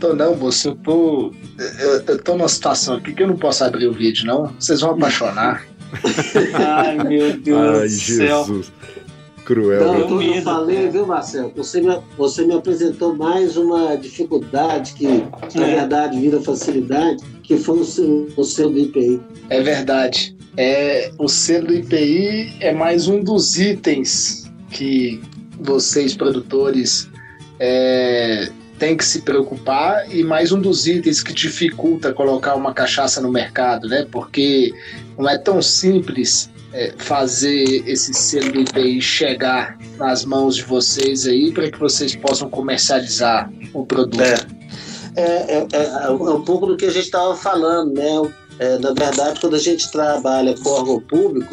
Tô 0.00 0.14
não, 0.14 0.36
moço, 0.36 0.68
eu 0.68 0.74
tô. 0.76 1.32
Eu, 1.78 2.02
eu 2.06 2.22
tô 2.22 2.36
numa 2.36 2.48
situação 2.48 2.96
aqui 2.96 3.12
que 3.14 3.22
eu 3.22 3.28
não 3.28 3.36
posso 3.36 3.64
abrir 3.64 3.86
o 3.86 3.92
vídeo, 3.92 4.26
não. 4.26 4.46
Vocês 4.58 4.80
vão 4.80 4.92
apaixonar. 4.92 5.64
Ai, 6.54 6.98
meu 6.98 7.36
Deus 7.38 7.80
Ai, 7.80 7.88
do 7.88 7.90
céu. 7.90 8.44
Jesus. 8.44 8.72
Cruel. 9.44 9.80
Não, 9.80 10.22
eu, 10.24 10.42
falei, 10.42 10.88
viu, 10.88 11.06
Marcel? 11.06 11.52
Você 11.54 11.80
me, 11.80 11.96
você 12.18 12.44
me 12.44 12.54
apresentou 12.54 13.14
mais 13.14 13.56
uma 13.56 13.96
dificuldade 13.96 14.94
que, 14.94 15.06
na 15.54 15.66
É. 15.68 15.74
verdade, 15.76 16.18
vira 16.20 16.40
facilidade, 16.42 17.22
que 17.44 17.56
foi 17.56 17.78
o 17.78 17.84
seu, 17.84 18.28
o 18.36 18.42
seu 18.42 18.68
do 18.68 18.76
IPI. 18.76 19.20
É 19.48 19.60
verdade. 19.62 20.35
É, 20.56 21.10
o 21.18 21.28
selo 21.28 21.66
do 21.66 21.74
IPI 21.74 22.56
é 22.60 22.72
mais 22.72 23.08
um 23.08 23.22
dos 23.22 23.58
itens 23.58 24.50
que 24.70 25.20
vocês, 25.60 26.14
produtores, 26.14 27.10
é, 27.58 28.50
têm 28.78 28.96
que 28.96 29.04
se 29.04 29.20
preocupar 29.20 30.10
e 30.14 30.22
mais 30.22 30.52
um 30.52 30.60
dos 30.60 30.86
itens 30.86 31.22
que 31.22 31.32
dificulta 31.32 32.12
colocar 32.12 32.54
uma 32.54 32.72
cachaça 32.72 33.20
no 33.20 33.30
mercado, 33.30 33.86
né? 33.88 34.06
Porque 34.10 34.72
não 35.18 35.28
é 35.28 35.36
tão 35.36 35.60
simples 35.60 36.50
é, 36.72 36.92
fazer 36.96 37.82
esse 37.86 38.14
selo 38.14 38.52
do 38.52 38.60
IPI 38.60 39.00
chegar 39.00 39.78
nas 39.98 40.24
mãos 40.24 40.56
de 40.56 40.62
vocês 40.62 41.26
aí 41.26 41.52
para 41.52 41.70
que 41.70 41.78
vocês 41.78 42.16
possam 42.16 42.48
comercializar 42.48 43.50
o 43.74 43.84
produto. 43.84 44.22
É. 44.22 44.56
É, 45.18 45.58
é, 45.58 45.66
é, 45.72 46.04
é 46.04 46.10
um 46.10 46.42
pouco 46.42 46.66
do 46.66 46.76
que 46.76 46.84
a 46.84 46.90
gente 46.90 47.06
estava 47.06 47.34
falando, 47.34 47.94
né? 47.94 48.30
É, 48.58 48.78
na 48.78 48.92
verdade, 48.92 49.40
quando 49.40 49.56
a 49.56 49.58
gente 49.58 49.90
trabalha 49.90 50.54
com 50.56 50.70
órgão 50.70 51.00
público, 51.00 51.50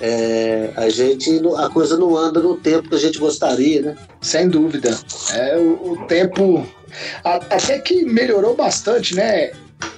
é, 0.00 0.70
a 0.76 0.88
gente 0.88 1.40
a 1.58 1.68
coisa 1.68 1.96
não 1.96 2.16
anda 2.16 2.40
no 2.40 2.56
tempo 2.56 2.88
que 2.88 2.94
a 2.94 2.98
gente 2.98 3.18
gostaria, 3.18 3.82
né? 3.82 3.96
Sem 4.20 4.48
dúvida. 4.48 4.98
É, 5.32 5.56
o, 5.58 5.92
o 5.92 6.06
tempo 6.06 6.66
a- 7.24 7.36
até 7.36 7.78
que 7.78 8.02
melhorou 8.04 8.54
bastante, 8.56 9.14
né? 9.14 9.52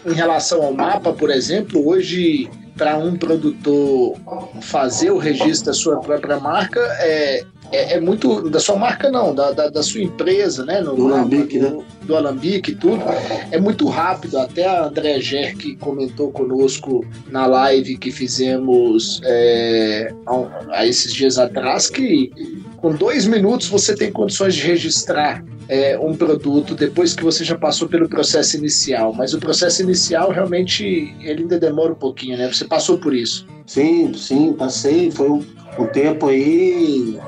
Em 0.07 0.13
relação 0.13 0.63
ao 0.63 0.73
mapa, 0.73 1.13
por 1.13 1.31
exemplo, 1.31 1.87
hoje 1.87 2.49
para 2.77 2.97
um 2.99 3.17
produtor 3.17 4.17
fazer 4.63 5.11
o 5.11 5.19
registro 5.19 5.67
da 5.67 5.73
sua 5.73 6.01
própria 6.01 6.41
marca 6.41 6.81
é, 7.01 7.45
é, 7.73 7.95
é 7.95 8.01
muito 8.01 8.49
da 8.49 8.61
sua 8.61 8.77
marca 8.77 9.11
não, 9.11 9.35
da, 9.35 9.51
da, 9.53 9.69
da 9.69 9.83
sua 9.83 10.03
empresa, 10.03 10.65
né? 10.65 10.81
No 10.81 10.95
Do 10.95 11.05
mapa, 11.05 11.17
Alambique, 11.17 11.59
né? 11.59 11.71
do, 11.71 11.85
do 12.07 12.17
Alambique 12.17 12.73
e 12.73 12.75
tudo. 12.75 13.03
É 13.51 13.59
muito 13.61 13.89
rápido. 13.89 14.39
Até 14.39 14.67
a 14.67 14.85
André 14.85 15.21
Ger 15.21 15.57
que 15.57 15.77
comentou 15.77 16.31
conosco 16.31 17.05
na 17.31 17.47
live 17.47 17.97
que 17.97 18.11
fizemos 18.11 19.21
é, 19.25 20.13
há, 20.27 20.79
há 20.79 20.87
esses 20.87 21.13
dias 21.13 21.39
atrás 21.39 21.91
que 21.91 22.31
com 22.77 22.95
dois 22.95 23.27
minutos 23.27 23.69
você 23.69 23.95
tem 23.95 24.13
condições 24.13 24.55
de 24.55 24.63
registrar 24.63 25.45
é, 25.69 25.99
um 25.99 26.15
produto 26.15 26.75
depois 26.75 27.15
que 27.15 27.25
você 27.25 27.45
já 27.45 27.57
passou 27.57 27.89
pelo 27.89 28.09
processo 28.09 28.57
inicial. 28.57 29.13
Mas 29.15 29.35
o 29.35 29.39
processo 29.39 29.83
inicial 29.83 30.31
realmente 30.31 31.15
ele 31.21 31.43
ainda 31.43 31.59
demora 31.59 31.93
um 31.93 31.97
pouquinho, 31.97 32.37
né? 32.37 32.47
Você 32.53 32.65
passou 32.65 32.99
por 32.99 33.15
isso. 33.15 33.47
Sim, 33.67 34.13
sim, 34.15 34.53
passei. 34.53 35.11
Foi 35.11 35.31
um, 35.31 35.45
um 35.79 35.87
tempo 35.87 36.29
aí, 36.29 37.19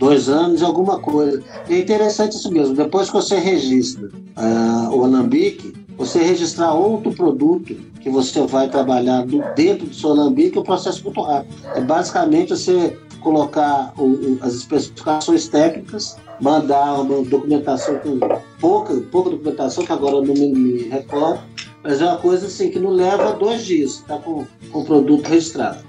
dois 0.00 0.28
anos, 0.30 0.62
alguma 0.62 0.98
coisa. 0.98 1.42
E 1.68 1.74
é 1.74 1.78
interessante 1.78 2.32
isso 2.34 2.50
mesmo. 2.50 2.74
Depois 2.74 3.08
que 3.08 3.12
você 3.14 3.36
registra 3.38 4.08
ah, 4.34 4.88
o 4.90 5.04
Alambique, 5.04 5.74
você 5.96 6.22
registrar 6.22 6.72
outro 6.72 7.12
produto 7.12 7.76
que 8.00 8.08
você 8.08 8.40
vai 8.46 8.68
trabalhar 8.70 9.26
do- 9.26 9.42
dentro 9.54 9.86
do 9.86 9.94
seu 9.94 10.10
Alambique 10.12 10.56
é 10.56 10.60
um 10.60 10.64
processo 10.64 11.04
muito 11.04 11.20
rápido. 11.20 11.54
É 11.74 11.80
basicamente 11.82 12.48
você 12.48 12.96
colocar 13.20 13.92
o- 13.98 14.04
o- 14.04 14.38
as 14.40 14.54
especificações 14.54 15.46
técnicas, 15.48 16.16
mandar 16.40 16.94
uma 17.02 17.22
documentação 17.22 17.98
com 17.98 18.18
pouca, 18.58 18.94
pouca 19.12 19.28
documentação, 19.28 19.84
que 19.84 19.92
agora 19.92 20.22
não 20.22 20.32
me, 20.32 20.50
me 20.50 20.82
recordo, 20.88 21.42
mas 21.84 22.00
é 22.00 22.06
uma 22.06 22.16
coisa 22.16 22.46
assim 22.46 22.70
que 22.70 22.78
não 22.78 22.88
leva 22.90 23.34
dois 23.34 23.66
dias, 23.66 23.96
está 23.96 24.16
com, 24.16 24.46
com 24.72 24.78
o 24.80 24.84
produto 24.86 25.28
registrado. 25.28 25.80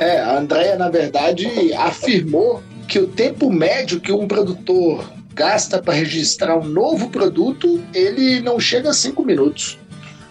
É, 0.00 0.20
a 0.20 0.38
Andrea, 0.38 0.76
na 0.76 0.88
verdade, 0.88 1.72
afirmou 1.74 2.62
que 2.88 2.98
o 2.98 3.06
tempo 3.06 3.50
médio 3.50 4.00
que 4.00 4.12
um 4.12 4.26
produtor 4.26 5.04
gasta 5.34 5.82
para 5.82 5.94
registrar 5.94 6.56
um 6.56 6.64
novo 6.64 7.10
produto, 7.10 7.82
ele 7.92 8.40
não 8.40 8.58
chega 8.58 8.90
a 8.90 8.94
cinco 8.94 9.22
minutos. 9.22 9.78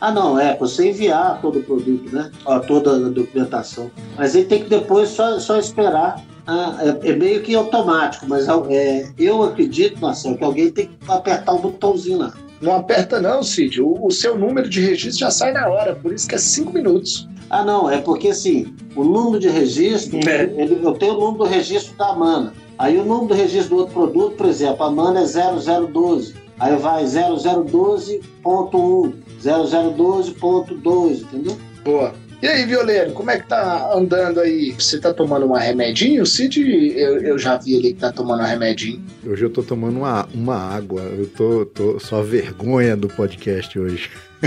Ah, 0.02 0.12
não, 0.12 0.40
é, 0.40 0.58
você 0.58 0.90
enviar 0.90 1.40
todo 1.42 1.60
o 1.60 1.64
produto, 1.64 2.14
né? 2.14 2.32
Ó, 2.46 2.60
toda 2.60 2.96
a 2.96 3.10
documentação. 3.10 3.90
Mas 4.18 4.36
ele 4.36 4.46
tem 4.46 4.64
que 4.64 4.70
depois 4.70 5.10
só, 5.10 5.40
só 5.40 5.58
esperar. 5.58 6.24
Ah, 6.48 6.78
é, 6.82 7.10
é 7.10 7.16
meio 7.16 7.42
que 7.42 7.56
automático, 7.56 8.28
mas 8.28 8.48
é, 8.70 9.12
eu 9.18 9.42
acredito, 9.42 10.00
Marcelo, 10.00 10.38
que 10.38 10.44
alguém 10.44 10.72
tem 10.72 10.88
que 10.88 10.94
apertar 11.08 11.54
um 11.54 11.60
botãozinho 11.60 12.20
lá. 12.20 12.34
Não 12.62 12.76
aperta 12.78 13.20
não, 13.22 13.44
Cid. 13.44 13.82
O, 13.82 14.06
o 14.08 14.12
seu 14.12 14.38
número 14.38 14.70
de 14.70 14.80
registro 14.82 15.20
já 15.20 15.32
sai 15.32 15.52
na 15.52 15.68
hora, 15.68 15.96
por 15.96 16.14
isso 16.14 16.28
que 16.28 16.36
é 16.36 16.38
cinco 16.38 16.74
minutos. 16.74 17.28
Ah, 17.50 17.64
não, 17.64 17.90
é 17.90 18.00
porque 18.02 18.30
assim, 18.30 18.74
o 18.96 19.04
número 19.04 19.40
de 19.40 19.50
registro, 19.50 20.18
É. 20.28 20.44
ele- 20.58 20.80
eu 20.84 20.94
tenho 20.94 21.14
o 21.14 21.20
número 21.20 21.38
do 21.40 21.44
registro 21.44 21.96
da 21.98 22.14
Mana. 22.14 22.54
Aí 22.78 22.98
o 22.98 23.06
número 23.06 23.28
do 23.28 23.34
registro 23.34 23.76
do 23.76 23.82
outro 23.82 23.94
produto, 23.94 24.36
por 24.36 24.46
exemplo, 24.48 24.84
a 24.84 24.92
Mana 24.92 25.22
é 25.22 25.26
0012. 25.26 26.34
Aí 26.60 26.76
vai 26.78 27.06
0012.1, 27.06 29.14
0012.2, 29.42 31.22
entendeu? 31.22 31.58
Boa. 31.84 32.14
E 32.42 32.48
aí, 32.48 32.66
Violeiro, 32.66 33.12
como 33.12 33.32
é 33.32 33.40
que 33.40 33.48
tá 33.48 33.94
andando 33.94 34.40
aí? 34.42 34.72
Você 34.78 35.00
tá 35.00 35.14
tomando 35.14 35.46
uma 35.46 35.60
remedinho? 35.60 36.24
O 36.24 36.26
Cid, 36.26 36.60
eu, 36.96 37.22
eu 37.22 37.38
já 37.38 37.58
vi 37.58 37.78
ali 37.78 37.94
que 37.94 38.00
tá 38.00 38.12
tomando 38.12 38.42
um 38.42 38.46
remedinho. 38.46 39.04
Hoje 39.26 39.46
eu 39.46 39.50
tô 39.50 39.64
tomando 39.64 39.98
uma, 39.98 40.28
uma 40.34 40.56
água. 40.56 41.02
Eu 41.02 41.28
tô, 41.28 41.66
tô 41.66 42.00
só 42.00 42.22
vergonha 42.22 42.96
do 42.96 43.08
podcast 43.08 43.80
hoje. 43.80 44.10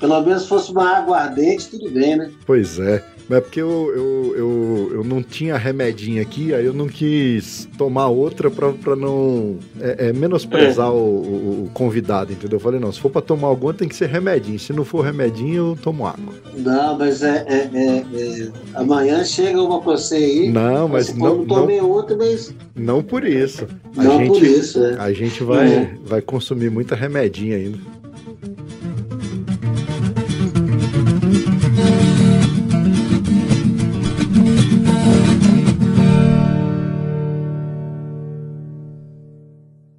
Pelo 0.00 0.20
menos 0.22 0.42
se 0.42 0.48
fosse 0.48 0.70
uma 0.72 0.98
água 0.98 1.18
ardente, 1.18 1.70
tudo 1.70 1.90
bem, 1.90 2.16
né? 2.16 2.30
Pois 2.44 2.78
é. 2.78 3.02
Mas 3.28 3.38
é 3.38 3.40
porque 3.40 3.60
eu, 3.62 3.92
eu, 3.94 4.34
eu, 4.36 4.90
eu 4.96 5.04
não 5.04 5.22
tinha 5.22 5.56
remedinho 5.56 6.20
aqui, 6.20 6.52
aí 6.52 6.64
eu 6.66 6.74
não 6.74 6.86
quis 6.86 7.66
tomar 7.78 8.08
outra 8.08 8.50
pra, 8.50 8.70
pra 8.72 8.94
não 8.94 9.56
é, 9.80 10.08
é, 10.08 10.12
menosprezar 10.12 10.92
o, 10.92 10.96
o- 10.98 11.64
o 11.64 11.70
convidado, 11.72 12.32
entendeu? 12.32 12.56
Eu 12.56 12.60
falei, 12.60 12.78
não, 12.78 12.92
se 12.92 13.00
for 13.00 13.10
pra 13.10 13.22
tomar 13.22 13.48
alguma 13.48 13.72
tem 13.72 13.88
que 13.88 13.96
ser 13.96 14.08
remedinho. 14.10 14.58
Se 14.58 14.72
não 14.74 14.84
for 14.84 15.02
remedinho, 15.04 15.70
eu 15.70 15.78
tomo 15.80 16.06
água. 16.06 16.34
Não, 16.56 16.98
mas 16.98 17.22
é, 17.22 17.44
é- 17.48 17.70
é- 17.74 18.04
é- 18.14 18.48
amanhã 18.74 19.24
chega 19.24 19.60
uma 19.62 19.80
pra 19.80 19.92
você 19.92 20.16
aí. 20.16 20.50
Não, 20.50 20.86
mas 20.88 21.06
você 21.06 21.14
não, 21.18 21.26
não 21.28 21.36
não, 21.38 21.46
tomei 21.46 21.80
outra, 21.80 22.16
mas 22.16 22.54
não 22.76 23.02
por 23.02 23.24
isso. 23.24 23.66
A 23.96 24.02
não 24.04 24.18
gente, 24.18 24.28
por 24.28 24.42
isso, 24.42 24.84
é. 24.84 24.96
A 24.98 25.12
gente 25.12 25.42
vai, 25.42 25.76
Uhum. 25.78 25.88
vai 26.04 26.20
consumir 26.20 26.70
muita 26.70 26.94
remedinha 26.94 27.56
ainda. 27.56 27.78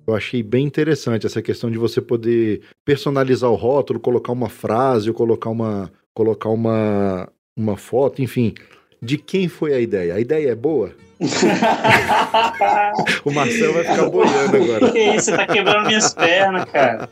Eu 0.07 0.15
achei 0.15 0.43
bem 0.43 0.65
interessante 0.65 1.25
essa 1.25 1.41
questão 1.41 1.71
de 1.71 1.77
você 1.77 1.99
poder 1.99 2.61
personalizar 2.83 3.49
o 3.49 3.55
rótulo, 3.55 3.99
colocar 3.99 4.31
uma 4.31 4.49
frase, 4.49 5.09
ou 5.09 5.15
colocar 5.15 5.49
uma, 5.49 5.91
colocar 6.13 6.49
uma, 6.49 7.27
uma 7.57 7.75
foto, 7.75 8.21
enfim. 8.21 8.53
De 9.01 9.17
quem 9.17 9.47
foi 9.47 9.73
a 9.73 9.79
ideia? 9.79 10.15
A 10.15 10.19
ideia 10.19 10.51
é 10.51 10.55
boa? 10.55 10.91
O 13.23 13.31
Marcelo 13.31 13.73
vai 13.73 13.83
ficar 13.83 14.09
boiando 14.09 14.57
agora. 14.57 14.91
que 14.91 14.99
isso, 14.99 15.25
você 15.25 15.37
tá 15.37 15.47
quebrando 15.47 15.87
minhas 15.87 16.13
pernas, 16.13 16.65
cara. 16.65 17.09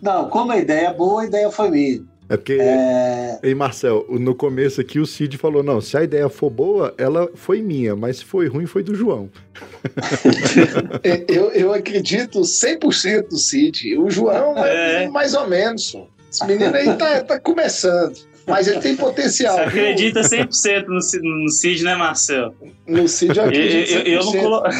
Não, 0.00 0.30
como 0.30 0.52
a 0.52 0.58
ideia 0.58 0.88
é 0.88 0.94
boa, 0.94 1.22
a 1.22 1.26
ideia 1.26 1.50
foi 1.50 1.70
minha. 1.70 2.02
É 2.28 2.36
porque, 2.36 2.54
É, 2.60 3.38
ei 3.42 3.54
Marcel, 3.54 4.04
no 4.08 4.34
começo 4.34 4.80
aqui 4.80 4.98
o 4.98 5.06
Cid 5.06 5.38
falou: 5.38 5.62
não, 5.62 5.80
se 5.80 5.96
a 5.96 6.02
ideia 6.02 6.28
for 6.28 6.50
boa, 6.50 6.92
ela 6.98 7.30
foi 7.34 7.62
minha, 7.62 7.94
mas 7.94 8.16
se 8.18 8.24
foi 8.24 8.48
ruim, 8.48 8.66
foi 8.66 8.82
do 8.82 8.94
João. 8.94 9.30
Eu, 11.28 11.50
eu 11.52 11.72
acredito 11.72 12.40
100% 12.40 13.26
no 13.30 13.36
Cid. 13.38 13.96
O 13.98 14.10
João 14.10 14.56
é, 14.64 15.04
É. 15.04 15.08
mais 15.08 15.34
ou 15.34 15.46
menos. 15.48 15.96
Esse 16.30 16.44
menino 16.46 16.74
aí 16.74 16.94
tá, 16.96 17.22
tá 17.22 17.38
começando. 17.40 18.14
Mas 18.46 18.68
ele 18.68 18.80
tem 18.80 18.96
potencial. 18.96 19.54
Você 19.56 19.60
viu? 19.70 19.82
acredita 19.82 20.20
100% 20.20 20.86
no, 20.86 21.44
no 21.44 21.50
Cid, 21.50 21.82
né, 21.82 21.94
Marcel? 21.96 22.54
No 22.86 23.08
Cid 23.08 23.36
eu 23.36 23.42
Eu, 23.44 23.48
acredito 23.48 23.90
eu- 23.92 24.02
eu 24.02 24.24
não 24.24 24.32
100%. 24.32 24.40
colo... 24.42 24.62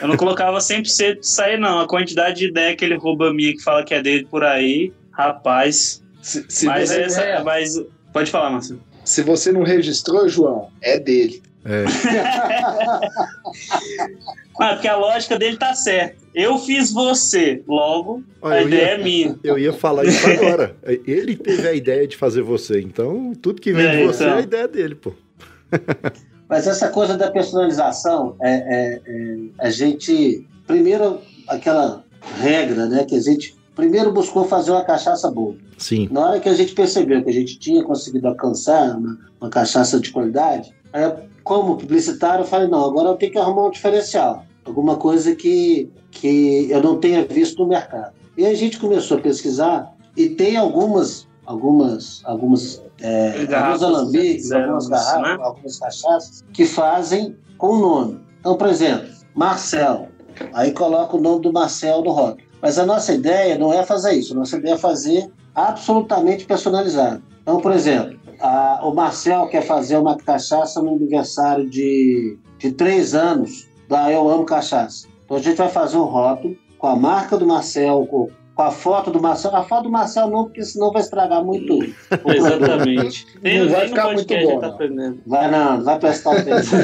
Eu 0.00 0.08
não 0.08 0.16
colocava 0.16 0.58
100% 0.58 1.20
de 1.20 1.26
sair, 1.28 1.58
não. 1.58 1.78
A 1.78 1.86
quantidade 1.86 2.38
de 2.38 2.46
ideia 2.48 2.74
que 2.74 2.84
ele 2.84 2.96
rouba 2.96 3.32
minha 3.34 3.52
que 3.52 3.62
fala 3.62 3.84
que 3.84 3.92
é 3.94 4.02
dele 4.02 4.26
por 4.28 4.42
aí, 4.42 4.92
rapaz. 5.12 6.02
Se, 6.24 6.44
se 6.48 6.66
mas 6.66 6.88
você, 6.88 7.00
essa. 7.02 7.44
Mas, 7.44 7.74
pode 8.12 8.30
falar, 8.30 8.48
Marcelo. 8.50 8.80
se 9.04 9.22
você 9.22 9.52
não 9.52 9.62
registrou, 9.62 10.26
João, 10.28 10.70
é 10.80 10.98
dele. 10.98 11.42
É. 11.66 11.84
Ah, 14.60 14.74
porque 14.74 14.86
a 14.86 14.96
lógica 14.96 15.36
dele 15.36 15.56
tá 15.56 15.74
certa. 15.74 16.14
Eu 16.32 16.58
fiz 16.58 16.92
você, 16.92 17.62
logo 17.66 18.22
Olha, 18.40 18.58
a 18.58 18.62
ideia 18.62 18.82
ia- 18.82 18.90
é 18.92 18.98
minha. 18.98 19.38
Eu 19.42 19.58
ia 19.58 19.72
falar 19.72 20.04
isso 20.04 20.24
agora. 20.28 20.76
Ele 20.84 21.34
teve 21.34 21.66
a 21.66 21.72
ideia 21.72 22.06
de 22.06 22.16
fazer 22.16 22.42
você, 22.42 22.80
então 22.80 23.32
tudo 23.42 23.60
que 23.60 23.72
vem 23.72 23.84
É, 23.86 23.96
de 23.96 24.04
você 24.06 24.22
então. 24.24 24.36
é 24.36 24.38
a 24.38 24.42
ideia 24.42 24.68
dele, 24.68 24.94
pô. 24.94 25.12
Mas 26.48 26.68
essa 26.68 26.88
coisa 26.88 27.16
da 27.16 27.32
personalização, 27.32 28.36
é, 28.40 28.50
é- 28.54 29.00
é- 29.04 29.36
a 29.58 29.70
gente. 29.70 30.46
Primeiro, 30.68 31.20
aquela 31.48 32.04
regra, 32.40 32.86
né? 32.86 33.04
Que 33.04 33.16
a 33.16 33.20
gente 33.20 33.56
primeiro 33.74 34.12
buscou 34.12 34.44
fazer 34.44 34.70
uma 34.70 34.84
cachaça 34.84 35.30
boa. 35.30 35.56
Sim. 35.78 36.08
Na 36.10 36.28
hora 36.28 36.40
que 36.40 36.48
a 36.48 36.54
gente 36.54 36.74
percebeu 36.74 37.22
que 37.22 37.30
a 37.30 37.32
gente 37.32 37.58
tinha 37.58 37.82
conseguido 37.82 38.28
alcançar 38.28 38.96
uma, 38.96 39.18
uma 39.40 39.50
cachaça 39.50 39.98
de 40.00 40.10
qualidade, 40.10 40.74
aí, 40.92 41.12
como 41.42 41.76
publicitário, 41.76 42.42
eu 42.42 42.46
falei: 42.46 42.68
não, 42.68 42.84
agora 42.84 43.10
eu 43.10 43.16
tenho 43.16 43.32
que 43.32 43.38
arrumar 43.38 43.66
um 43.66 43.70
diferencial. 43.70 44.44
Alguma 44.64 44.96
coisa 44.96 45.34
que, 45.34 45.90
que 46.10 46.68
eu 46.70 46.82
não 46.82 46.98
tenha 46.98 47.24
visto 47.24 47.62
no 47.62 47.68
mercado. 47.68 48.12
E 48.36 48.46
a 48.46 48.54
gente 48.54 48.78
começou 48.78 49.18
a 49.18 49.20
pesquisar 49.20 49.94
e 50.16 50.30
tem 50.30 50.56
algumas, 50.56 51.28
algumas, 51.44 52.22
algumas, 52.24 52.82
é, 53.00 53.46
alguns 53.54 53.82
alambiques, 53.82 54.42
fizeram 54.42 54.64
algumas 54.74 54.88
garrafas, 54.88 55.22
né? 55.22 55.44
algumas 55.44 55.78
cachaças 55.78 56.44
que 56.52 56.64
fazem 56.64 57.36
com 57.58 57.68
o 57.68 57.78
nome. 57.78 58.20
Então, 58.40 58.56
por 58.56 58.68
exemplo, 58.68 59.08
Marcel. 59.34 60.08
Aí 60.52 60.72
coloca 60.72 61.16
o 61.16 61.20
nome 61.20 61.42
do 61.42 61.52
Marcel 61.52 62.02
no 62.02 62.10
rótulo. 62.10 62.43
Mas 62.64 62.78
a 62.78 62.86
nossa 62.86 63.12
ideia 63.12 63.58
não 63.58 63.74
é 63.74 63.84
fazer 63.84 64.14
isso. 64.14 64.32
A 64.32 64.36
nossa 64.38 64.56
ideia 64.56 64.72
é 64.72 64.78
fazer 64.78 65.30
absolutamente 65.54 66.46
personalizado. 66.46 67.22
Então, 67.42 67.60
por 67.60 67.72
exemplo, 67.72 68.18
a- 68.40 68.80
o 68.82 68.94
Marcel 68.94 69.46
quer 69.48 69.60
fazer 69.60 69.98
uma 69.98 70.16
cachaça 70.16 70.80
no 70.80 70.94
aniversário 70.96 71.68
de, 71.68 72.38
de 72.58 72.72
três 72.72 73.14
anos 73.14 73.68
da 73.86 74.10
Eu 74.10 74.26
Amo 74.30 74.46
Cachaça. 74.46 75.06
Então 75.26 75.36
a 75.36 75.40
gente 75.40 75.56
vai 75.58 75.68
fazer 75.68 75.98
um 75.98 76.04
rótulo 76.04 76.56
com 76.78 76.86
a 76.86 76.96
marca 76.96 77.36
do 77.36 77.46
Marcel, 77.46 78.06
com, 78.10 78.30
com 78.54 78.62
a 78.62 78.70
foto 78.70 79.10
do 79.10 79.20
Marcel. 79.20 79.54
A 79.54 79.62
foto 79.62 79.82
do 79.84 79.90
Marcel 79.90 80.30
não, 80.30 80.44
porque 80.44 80.64
senão 80.64 80.90
vai 80.90 81.02
estragar 81.02 81.44
muito. 81.44 81.78
Exatamente. 82.34 83.26
Tem, 83.42 83.58
Não 83.60 83.68
vai 83.68 83.88
ficar 83.88 84.10
muito 84.14 84.34
bom, 84.34 84.58
tá 84.60 84.76
não. 84.88 85.18
Vai 85.26 85.50
não, 85.50 85.76
não 85.76 85.84
vai 85.84 85.98
prestar 85.98 86.38
atenção. 86.38 86.78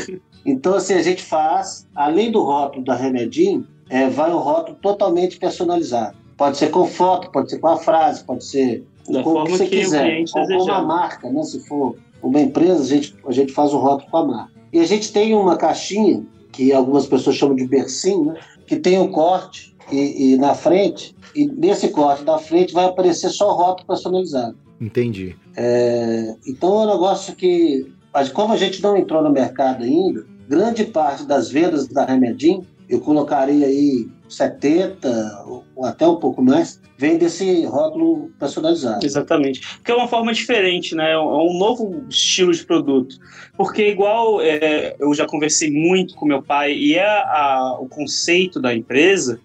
então, 0.46 0.74
assim, 0.76 0.94
a 0.94 1.02
gente 1.02 1.22
faz, 1.22 1.86
além 1.94 2.32
do 2.32 2.42
rótulo 2.42 2.82
da 2.86 2.94
Remedinho, 2.94 3.66
é, 3.88 4.08
vai 4.08 4.32
um 4.32 4.38
rótulo 4.38 4.76
totalmente 4.80 5.38
personalizado. 5.38 6.16
Pode 6.36 6.58
ser 6.58 6.70
com 6.70 6.86
foto, 6.86 7.30
pode 7.30 7.50
ser 7.50 7.58
com 7.58 7.68
a 7.68 7.76
frase, 7.78 8.24
pode 8.24 8.44
ser 8.44 8.84
Da 9.08 9.22
como 9.22 9.36
forma 9.36 9.56
você 9.56 9.66
que 9.66 9.76
o 9.76 9.80
quiser. 9.80 10.24
Ou 10.34 10.46
com 10.46 10.64
uma 10.64 10.82
marca, 10.82 11.30
né? 11.30 11.42
Se 11.42 11.60
for 11.66 11.96
uma 12.22 12.40
empresa, 12.40 12.82
a 12.82 12.86
gente, 12.86 13.16
a 13.26 13.32
gente 13.32 13.52
faz 13.52 13.72
o 13.72 13.78
rótulo 13.78 14.10
com 14.10 14.16
a 14.18 14.26
marca. 14.26 14.52
E 14.72 14.80
a 14.80 14.84
gente 14.84 15.12
tem 15.12 15.34
uma 15.34 15.56
caixinha, 15.56 16.24
que 16.52 16.72
algumas 16.72 17.06
pessoas 17.06 17.36
chamam 17.36 17.56
de 17.56 17.66
bercinho, 17.66 18.26
né? 18.26 18.40
Que 18.66 18.76
tem 18.76 18.98
o 18.98 19.08
corte 19.08 19.74
e, 19.90 20.32
e 20.32 20.36
na 20.36 20.54
frente, 20.54 21.14
e 21.34 21.46
nesse 21.46 21.88
corte 21.88 22.24
da 22.24 22.38
frente 22.38 22.74
vai 22.74 22.86
aparecer 22.86 23.30
só 23.30 23.50
o 23.50 23.54
rótulo 23.54 23.86
personalizado. 23.86 24.56
Entendi. 24.80 25.36
É, 25.56 26.34
então 26.46 26.82
é 26.82 26.86
um 26.86 26.90
negócio 26.92 27.34
que, 27.34 27.86
mas 28.12 28.28
como 28.28 28.52
a 28.52 28.56
gente 28.56 28.82
não 28.82 28.96
entrou 28.96 29.22
no 29.22 29.30
mercado 29.30 29.84
ainda, 29.84 30.26
grande 30.48 30.84
parte 30.84 31.24
das 31.24 31.50
vendas 31.50 31.88
da 31.88 32.04
Remedim, 32.04 32.62
eu 32.88 33.00
colocaria 33.00 33.66
aí 33.66 34.08
70 34.28 35.44
ou 35.46 35.64
até 35.84 36.06
um 36.06 36.16
pouco 36.16 36.42
mais, 36.42 36.80
vem 36.98 37.18
desse 37.18 37.64
rótulo 37.66 38.30
personalizado. 38.38 39.04
Exatamente. 39.04 39.60
Porque 39.76 39.92
é 39.92 39.94
uma 39.94 40.08
forma 40.08 40.32
diferente, 40.32 40.94
né? 40.94 41.12
É 41.12 41.18
um 41.18 41.58
novo 41.58 42.04
estilo 42.08 42.52
de 42.52 42.64
produto. 42.64 43.16
Porque, 43.56 43.88
igual 43.88 44.40
é, 44.40 44.96
eu 44.98 45.12
já 45.14 45.26
conversei 45.26 45.70
muito 45.70 46.14
com 46.14 46.24
meu 46.26 46.42
pai, 46.42 46.72
e 46.72 46.94
é 46.94 47.06
a- 47.06 47.76
o 47.80 47.88
conceito 47.88 48.60
da 48.60 48.74
empresa 48.74 49.40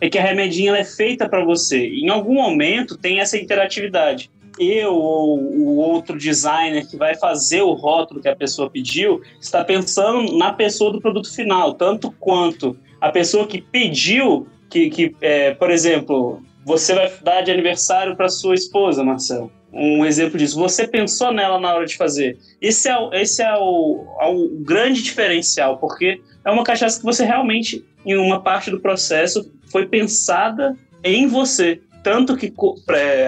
é 0.00 0.08
que 0.08 0.18
a 0.18 0.22
remedinha 0.22 0.76
é 0.76 0.84
feita 0.84 1.28
para 1.28 1.44
você. 1.44 1.86
Em 1.86 2.08
algum 2.08 2.34
momento 2.34 2.96
tem 2.96 3.20
essa 3.20 3.36
interatividade. 3.36 4.30
Eu 4.58 4.94
ou 4.94 5.38
o 5.38 5.76
outro 5.76 6.16
designer 6.18 6.86
que 6.88 6.96
vai 6.96 7.14
fazer 7.16 7.62
o 7.62 7.72
rótulo 7.72 8.20
que 8.20 8.28
a 8.28 8.36
pessoa 8.36 8.68
pediu 8.70 9.20
está 9.40 9.64
pensando 9.64 10.36
na 10.36 10.52
pessoa 10.52 10.92
do 10.92 11.00
produto 11.00 11.32
final, 11.34 11.74
tanto 11.74 12.10
quanto 12.18 12.76
a 13.00 13.10
pessoa 13.10 13.46
que 13.46 13.60
pediu 13.60 14.46
que, 14.68 14.90
que 14.90 15.14
é, 15.20 15.54
por 15.54 15.70
exemplo, 15.70 16.42
você 16.64 16.94
vai 16.94 17.10
dar 17.22 17.42
de 17.42 17.50
aniversário 17.50 18.16
para 18.16 18.28
sua 18.28 18.54
esposa, 18.54 19.02
Marcelo. 19.02 19.50
Um 19.72 20.04
exemplo 20.04 20.38
disso. 20.38 20.58
Você 20.58 20.86
pensou 20.88 21.32
nela 21.32 21.60
na 21.60 21.74
hora 21.74 21.86
de 21.86 21.96
fazer. 21.96 22.38
Esse 22.60 22.88
é, 22.88 22.96
o- 22.98 23.12
esse 23.12 23.42
é 23.42 23.54
o, 23.54 24.04
é 24.20 24.26
o 24.26 24.48
grande 24.60 25.02
diferencial, 25.02 25.76
porque 25.78 26.20
é 26.44 26.50
uma 26.50 26.64
cachaça 26.64 26.98
que 26.98 27.04
você 27.04 27.24
realmente, 27.24 27.84
em 28.04 28.16
uma 28.16 28.40
parte 28.40 28.70
do 28.70 28.80
processo, 28.80 29.50
foi 29.70 29.86
pensada 29.86 30.74
em 31.04 31.26
você. 31.26 31.80
Tanto 32.08 32.38
que 32.38 32.50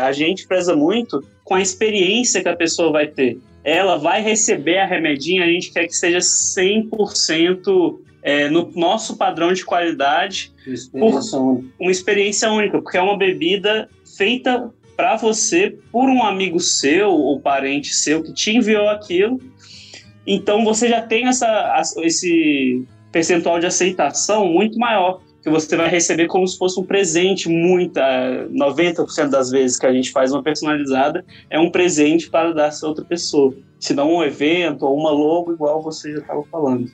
a 0.03 0.11
gente 0.11 0.47
preza 0.47 0.75
muito 0.75 1.23
com 1.45 1.55
a 1.55 1.61
experiência 1.61 2.41
que 2.43 2.49
a 2.49 2.57
pessoa 2.57 2.91
vai 2.91 3.07
ter. 3.07 3.39
Ela 3.63 3.99
vai 3.99 4.23
receber 4.23 4.79
a 4.79 4.87
remedinha, 4.87 5.45
a 5.45 5.47
gente 5.47 5.71
quer 5.71 5.87
que 5.87 5.95
seja 5.95 6.17
100% 6.19 7.99
é, 8.23 8.49
no 8.49 8.73
nosso 8.75 9.19
padrão 9.19 9.53
de 9.53 9.67
qualidade 9.67 10.51
Experiência 10.67 11.39
única. 11.39 11.69
uma 11.79 11.91
experiência 11.91 12.51
única, 12.51 12.81
porque 12.81 12.97
é 12.97 13.03
uma 13.03 13.19
bebida 13.19 13.87
feita 14.17 14.71
para 14.97 15.17
você 15.17 15.77
por 15.93 16.09
um 16.09 16.23
amigo 16.23 16.59
seu 16.59 17.11
ou 17.11 17.39
parente 17.39 17.95
seu 17.95 18.23
que 18.23 18.33
te 18.33 18.57
enviou 18.57 18.89
aquilo. 18.89 19.39
Então 20.27 20.65
você 20.65 20.89
já 20.89 21.03
tem 21.03 21.29
essa, 21.29 21.83
esse 21.99 22.83
percentual 23.13 23.61
de 23.61 23.67
aceitação 23.67 24.47
muito 24.47 24.79
maior, 24.79 25.21
que 25.43 25.49
você 25.49 25.77
vai 25.77 25.89
receber 25.89 26.27
como 26.27 26.47
se 26.47 26.59
fosse 26.59 26.79
um 26.79 26.85
presente, 26.85 27.49
muita, 27.49 28.03
90% 28.51 29.29
das 29.29 29.51
vezes 29.51 29.79
que 29.79 29.87
a 29.87 29.93
gente 29.93 30.11
faz 30.11 30.33
uma 30.33 30.43
personalizada 30.43 31.25
é 31.49 31.59
um 31.59 31.71
presente 31.71 32.29
para 32.29 32.53
dar 32.53 32.71
a 32.71 32.87
outra 32.87 33.05
pessoa. 33.05 33.55
Se 33.79 33.95
não 33.95 34.17
um 34.17 34.23
evento 34.23 34.85
ou 34.85 34.99
uma 34.99 35.11
logo, 35.11 35.53
igual 35.53 35.83
você 35.83 36.13
já 36.13 36.19
estava 36.19 36.45
falando. 36.45 36.91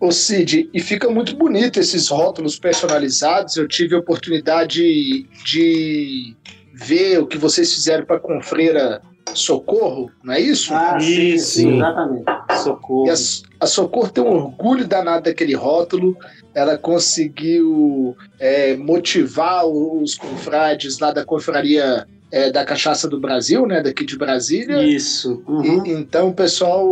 Ô 0.00 0.10
Cid, 0.10 0.68
e 0.72 0.80
fica 0.80 1.08
muito 1.10 1.34
bonito 1.36 1.80
esses 1.80 2.08
rótulos 2.08 2.58
personalizados. 2.58 3.56
Eu 3.56 3.66
tive 3.66 3.94
a 3.94 3.98
oportunidade 3.98 5.26
de 5.44 6.34
ver 6.74 7.18
o 7.18 7.26
que 7.26 7.38
vocês 7.38 7.72
fizeram 7.72 8.04
para 8.04 8.16
a 8.16 8.20
Confreira 8.20 9.00
Socorro, 9.34 10.10
não 10.22 10.34
é 10.34 10.40
isso? 10.40 10.72
Ah, 10.74 10.98
sim, 10.98 11.06
Isso. 11.34 11.50
sim, 11.56 11.76
exatamente. 11.76 12.24
Socorro. 12.62 13.06
E 13.06 13.10
a, 13.10 13.14
a 13.60 13.66
Socorro 13.66 14.08
tem 14.08 14.24
um 14.24 14.34
orgulho 14.34 14.86
danado 14.86 15.24
daquele 15.24 15.54
rótulo. 15.54 16.16
Ela 16.54 16.78
conseguiu 16.78 18.16
é, 18.38 18.76
motivar 18.76 19.66
os 19.66 20.14
confrades 20.14 20.98
lá 20.98 21.10
da 21.12 21.24
confraria 21.24 22.06
é, 22.32 22.50
da 22.50 22.64
Cachaça 22.64 23.08
do 23.08 23.20
Brasil, 23.20 23.66
né, 23.66 23.82
daqui 23.82 24.04
de 24.04 24.16
Brasília. 24.16 24.82
Isso. 24.84 25.42
Uhum. 25.46 25.84
E- 25.86 25.90
então 25.92 26.28
o 26.28 26.34
pessoal 26.34 26.88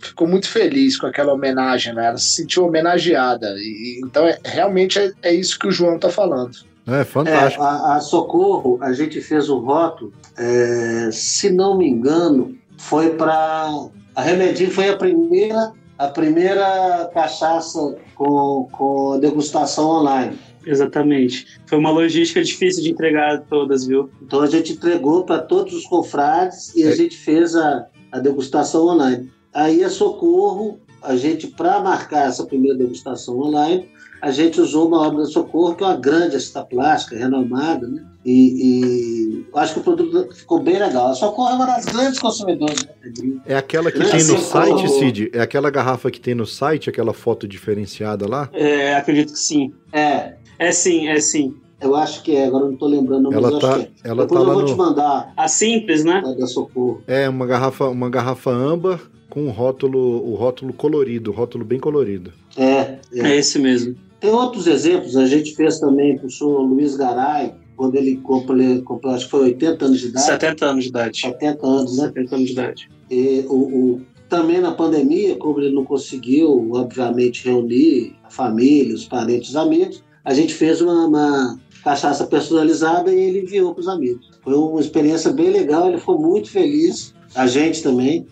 ficou 0.00 0.28
muito 0.28 0.48
feliz 0.48 0.96
com 0.98 1.06
aquela 1.06 1.32
homenagem, 1.32 1.92
né? 1.94 2.06
Ela 2.06 2.18
se 2.18 2.36
sentiu 2.36 2.66
homenageada. 2.66 3.54
E, 3.58 4.00
então 4.04 4.26
é, 4.26 4.38
realmente 4.44 4.98
é, 4.98 5.10
é 5.22 5.32
isso 5.34 5.58
que 5.58 5.66
o 5.66 5.72
João 5.72 5.96
está 5.96 6.08
falando. 6.10 6.52
É 6.86 7.00
É, 7.00 7.04
fantástico. 7.04 7.62
a, 7.62 7.96
a 7.96 8.00
Socorro, 8.00 8.78
a 8.80 8.92
gente 8.92 9.20
fez 9.20 9.50
um 9.50 9.58
rótulo, 9.58 10.12
é, 10.38 11.10
se 11.12 11.50
não 11.50 11.76
me 11.76 11.88
engano, 11.88 12.56
foi 12.76 13.10
para. 13.10 13.70
A 14.14 14.22
Remedinho 14.22 14.70
foi 14.70 14.88
a 14.88 14.96
primeira, 14.96 15.72
a 15.98 16.08
primeira 16.08 17.10
cachaça 17.14 17.96
com, 18.14 18.68
com 18.72 19.18
degustação 19.20 19.88
online. 19.88 20.38
Exatamente. 20.66 21.46
Foi 21.66 21.78
uma 21.78 21.90
logística 21.90 22.42
difícil 22.42 22.82
de 22.82 22.90
entregar 22.90 23.40
todas, 23.48 23.86
viu? 23.86 24.10
Então 24.20 24.40
a 24.40 24.46
gente 24.46 24.72
entregou 24.72 25.24
para 25.24 25.38
todos 25.40 25.72
os 25.72 25.84
confrades 25.86 26.74
e 26.74 26.82
a 26.84 26.90
É. 26.90 26.96
gente 26.96 27.16
fez 27.16 27.54
a, 27.56 27.86
a 28.12 28.18
degustação 28.18 28.86
online. 28.86 29.30
Aí 29.54 29.82
a 29.82 29.88
Socorro, 29.88 30.78
a 31.02 31.16
gente, 31.16 31.46
para 31.46 31.80
marcar 31.80 32.26
essa 32.28 32.44
primeira 32.44 32.76
degustação 32.76 33.38
online, 33.38 33.88
a 34.20 34.30
gente 34.30 34.60
usou 34.60 34.88
uma 34.88 35.06
obra 35.06 35.20
da 35.22 35.26
Socorro, 35.26 35.74
que 35.74 35.82
é 35.82 35.86
uma 35.86 35.96
grande 35.96 36.36
esta 36.36 36.64
plástica, 36.64 37.16
renomada, 37.16 37.86
né? 37.86 38.04
E, 38.24 39.42
e 39.42 39.46
acho 39.54 39.74
que 39.74 39.80
o 39.80 39.82
produto 39.82 40.34
ficou 40.34 40.60
bem 40.62 40.78
legal. 40.78 41.08
A 41.08 41.14
Socorro 41.14 41.50
é 41.50 41.54
uma 41.54 41.66
das 41.66 41.84
grandes 41.86 42.18
consumidoras 42.18 42.86
de. 43.12 43.40
É 43.46 43.56
aquela 43.56 43.90
que 43.90 44.02
Essa 44.02 44.16
tem 44.16 44.26
no 44.26 44.34
é 44.34 44.38
site, 44.38 44.88
Cid? 44.90 45.30
É 45.32 45.40
aquela 45.40 45.70
garrafa 45.70 46.10
que 46.10 46.20
tem 46.20 46.34
no 46.34 46.46
site, 46.46 46.90
aquela 46.90 47.14
foto 47.14 47.46
diferenciada 47.48 48.28
lá? 48.28 48.48
É, 48.52 48.94
acredito 48.96 49.32
que 49.32 49.38
sim. 49.38 49.72
É, 49.92 50.34
É 50.58 50.72
sim, 50.72 51.08
é 51.08 51.20
sim. 51.20 51.54
eu 51.80 51.94
acho 51.94 52.22
que 52.22 52.34
é, 52.36 52.46
agora 52.46 52.64
eu 52.64 52.68
não 52.68 52.74
estou 52.74 52.88
lembrando, 52.88 53.30
mas 53.30 53.34
Ela 53.36 53.50
eu 53.50 53.58
tá, 53.58 53.68
acho 53.76 53.78
que 53.78 53.92
é. 54.04 54.10
ela 54.10 54.26
tá 54.26 54.34
Depois 54.34 54.40
eu 54.40 54.46
lá 54.48 54.54
vou 54.54 54.64
te 54.64 54.70
no. 54.72 54.76
mandar 54.76 55.32
A 55.36 55.48
simples, 55.48 56.04
né? 56.04 56.22
a 56.24 56.32
da 56.32 56.46
Socorro. 56.46 57.02
É 57.06 57.28
uma 57.28 57.46
garrafa, 57.46 57.84
uma 57.88 58.10
garrafa 58.10 58.50
âmbar 58.50 59.00
com 59.30 59.46
o 59.46 59.50
rótulo, 59.50 59.98
o 60.28 60.34
rótulo 60.34 60.72
colorido, 60.72 61.30
o 61.30 61.34
rótulo 61.34 61.64
bem 61.64 61.78
colorido. 61.78 62.32
É, 62.56 62.98
é. 63.14 63.20
É 63.30 63.36
esse 63.36 63.58
mesmo. 63.58 63.94
Tem 64.20 64.30
outros 64.30 64.66
exemplos, 64.66 65.16
a 65.16 65.26
gente 65.26 65.54
fez 65.54 65.78
também 65.78 66.16
para 66.16 66.26
o 66.26 66.30
senhor 66.30 66.60
Luiz 66.60 66.96
Garay, 66.96 67.54
quando 67.76 67.94
ele 67.94 68.16
comprou, 68.16 68.82
comprou, 68.82 69.14
acho 69.14 69.26
que 69.26 69.30
foi 69.30 69.40
80 69.44 69.84
anos 69.84 70.00
de 70.00 70.08
idade. 70.08 70.26
70 70.26 70.66
anos 70.66 70.84
de 70.84 70.90
idade. 70.90 71.20
70 71.20 71.66
anos, 71.66 71.96
né? 71.96 72.04
70 72.06 72.34
anos 72.34 72.46
de 72.46 72.52
idade. 72.52 72.90
E, 73.08 73.44
o, 73.48 73.54
o, 73.54 74.00
também 74.28 74.60
na 74.60 74.72
pandemia, 74.72 75.36
como 75.36 75.60
ele 75.60 75.72
não 75.72 75.84
conseguiu, 75.84 76.70
obviamente, 76.72 77.44
reunir 77.44 78.16
a 78.24 78.30
família, 78.30 78.94
os 78.94 79.06
parentes, 79.06 79.50
os 79.50 79.56
amigos, 79.56 80.02
a 80.24 80.34
gente 80.34 80.52
fez 80.52 80.80
uma, 80.80 81.06
uma 81.06 81.58
cachaça 81.84 82.26
personalizada 82.26 83.12
e 83.12 83.18
ele 83.18 83.40
enviou 83.42 83.72
para 83.72 83.80
os 83.80 83.88
amigos. 83.88 84.28
Foi 84.42 84.54
uma 84.54 84.80
experiência 84.80 85.32
bem 85.32 85.50
legal, 85.50 85.88
ele 85.88 85.98
ficou 85.98 86.20
muito 86.20 86.50
feliz, 86.50 87.14
a 87.34 87.46
gente 87.46 87.82
também. 87.82 88.26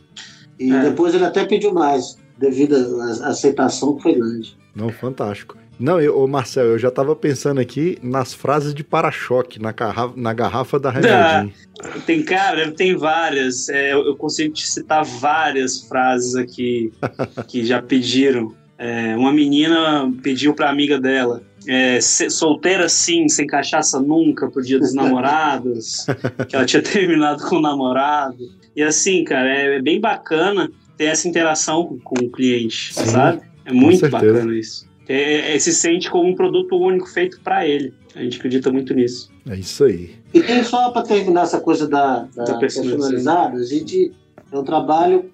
E 0.59 0.71
é. 0.73 0.83
depois 0.83 1.15
ele 1.15 1.25
até 1.25 1.45
pediu 1.45 1.73
mais, 1.73 2.19
devido 2.37 2.75
à 3.01 3.29
aceitação 3.29 3.95
que 3.97 4.03
foi 4.03 4.15
grande. 4.15 4.57
Não, 4.75 4.91
fantástico. 4.91 5.57
Não, 5.79 6.01
eu, 6.01 6.19
ô 6.19 6.27
Marcel, 6.27 6.65
eu 6.65 6.79
já 6.79 6.91
tava 6.91 7.15
pensando 7.15 7.61
aqui 7.61 7.99
nas 8.03 8.33
frases 8.33 8.75
de 8.75 8.83
para-choque 8.83 9.61
na, 9.61 9.73
garrafa, 9.73 10.15
na 10.17 10.33
garrafa 10.33 10.79
da 10.79 10.91
Remedinho. 10.91 11.53
Ah, 11.81 11.89
tem, 12.07 12.23
cara, 12.23 12.71
tem 12.73 12.97
várias. 12.97 13.69
É, 13.69 13.93
eu 13.93 14.17
consigo 14.17 14.55
te 14.55 14.67
citar 14.67 15.05
várias 15.05 15.83
frases 15.83 16.35
aqui 16.35 16.93
que 17.47 17.65
já 17.65 17.83
pediram. 17.83 18.55
É, 18.79 19.17
uma 19.17 19.33
menina 19.33 20.13
pediu 20.23 20.55
pra 20.55 20.71
amiga 20.71 20.99
dela. 20.99 21.43
É, 21.69 22.01
solteira 22.01 22.89
sim, 22.89 23.29
sem 23.29 23.47
cachaça 23.47 24.01
nunca, 24.01 24.49
pro 24.49 24.63
dia 24.63 24.79
dos 24.79 24.95
namorados, 24.95 26.07
que 26.49 26.57
ela 26.57 26.65
tinha 26.65 26.81
terminado 26.83 27.43
com 27.45 27.57
o 27.57 27.61
namorado. 27.61 28.39
E 28.75 28.83
assim, 28.83 29.25
cara, 29.25 29.49
é, 29.49 29.77
é 29.77 29.83
bem 29.83 30.01
bacana 30.01 30.71
ter 30.97 31.05
essa 31.05 31.29
interação 31.29 31.85
com, 31.85 31.99
com 31.99 32.25
o 32.25 32.31
cliente, 32.31 32.95
sim, 32.95 33.05
sabe? 33.07 33.43
É 33.65 33.73
muito 33.73 34.09
bacana 34.09 34.55
isso. 34.57 34.87
É, 35.09 35.55
é, 35.55 35.59
se 35.59 35.73
sente 35.73 36.11
como 36.11 36.29
um 36.29 36.35
produto 36.35 36.77
único 36.77 37.09
feito 37.09 37.41
para 37.41 37.67
ele. 37.67 37.95
A 38.15 38.23
gente 38.23 38.39
acredita 38.39 38.73
muito 38.73 38.93
nisso. 38.95 39.31
É 39.49 39.57
isso 39.57 39.85
aí. 39.85 40.15
E 40.35 40.43
tem 40.43 40.63
só 40.65 40.91
para 40.91 41.03
terminar 41.03 41.43
essa 41.43 41.61
coisa 41.61 41.89
da, 41.89 42.27
da, 42.35 42.45
da 42.45 42.59
personalizada, 42.59 43.57
a 43.57 43.65
gente 43.65 44.13
é 44.51 44.59
um 44.59 44.65
trabalho 44.65 45.31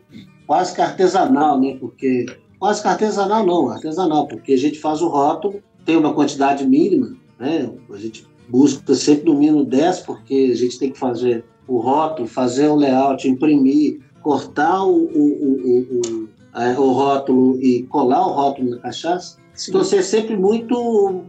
quase 0.47 0.75
que 0.75 0.81
artesanal, 0.81 1.61
né? 1.61 1.77
Porque 1.81 2.27
quase 2.59 2.83
que 2.83 2.89
artesanal 2.89 3.47
não, 3.47 3.71
artesanal, 3.71 4.27
porque 4.27 4.53
a 4.53 4.59
gente 4.59 4.79
faz 4.79 5.01
o 5.01 5.09
rótulo, 5.09 5.63
tem 5.85 5.97
uma 5.97 6.13
quantidade 6.13 6.67
mínima, 6.67 7.17
né? 7.39 7.71
A 7.91 7.97
gente 7.97 8.27
busca 8.49 8.95
sempre 8.95 9.27
no 9.27 9.39
mínimo 9.39 9.65
10, 9.65 10.01
porque 10.01 10.51
a 10.53 10.57
gente 10.57 10.79
tem 10.79 10.93
que 10.93 10.99
fazer 10.99 11.45
o 11.67 11.79
rótulo, 11.79 12.29
fazer 12.29 12.69
o 12.69 12.77
layout, 12.77 13.27
imprimir, 13.27 14.01
cortar 14.21 14.85
o, 14.85 15.05
o, 15.05 15.23
o, 15.23 15.81
o, 15.81 16.29
é, 16.61 16.79
o 16.79 16.93
rótulo 16.93 17.61
e 17.61 17.85
colar 17.85 18.27
o 18.27 18.33
rótulo 18.33 18.71
na 18.71 18.79
cachaça. 18.79 19.39
Então, 19.69 19.83
assim, 19.83 19.97
é 19.97 20.03
sempre 20.03 20.37
muito, 20.37 20.75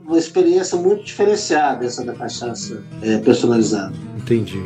uma 0.06 0.18
experiência 0.18 0.78
muito 0.78 1.04
diferenciada 1.04 1.86
essa 1.86 2.04
da 2.06 2.14
cachaça 2.14 2.82
é, 3.02 3.18
personalizada. 3.18 3.94
Entendi. 4.18 4.64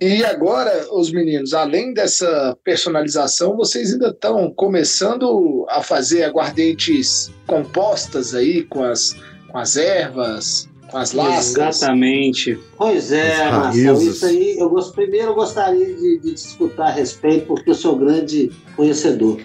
E 0.00 0.24
agora, 0.24 0.88
os 0.92 1.12
meninos, 1.12 1.54
além 1.54 1.94
dessa 1.94 2.58
personalização, 2.64 3.56
vocês 3.56 3.92
ainda 3.92 4.08
estão 4.08 4.52
começando 4.52 5.64
a 5.68 5.80
fazer 5.80 6.24
aguardentes 6.24 7.30
compostas 7.46 8.34
aí 8.34 8.64
com 8.64 8.82
as, 8.82 9.14
com 9.48 9.58
as 9.58 9.76
ervas, 9.76 10.68
com 10.92 10.98
as 10.98 11.12
lascas. 11.12 11.56
Exatamente. 11.56 12.60
Pois 12.76 13.10
é, 13.10 13.50
Marcelo, 13.50 14.02
isso 14.02 14.26
aí, 14.26 14.58
eu 14.58 14.68
gosto, 14.68 14.92
primeiro 14.92 15.28
eu 15.28 15.34
gostaria 15.34 15.86
de, 15.86 16.18
de 16.20 16.34
discutir 16.34 16.80
a 16.80 16.90
respeito, 16.90 17.46
porque 17.46 17.70
eu 17.70 17.74
sou 17.74 17.96
grande 17.96 18.52
conhecedor. 18.76 19.40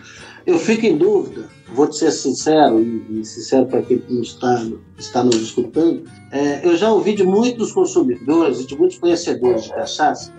Eu 0.46 0.60
fico 0.60 0.86
em 0.86 0.98
dúvida, 0.98 1.50
vou 1.74 1.88
te 1.88 1.98
ser 1.98 2.12
sincero, 2.12 2.82
e, 2.82 3.22
e 3.22 3.26
sincero 3.26 3.66
para 3.66 3.82
quem 3.82 4.02
está, 4.22 4.66
está 4.98 5.24
nos 5.24 5.36
escutando, 5.38 6.04
é, 6.32 6.66
eu 6.66 6.78
já 6.78 6.92
ouvi 6.92 7.16
de 7.16 7.24
muitos 7.24 7.72
consumidores 7.72 8.60
e 8.60 8.68
de 8.68 8.78
muitos 8.78 8.98
conhecedores 8.98 9.64
de 9.64 9.70
cachaça 9.70 10.34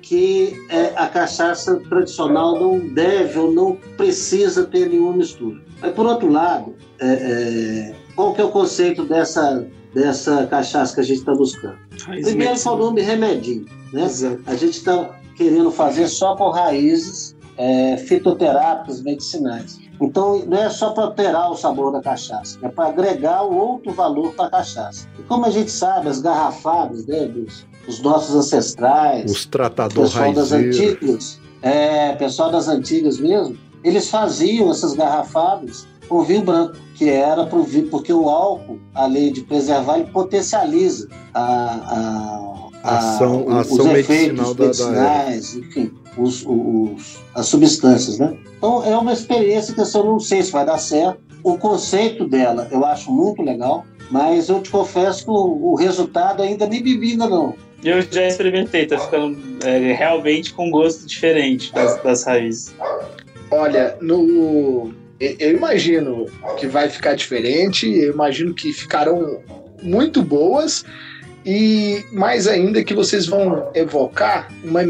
que 0.00 0.54
é, 0.68 0.92
a 0.94 1.08
cachaça 1.08 1.80
tradicional 1.88 2.60
não 2.60 2.78
deve 2.78 3.38
ou 3.38 3.52
não 3.52 3.76
precisa 3.96 4.64
ter 4.64 4.88
nenhuma 4.88 5.14
mistura. 5.14 5.60
Mas, 5.80 5.92
por 5.92 6.06
outro 6.06 6.30
lado, 6.30 6.74
é, 7.00 7.06
é, 7.06 7.94
qual 8.14 8.32
que 8.32 8.40
é 8.40 8.44
o 8.44 8.50
conceito 8.50 9.04
dessa 9.04 9.66
dessa 9.96 10.46
cachaça 10.46 10.94
que 10.94 11.00
a 11.00 11.04
gente 11.04 11.20
está 11.20 11.34
buscando. 11.34 11.78
Raiz 12.04 12.26
Primeiro 12.26 12.50
medicina. 12.50 12.56
foi 12.58 12.72
o 12.74 12.76
nome 12.76 13.00
remedinho. 13.00 13.64
Né? 13.94 14.04
Exato. 14.04 14.42
A 14.46 14.54
gente 14.54 14.76
está 14.76 15.18
querendo 15.34 15.70
fazer 15.70 16.06
só 16.06 16.36
com 16.36 16.50
raízes 16.50 17.34
é, 17.56 17.96
fitoterápicas 17.96 19.00
medicinais. 19.00 19.80
Então, 19.98 20.44
não 20.44 20.58
é 20.58 20.68
só 20.68 20.90
para 20.90 21.04
alterar 21.04 21.50
o 21.50 21.56
sabor 21.56 21.90
da 21.90 22.02
cachaça, 22.02 22.58
é 22.60 22.68
para 22.68 22.90
agregar 22.90 23.40
outro 23.40 23.94
valor 23.94 24.34
para 24.34 24.44
a 24.44 24.50
cachaça. 24.50 25.08
E 25.18 25.22
como 25.22 25.46
a 25.46 25.50
gente 25.50 25.70
sabe, 25.70 26.10
as 26.10 26.20
garrafadas 26.20 27.06
né, 27.06 27.24
dos, 27.24 27.66
dos 27.86 28.02
nossos 28.02 28.36
ancestrais, 28.36 29.30
os 29.30 29.46
tratadores 29.46 30.12
pessoal 30.12 30.32
das 30.34 30.52
antigas, 30.52 31.40
é, 31.62 32.14
pessoal 32.16 32.50
das 32.50 32.68
antigas 32.68 33.18
mesmo, 33.18 33.56
eles 33.82 34.10
faziam 34.10 34.70
essas 34.70 34.92
garrafadas 34.92 35.86
com 36.08 36.22
vinho 36.22 36.42
branco 36.42 36.76
que 36.94 37.10
era 37.10 37.44
pro, 37.46 37.64
porque 37.90 38.12
o 38.12 38.28
álcool, 38.28 38.78
além 38.94 39.32
de 39.32 39.42
preservar, 39.42 39.98
ele 39.98 40.10
potencializa 40.10 41.08
a, 41.34 41.42
a, 41.42 42.68
a 42.82 42.98
ação, 42.98 43.46
a, 43.50 43.60
os 43.60 43.72
ação 43.72 43.96
efeitos 43.96 44.54
medicinais, 44.56 45.52
da, 45.52 45.60
da 45.60 45.66
enfim, 45.66 45.92
os, 46.16 46.44
os, 46.46 47.18
as 47.34 47.46
substâncias, 47.46 48.18
né? 48.18 48.36
Então 48.56 48.82
é 48.84 48.96
uma 48.96 49.12
experiência 49.12 49.74
que 49.74 49.80
eu 49.80 50.04
não 50.04 50.18
sei 50.18 50.42
se 50.42 50.50
vai 50.50 50.64
dar 50.64 50.78
certo. 50.78 51.20
O 51.42 51.58
conceito 51.58 52.26
dela 52.26 52.66
eu 52.70 52.84
acho 52.84 53.12
muito 53.12 53.42
legal, 53.42 53.84
mas 54.10 54.48
eu 54.48 54.60
te 54.62 54.70
confesso 54.70 55.24
que 55.24 55.30
o, 55.30 55.72
o 55.72 55.74
resultado 55.74 56.42
ainda 56.42 56.66
nem 56.66 56.82
bebida 56.82 57.28
não. 57.28 57.54
Eu 57.84 58.00
já 58.00 58.26
experimentei, 58.26 58.86
tá 58.86 58.98
ficando 58.98 59.38
é, 59.64 59.92
realmente 59.92 60.54
com 60.54 60.70
gosto 60.70 61.06
diferente 61.06 61.72
das, 61.74 62.02
das 62.02 62.24
raízes. 62.24 62.74
Olha, 63.50 63.96
no 64.00 64.92
eu 65.18 65.52
imagino 65.52 66.26
que 66.58 66.66
vai 66.66 66.88
ficar 66.88 67.14
diferente, 67.14 67.90
eu 67.90 68.12
imagino 68.12 68.52
que 68.52 68.72
ficarão 68.72 69.42
muito 69.82 70.22
boas 70.22 70.84
e 71.44 72.04
mais 72.12 72.48
ainda 72.48 72.82
que 72.82 72.92
vocês 72.92 73.26
vão 73.26 73.70
evocar 73.72 74.50
uma 74.64 74.80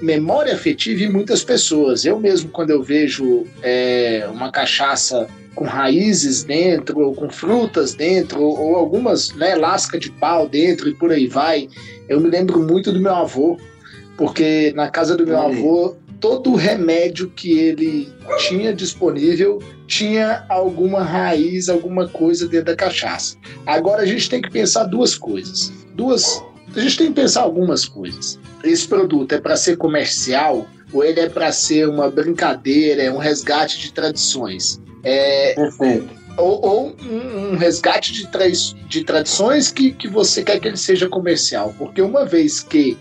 memória 0.00 0.54
afetiva 0.54 1.02
em 1.02 1.10
muitas 1.10 1.44
pessoas. 1.44 2.06
Eu 2.06 2.18
mesmo, 2.18 2.48
quando 2.50 2.70
eu 2.70 2.82
vejo 2.82 3.44
é, 3.62 4.26
uma 4.32 4.50
cachaça 4.50 5.28
com 5.54 5.66
raízes 5.66 6.42
dentro, 6.42 7.00
ou 7.00 7.14
com 7.14 7.28
frutas 7.28 7.94
dentro, 7.94 8.42
ou, 8.42 8.76
algumas 8.76 9.34
né, 9.34 9.54
lasca 9.54 9.98
de 9.98 10.10
pau 10.10 10.48
dentro 10.48 10.88
e 10.88 10.94
por 10.94 11.12
aí 11.12 11.26
vai, 11.26 11.68
eu 12.08 12.18
me 12.18 12.30
lembro 12.30 12.60
muito 12.60 12.90
do 12.90 13.00
meu 13.00 13.14
avô, 13.14 13.58
porque 14.16 14.72
na 14.74 14.88
casa 14.90 15.16
do 15.16 15.26
meu 15.26 15.38
avô 15.38 15.96
todo 16.20 16.54
remédio 16.54 17.30
que 17.30 17.58
ele 17.58 18.12
tinha 18.48 18.74
disponível 18.74 19.62
tinha 19.86 20.44
alguma 20.48 21.02
raiz, 21.02 21.68
alguma 21.68 22.08
coisa 22.08 22.48
dentro 22.48 22.66
da 22.66 22.76
cachaça. 22.76 23.36
Agora 23.64 24.02
a 24.02 24.06
gente 24.06 24.28
tem 24.28 24.42
que 24.42 24.50
pensar 24.50 24.84
duas 24.84 25.14
coisas. 25.14 25.72
Duas. 25.94 26.42
A 26.74 26.80
gente 26.80 26.98
tem 26.98 27.06
que 27.08 27.14
pensar 27.14 27.42
algumas 27.42 27.84
coisas. 27.84 28.38
Esse 28.64 28.86
produto 28.86 29.32
é 29.32 29.40
para 29.40 29.56
ser 29.56 29.76
comercial 29.76 30.66
ou 30.92 31.04
ele 31.04 31.20
é 31.20 31.28
para 31.28 31.52
ser 31.52 31.88
uma 31.88 32.10
brincadeira, 32.10 33.02
é 33.02 33.10
um 33.10 33.18
resgate 33.18 33.80
de 33.80 33.92
tradições? 33.92 34.80
É, 35.02 35.54
Perfeito. 35.54 36.08
Ou, 36.36 36.64
ou 36.64 36.96
um, 37.00 37.52
um, 37.52 37.56
resgate 37.56 38.12
de, 38.12 38.26
tra 38.26 38.44
de 38.48 39.04
tradições 39.04 39.70
que, 39.70 39.92
que 39.92 40.06
você 40.06 40.42
quer 40.42 40.60
que 40.60 40.68
ele 40.68 40.76
seja 40.76 41.08
comercial. 41.08 41.74
Porque 41.78 42.02
uma 42.02 42.26
vez 42.26 42.60
que 42.60 42.96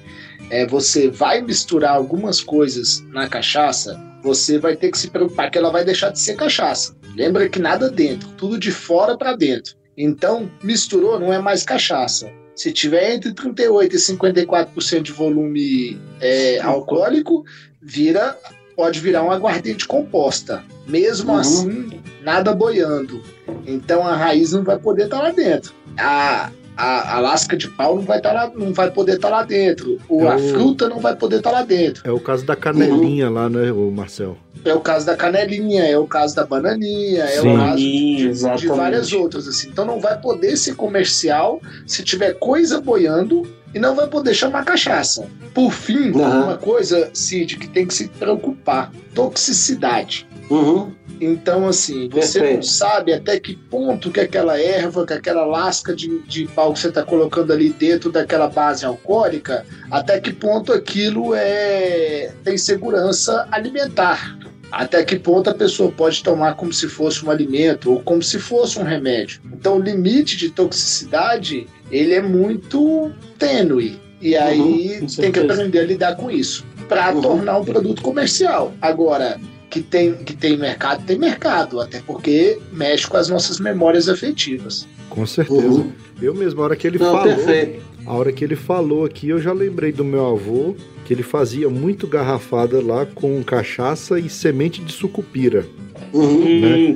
é, 0.50 0.66
você 0.66 1.10
vai 1.10 1.42
misturar 1.42 1.96
algumas 1.96 2.42
coisas 2.42 3.04
na 3.12 3.28
cachaça, 3.28 4.00
você 4.22 4.58
vai 4.58 4.76
ter 4.76 4.92
que 4.92 4.98
se 4.98 5.10
preocupar 5.10 5.52
que 5.52 5.58
ela 5.58 5.72
vai 5.72 5.86
deixar 5.86 6.10
de 6.10 6.20
ser 6.20 6.36
cachaça. 6.36 6.96
Lembra 7.16 7.48
que 7.48 7.60
nada 7.60 7.90
dentro, 7.90 8.30
tudo 8.30 8.58
de 8.58 8.72
fora 8.72 9.18
para 9.18 9.36
dentro. 9.36 9.76
Então, 9.98 10.52
misturou, 10.62 11.20
não 11.20 11.32
é 11.32 11.40
mais 11.40 11.64
cachaça. 11.64 12.30
Se 12.56 12.72
tiver 12.72 13.14
entre 13.14 13.34
38% 13.34 13.94
e 13.94 13.98
54% 13.98 15.02
de 15.02 15.12
volume 15.12 16.00
é, 16.20 16.60
alcoólico, 16.60 17.44
vira 17.82 18.38
pode 18.76 19.00
virar 19.00 19.24
um 19.24 19.32
aguardente 19.32 19.88
composta. 19.88 20.64
Mesmo 20.88 21.32
uhum. 21.32 21.40
assim, 21.40 22.02
nada 22.22 22.54
boiando. 22.54 23.22
Então 23.66 24.06
a 24.06 24.16
raiz 24.16 24.52
não 24.52 24.64
vai 24.64 24.78
poder 24.78 25.06
estar 25.06 25.22
lá 25.22 25.32
dentro. 25.32 25.74
A, 25.98 26.52
a, 26.78 27.18
a 27.18 27.20
lasca 27.20 27.56
de 27.56 27.70
pau 27.70 27.96
não 27.96 28.04
vai, 28.04 28.20
tá 28.22 28.32
lá, 28.32 28.52
não 28.54 28.74
vai 28.74 28.92
poder 28.92 29.16
estar 29.16 29.30
tá 29.30 29.38
lá 29.38 29.44
dentro. 29.44 29.98
Ou 30.10 30.26
é 30.26 30.34
a 30.34 30.36
o... 30.36 30.50
fruta 30.50 30.90
não 30.90 31.00
vai 31.00 31.16
poder 31.16 31.38
estar 31.38 31.52
tá 31.52 31.60
lá 31.60 31.64
dentro. 31.64 32.08
É 32.08 32.12
o 32.12 32.20
caso 32.20 32.46
da 32.46 32.56
canelinha 32.56 33.28
uhum. 33.28 33.34
lá, 33.34 33.50
né, 33.50 33.72
o 33.72 33.92
Marcel? 33.92 34.38
É 34.64 34.74
o 34.74 34.80
caso 34.80 35.06
da 35.06 35.16
canelinha, 35.16 35.84
é 35.84 35.98
o 35.98 36.08
caso 36.08 36.36
da 36.36 36.46
bananinha, 36.46 37.28
Sim. 37.28 37.38
é 37.38 37.42
o 37.42 37.58
caso 37.58 37.78
de, 37.78 38.34
de, 38.58 38.68
várias 38.68 39.14
outras. 39.14 39.48
assim. 39.48 39.70
Então 39.70 39.86
não 39.86 40.00
vai 40.00 40.20
poder 40.20 40.58
ser 40.58 40.76
comercial 40.76 41.62
se 41.86 42.04
tiver 42.04 42.34
coisa 42.34 42.82
boiando 42.82 43.44
e 43.76 43.80
não 43.80 43.94
vai 43.94 44.08
poder 44.08 44.34
chamar 44.34 44.64
cachaça. 44.64 45.28
Por 45.54 45.72
fim, 45.72 46.12
Uhum. 46.12 46.44
uma 46.46 46.58
coisa, 46.58 47.10
Cid, 47.14 47.58
que 47.58 47.68
tem 47.68 47.86
que 47.86 47.94
se 47.94 48.08
preocupar: 48.08 48.92
toxicidade. 49.14 50.26
Uhum. 50.50 50.92
Então, 51.20 51.68
assim, 51.68 52.10
você 52.10 52.40
não 52.40 52.46
Perfeito. 52.46 52.66
sabe 52.68 53.14
até 53.14 53.40
que 53.40 53.56
ponto 53.56 54.12
que 54.12 54.20
aquela 54.20 54.60
erva, 54.60 55.06
que 55.06 55.14
aquela 55.14 55.46
lasca 55.46 55.96
de, 55.96 56.20
de 56.24 56.46
pau 56.48 56.74
que 56.74 56.80
você 56.80 56.90
está 56.90 57.04
colocando 57.04 57.52
ali 57.54 57.70
dentro 57.70 58.12
daquela 58.12 58.48
base 58.48 58.86
alcoólica, 58.86 59.66
até 59.90 60.20
que 60.20 60.32
ponto 60.34 60.74
aquilo 60.74 61.34
é 61.34 62.32
tem 62.44 62.58
segurança 62.58 63.48
alimentar. 63.52 64.38
Até 64.72 65.04
que 65.04 65.18
ponto 65.18 65.50
a 65.50 65.54
pessoa 65.54 65.92
pode 65.92 66.22
tomar 66.24 66.56
como 66.56 66.74
se 66.74 66.88
fosse 66.88 67.26
um 67.26 67.32
alimento 67.32 67.92
ou 67.92 68.02
como 68.02 68.22
se 68.22 68.40
fosse 68.40 68.78
um 68.80 68.84
remédio. 68.84 69.40
Então, 69.54 69.78
o 69.78 69.82
limite 69.82 70.36
de 70.38 70.50
toxicidade, 70.50 71.68
ele 71.92 72.14
é 72.14 72.22
muito 72.22 73.12
tênue. 73.38 74.00
E 74.22 74.36
aí 74.36 75.00
com 75.00 75.08
tem 75.08 75.32
que 75.32 75.40
aprender 75.40 75.80
a 75.80 75.84
lidar 75.84 76.16
com 76.16 76.32
isso 76.32 76.66
para 76.88 77.14
Uhum. 77.14 77.22
tornar 77.22 77.60
um 77.60 77.66
produto 77.66 78.02
comercial. 78.02 78.74
Agora, 78.82 79.40
que 79.70 79.82
tem, 79.82 80.14
que 80.16 80.36
tem 80.36 80.58
mercado, 80.58 81.04
tem 81.06 81.18
mercado, 81.18 81.82
até 81.82 82.00
porque 82.02 82.60
mexe 82.72 83.06
com 83.08 83.18
as 83.18 83.28
nossas 83.30 83.60
memórias 83.60 84.08
afetivas. 84.08 84.88
Com 85.10 85.26
certeza. 85.26 85.68
Uhum. 85.68 85.92
Eu 86.22 86.34
mesmo, 86.34 86.62
a 86.62 86.66
hora 86.66 86.76
que 86.76 86.88
ele 86.88 86.98
Não, 86.98 87.12
falou, 87.12 87.24
perfeito. 87.36 87.82
a 88.06 88.14
hora 88.14 88.32
que 88.32 88.44
ele 88.44 88.56
falou 88.56 89.06
aqui, 89.06 89.30
eu 89.30 89.40
já 89.40 89.54
lembrei 89.54 89.92
do 89.92 90.04
meu 90.04 90.26
avô, 90.28 90.76
que 91.06 91.14
ele 91.14 91.24
fazia 91.24 91.70
muito 91.70 92.08
garrafada 92.08 92.82
lá 92.84 93.06
com 93.06 93.44
cachaça 93.44 94.20
e 94.20 94.30
semente 94.30 94.82
de 94.82 94.92
sucupira. 94.92 95.66
Uhum. 96.14 96.42
Hum, 96.44 96.96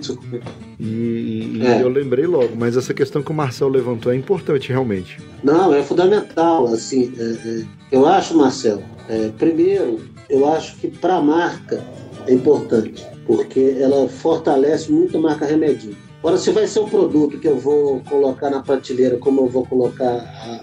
E, 0.82 1.57
e- 1.57 1.62
É. 1.66 1.82
eu 1.84 1.89
lembrei 1.89 2.26
logo, 2.26 2.55
mas 2.57 2.78
essa 2.78 2.93
questão 2.93 3.22
que 3.22 3.32
o 3.32 3.34
Marcel 3.34 3.68
levantou 3.68 4.14
é 4.14 4.16
importante 4.16 4.70
realmente. 4.70 5.18
Não, 5.43 5.74
é 5.74 5.84
fundamental. 5.84 6.68
Assim, 6.68 7.12
é, 7.20 7.24
é, 7.49 7.64
eu 7.91 8.05
acho, 8.05 8.38
Marcelo, 8.38 8.82
é, 9.10 9.30
primeiro, 9.38 9.99
eu 10.30 10.47
acho 10.47 10.78
que 10.78 10.88
para 10.88 11.16
a 11.16 11.22
marca 11.22 11.84
é 12.28 12.34
importante, 12.34 13.05
porque 13.28 13.76
ela 13.78 14.07
fortalece 14.07 14.89
muito 14.89 15.18
a 15.18 15.20
marca 15.20 15.45
Remedinho. 15.45 15.97
Agora, 16.20 16.38
se 16.38 16.51
vai 16.51 16.67
ser 16.67 16.82
um 16.82 16.89
produto 16.89 17.39
que 17.39 17.47
eu 17.47 17.57
vou 17.57 18.01
colocar 18.01 18.49
na 18.49 18.61
prateleira 18.61 19.17
como 19.17 19.41
eu 19.41 19.47
vou 19.47 19.65
colocar 19.65 20.05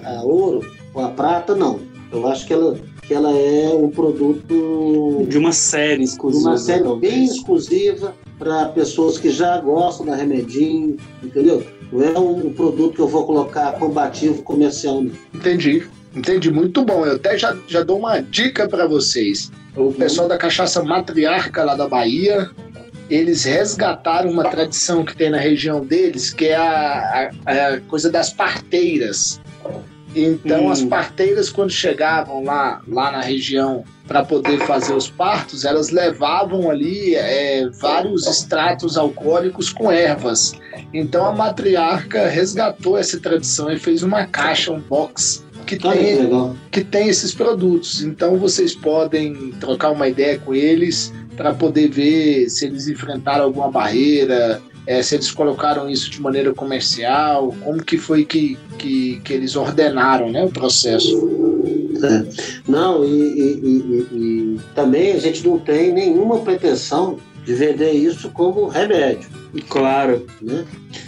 a, 0.05 0.19
a 0.19 0.23
ouro 0.23 0.61
ou 0.93 1.03
a 1.03 1.09
prata, 1.09 1.55
não. 1.55 1.81
Eu 2.13 2.27
acho 2.27 2.47
que 2.47 2.53
ela, 2.53 2.79
que 3.03 3.15
ela 3.15 3.33
é 3.33 3.69
um 3.69 3.91
produto 3.91 5.27
de 5.29 5.39
uma 5.39 5.53
série 5.53 5.99
de 5.99 6.05
exclusiva. 6.05 6.51
uma 6.51 6.59
série 6.59 6.85
talvez. 6.85 7.13
bem 7.13 7.25
exclusiva 7.25 8.15
para 8.39 8.67
pessoas 8.67 9.19
que 9.19 9.31
já 9.31 9.59
gostam 9.59 10.07
da 10.07 10.15
Remedinho, 10.15 10.97
entendeu? 11.23 11.67
Não 11.91 12.03
é 12.03 12.19
um, 12.19 12.49
um 12.49 12.53
produto 12.53 12.95
que 12.95 13.01
eu 13.01 13.09
vou 13.09 13.25
colocar 13.25 13.73
combativo 13.73 14.43
comercial, 14.43 15.03
não. 15.03 15.13
Entendi. 15.35 15.87
Entendi, 16.15 16.51
muito 16.51 16.83
bom. 16.83 17.05
Eu 17.05 17.17
até 17.17 17.37
já, 17.37 17.55
já 17.67 17.83
dou 17.83 17.99
uma 17.99 18.21
dica 18.21 18.67
para 18.67 18.87
vocês. 18.87 19.53
O 19.77 19.93
pessoal 19.93 20.27
da 20.27 20.39
cachaça 20.39 20.83
matriarca 20.83 21.63
lá 21.63 21.75
da 21.75 21.87
Bahia, 21.87 22.51
eles 23.09 23.45
resgataram 23.45 24.31
uma 24.31 24.45
tradição 24.51 25.05
que 25.05 25.17
tem 25.17 25.31
na 25.31 25.39
região 25.39 25.85
deles, 25.85 26.33
que 26.33 26.47
é 26.47 26.57
a, 26.57 27.31
a- 27.47 27.51
a 27.75 27.81
coisa 27.83 28.11
das 28.11 28.33
parteiras. 28.33 29.41
Então, 30.15 30.67
Hum. 30.67 30.71
as 30.71 30.83
parteiras, 30.83 31.51
quando 31.51 31.71
chegavam 31.71 32.43
lá, 32.43 32.81
lá 32.89 33.13
na 33.13 33.21
região 33.21 33.85
para 34.09 34.25
poder 34.25 34.59
fazer 34.61 34.95
os 34.95 35.11
partos, 35.11 35.65
elas 35.65 35.91
levavam 35.91 36.71
ali 36.71 37.15
é, 37.15 37.69
vários 37.81 38.27
extratos 38.27 38.97
alcoólicos 38.97 39.71
com 39.73 39.91
ervas. 39.93 40.53
Então, 40.95 41.27
a 41.27 41.33
matriarca 41.33 42.29
resgatou 42.29 42.97
essa 42.97 43.21
tradição 43.21 43.71
e 43.71 43.79
fez 43.79 44.03
uma 44.03 44.25
caixa, 44.27 44.73
um 44.73 44.81
box, 44.81 45.45
que 45.67 45.79
Olha 45.87 45.99
que 45.99 46.05
tem 46.05 46.23
legal. 46.23 46.57
que 46.71 46.85
tem 46.85 47.09
esses 47.09 47.35
produtos. 47.35 48.03
Então 48.03 48.37
vocês 48.39 48.75
podem 48.75 49.53
trocar 49.61 49.91
uma 49.91 50.09
ideia 50.09 50.39
com 50.39 50.55
eles 50.55 51.13
para 51.37 51.53
poder 51.53 51.89
ver 51.91 52.49
se 52.49 52.65
eles 52.67 52.89
enfrentaram 52.89 53.45
alguma 53.45 53.71
barreira, 53.71 54.63
eh, 54.87 55.03
se 55.03 55.17
eles 55.17 55.31
colocaram 55.31 55.91
isso 55.91 56.09
de 56.11 56.21
maneira 56.23 56.55
comercial, 56.55 57.55
como 57.63 57.83
que 57.83 57.99
foi 57.99 58.25
que, 58.25 58.57
que, 58.79 59.21
que 59.25 59.33
eles 59.35 59.55
ordenaram 59.57 60.31
né, 60.31 60.45
o 60.45 60.51
processo. 60.51 61.29
Não, 62.69 63.05
e, 63.05 63.09
e- 63.09 63.61
e- 63.63 64.07
e- 64.13 64.17
e 64.57 64.61
também 64.75 65.13
a 65.13 65.19
gente 65.19 65.47
não 65.47 65.59
tem 65.59 65.93
nenhuma 65.93 66.39
pretensão 66.41 67.19
de 67.47 67.55
vender 67.55 67.93
isso 67.93 68.29
como 68.31 68.67
remédio, 68.67 69.31
Claro. 69.69 70.27
né? 70.43 70.65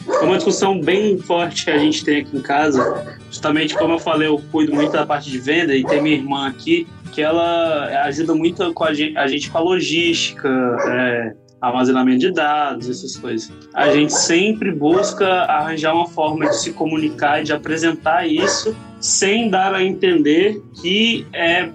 É 0.06 0.24
uma 0.24 0.36
discussão 0.36 0.80
bem 0.80 1.18
forte 1.18 1.64
que 1.64 1.70
a 1.70 1.78
gente 1.78 2.04
tem 2.04 2.20
aqui 2.20 2.36
em 2.36 2.40
casa. 2.40 3.18
Justamente 3.28 3.74
como 3.74 3.94
eu 3.94 3.98
falei, 3.98 4.28
eu 4.28 4.40
cuido 4.52 4.72
muito 4.72 4.92
da 4.92 5.04
parte 5.04 5.30
de 5.30 5.38
venda 5.38 5.74
e 5.74 5.84
tem 5.84 6.00
minha 6.00 6.16
irmã 6.16 6.46
aqui 6.48 6.86
que 7.12 7.20
ela 7.20 8.04
ajuda 8.04 8.34
muito 8.34 8.72
com 8.72 8.84
a 8.84 8.94
gente, 8.94 9.16
a 9.18 9.26
gente 9.26 9.50
com 9.50 9.58
a 9.58 9.60
logística, 9.60 10.48
é, 10.86 11.34
armazenamento 11.60 12.20
de 12.20 12.30
dados, 12.32 12.88
essas 12.88 13.16
coisas. 13.16 13.52
A 13.74 13.90
gente 13.90 14.12
sempre 14.12 14.70
busca 14.70 15.26
arranjar 15.26 15.92
uma 15.92 16.06
forma 16.06 16.48
de 16.48 16.56
se 16.56 16.72
comunicar 16.72 17.40
e 17.40 17.44
de 17.44 17.52
apresentar 17.52 18.28
isso 18.28 18.76
sem 19.00 19.50
dar 19.50 19.74
a 19.74 19.82
entender 19.82 20.62
que 20.80 21.26
é 21.32 21.68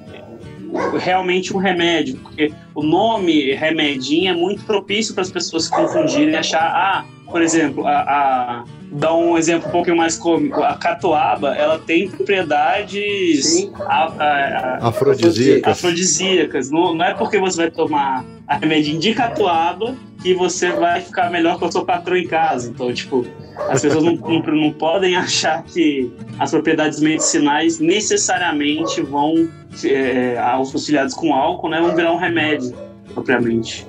realmente 1.00 1.54
um 1.54 1.58
remédio, 1.58 2.18
porque 2.18 2.52
o 2.76 2.84
nome 2.84 3.54
remedinho 3.54 4.32
é 4.32 4.36
muito 4.36 4.64
propício 4.66 5.14
para 5.14 5.24
as 5.24 5.32
pessoas 5.32 5.66
se 5.66 5.72
confundirem 5.72 6.34
e 6.34 6.36
achar, 6.36 6.64
ah, 6.64 7.06
por 7.34 7.42
exemplo, 7.42 7.88
a, 7.88 7.92
a 8.02 8.64
dar 8.92 9.16
um 9.16 9.36
exemplo 9.36 9.68
um 9.68 9.72
pouquinho 9.72 9.98
mais 9.98 10.16
cômico, 10.16 10.62
a 10.62 10.76
catuaba, 10.76 11.56
ela 11.56 11.80
tem 11.80 12.08
propriedades 12.08 13.72
a- 13.80 14.14
a- 14.20 14.78
a- 14.84 14.88
Afrodisíacas. 14.90 15.72
afrodisíacas. 15.80 16.70
Não, 16.70 16.94
não 16.94 17.04
é 17.04 17.16
porque 17.16 17.40
você 17.40 17.58
vai 17.58 17.72
tomar 17.72 18.24
a 18.48 18.56
remedinho 18.58 19.00
de 19.00 19.16
catuaba 19.16 19.96
que 20.22 20.36
você 20.36 20.72
vai 20.74 21.02
ficar 21.02 21.32
melhor 21.32 21.58
com 21.58 21.66
a 21.66 21.72
sua 21.72 21.84
patroa 21.84 22.20
em 22.20 22.28
casa. 22.28 22.70
Então, 22.70 22.94
tipo, 22.94 23.26
as 23.68 23.82
pessoas 23.82 24.04
não, 24.04 24.14
não, 24.14 24.40
não 24.42 24.72
podem 24.72 25.16
achar 25.16 25.64
que 25.64 26.12
as 26.38 26.52
propriedades 26.52 27.00
medicinais 27.00 27.80
necessariamente 27.80 29.02
vão, 29.02 29.50
é, 29.84 30.38
auxiliados 30.38 31.16
com 31.16 31.34
álcool, 31.34 31.70
né, 31.70 31.82
vão 31.82 31.96
virar 31.96 32.14
um 32.14 32.18
remédio, 32.18 32.76
propriamente. 33.12 33.88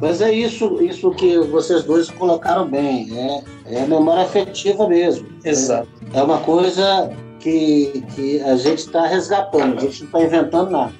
Mas 0.00 0.20
é 0.20 0.32
isso, 0.32 0.82
isso 0.82 1.10
que 1.12 1.38
vocês 1.38 1.84
dois 1.84 2.10
colocaram 2.10 2.68
bem, 2.68 3.08
é, 3.16 3.42
é 3.66 3.86
memória 3.86 4.22
afetiva 4.22 4.88
mesmo. 4.88 5.28
Exato. 5.44 5.88
É 6.12 6.22
uma 6.22 6.38
coisa 6.38 7.10
que, 7.40 8.02
que 8.14 8.40
a 8.42 8.56
gente 8.56 8.78
está 8.78 9.06
resgatando, 9.06 9.78
a 9.78 9.80
gente 9.80 10.00
não 10.00 10.06
está 10.06 10.22
inventando 10.22 10.70
nada. 10.70 10.92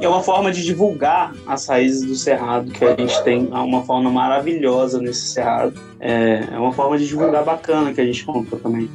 É 0.00 0.08
uma 0.08 0.22
forma 0.22 0.52
de 0.52 0.62
divulgar 0.62 1.32
as 1.46 1.66
raízes 1.66 2.06
do 2.06 2.14
cerrado, 2.14 2.70
que 2.70 2.84
a 2.84 2.94
gente 2.94 3.22
tem 3.22 3.46
uma 3.46 3.82
fauna 3.84 4.10
maravilhosa 4.10 5.00
nesse 5.00 5.28
cerrado. 5.28 5.74
É, 5.98 6.44
é 6.52 6.58
uma 6.58 6.72
forma 6.72 6.98
de 6.98 7.06
divulgar 7.06 7.44
bacana 7.44 7.92
que 7.92 8.00
a 8.00 8.04
gente 8.04 8.24
conta 8.24 8.56
também. 8.56 8.90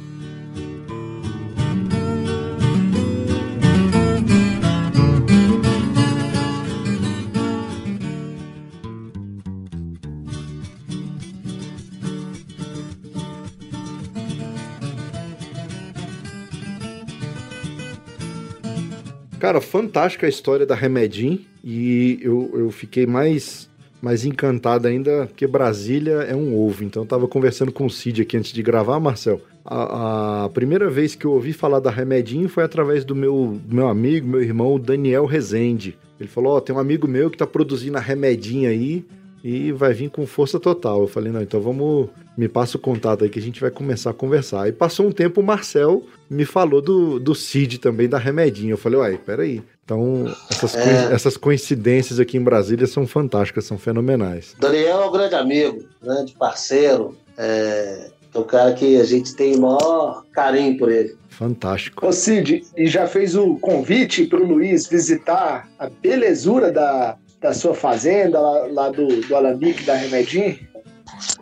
Cara, 19.38 19.60
fantástica 19.60 20.26
a 20.26 20.28
história 20.28 20.66
da 20.66 20.74
Remedim 20.74 21.46
e 21.62 22.18
eu, 22.20 22.50
eu 22.54 22.70
fiquei 22.72 23.06
mais, 23.06 23.70
mais 24.02 24.24
encantado 24.24 24.88
ainda 24.88 25.26
porque 25.26 25.46
Brasília 25.46 26.24
é 26.28 26.34
um 26.34 26.58
ovo. 26.58 26.82
Então 26.82 27.04
eu 27.04 27.06
tava 27.06 27.28
conversando 27.28 27.70
com 27.70 27.86
o 27.86 27.90
Cid 27.90 28.22
aqui 28.22 28.36
antes 28.36 28.52
de 28.52 28.62
gravar, 28.62 28.98
Marcel. 28.98 29.40
A, 29.64 30.46
a 30.46 30.48
primeira 30.48 30.90
vez 30.90 31.14
que 31.14 31.24
eu 31.24 31.30
ouvi 31.30 31.52
falar 31.52 31.78
da 31.78 31.90
Remedim 31.90 32.48
foi 32.48 32.64
através 32.64 33.04
do 33.04 33.14
meu, 33.14 33.60
meu 33.70 33.86
amigo, 33.86 34.26
meu 34.26 34.42
irmão, 34.42 34.78
Daniel 34.78 35.24
Rezende. 35.24 35.96
Ele 36.18 36.28
falou: 36.28 36.56
Ó, 36.56 36.60
tem 36.60 36.74
um 36.74 36.78
amigo 36.80 37.06
meu 37.06 37.30
que 37.30 37.38
tá 37.38 37.46
produzindo 37.46 37.96
a 37.96 38.00
Remedim 38.00 38.66
aí 38.66 39.04
e 39.42 39.72
vai 39.72 39.92
vir 39.92 40.10
com 40.10 40.26
força 40.26 40.58
total. 40.58 41.02
Eu 41.02 41.08
falei: 41.08 41.32
Não, 41.32 41.40
então 41.42 41.60
vamos, 41.60 42.08
me 42.36 42.48
passa 42.48 42.76
o 42.76 42.80
contato 42.80 43.24
aí 43.24 43.30
que 43.30 43.38
a 43.38 43.42
gente 43.42 43.60
vai 43.60 43.70
começar 43.70 44.10
a 44.10 44.14
conversar. 44.14 44.62
Aí 44.62 44.72
passou 44.72 45.06
um 45.06 45.12
tempo, 45.12 45.40
o 45.40 45.44
Marcel 45.44 46.02
me 46.28 46.44
falou 46.44 46.80
do, 46.82 47.18
do 47.18 47.34
Cid 47.34 47.78
também, 47.78 48.08
da 48.08 48.18
Remedinha. 48.18 48.72
Eu 48.72 48.78
falei, 48.78 48.98
uai, 48.98 49.18
peraí. 49.18 49.62
Então, 49.84 50.26
essas, 50.50 50.74
É. 50.74 50.82
coi- 50.84 51.14
essas 51.14 51.36
coincidências 51.36 52.20
aqui 52.20 52.36
em 52.36 52.42
Brasília 52.42 52.86
são 52.86 53.06
fantásticas, 53.06 53.64
são 53.64 53.78
fenomenais. 53.78 54.54
Daniel 54.60 55.02
é 55.02 55.06
um 55.06 55.12
grande 55.12 55.34
amigo, 55.34 55.82
grande 56.02 56.34
parceiro, 56.34 57.16
é, 57.38 58.10
é 58.34 58.38
um 58.38 58.44
cara 58.44 58.74
que 58.74 59.00
a 59.00 59.04
gente 59.04 59.34
tem 59.34 59.56
o 59.56 59.60
maior 59.62 60.24
carinho 60.32 60.76
por 60.76 60.90
ele. 60.92 61.16
Fantástico. 61.30 62.04
Ô 62.06 62.12
Cid, 62.12 62.64
e 62.76 62.86
já 62.86 63.06
fez 63.06 63.34
o 63.36 63.54
convite 63.56 64.26
para 64.26 64.40
o 64.42 64.44
Luiz 64.46 64.86
visitar 64.88 65.66
a 65.78 65.88
belezura 65.88 66.70
da, 66.70 67.16
da 67.40 67.52
sua 67.54 67.74
fazenda 67.74 68.40
lá, 68.40 68.66
lá 68.70 68.90
do, 68.90 69.06
do 69.26 69.36
Alambique 69.36 69.84
da 69.84 69.94
Remedim? 69.94 70.58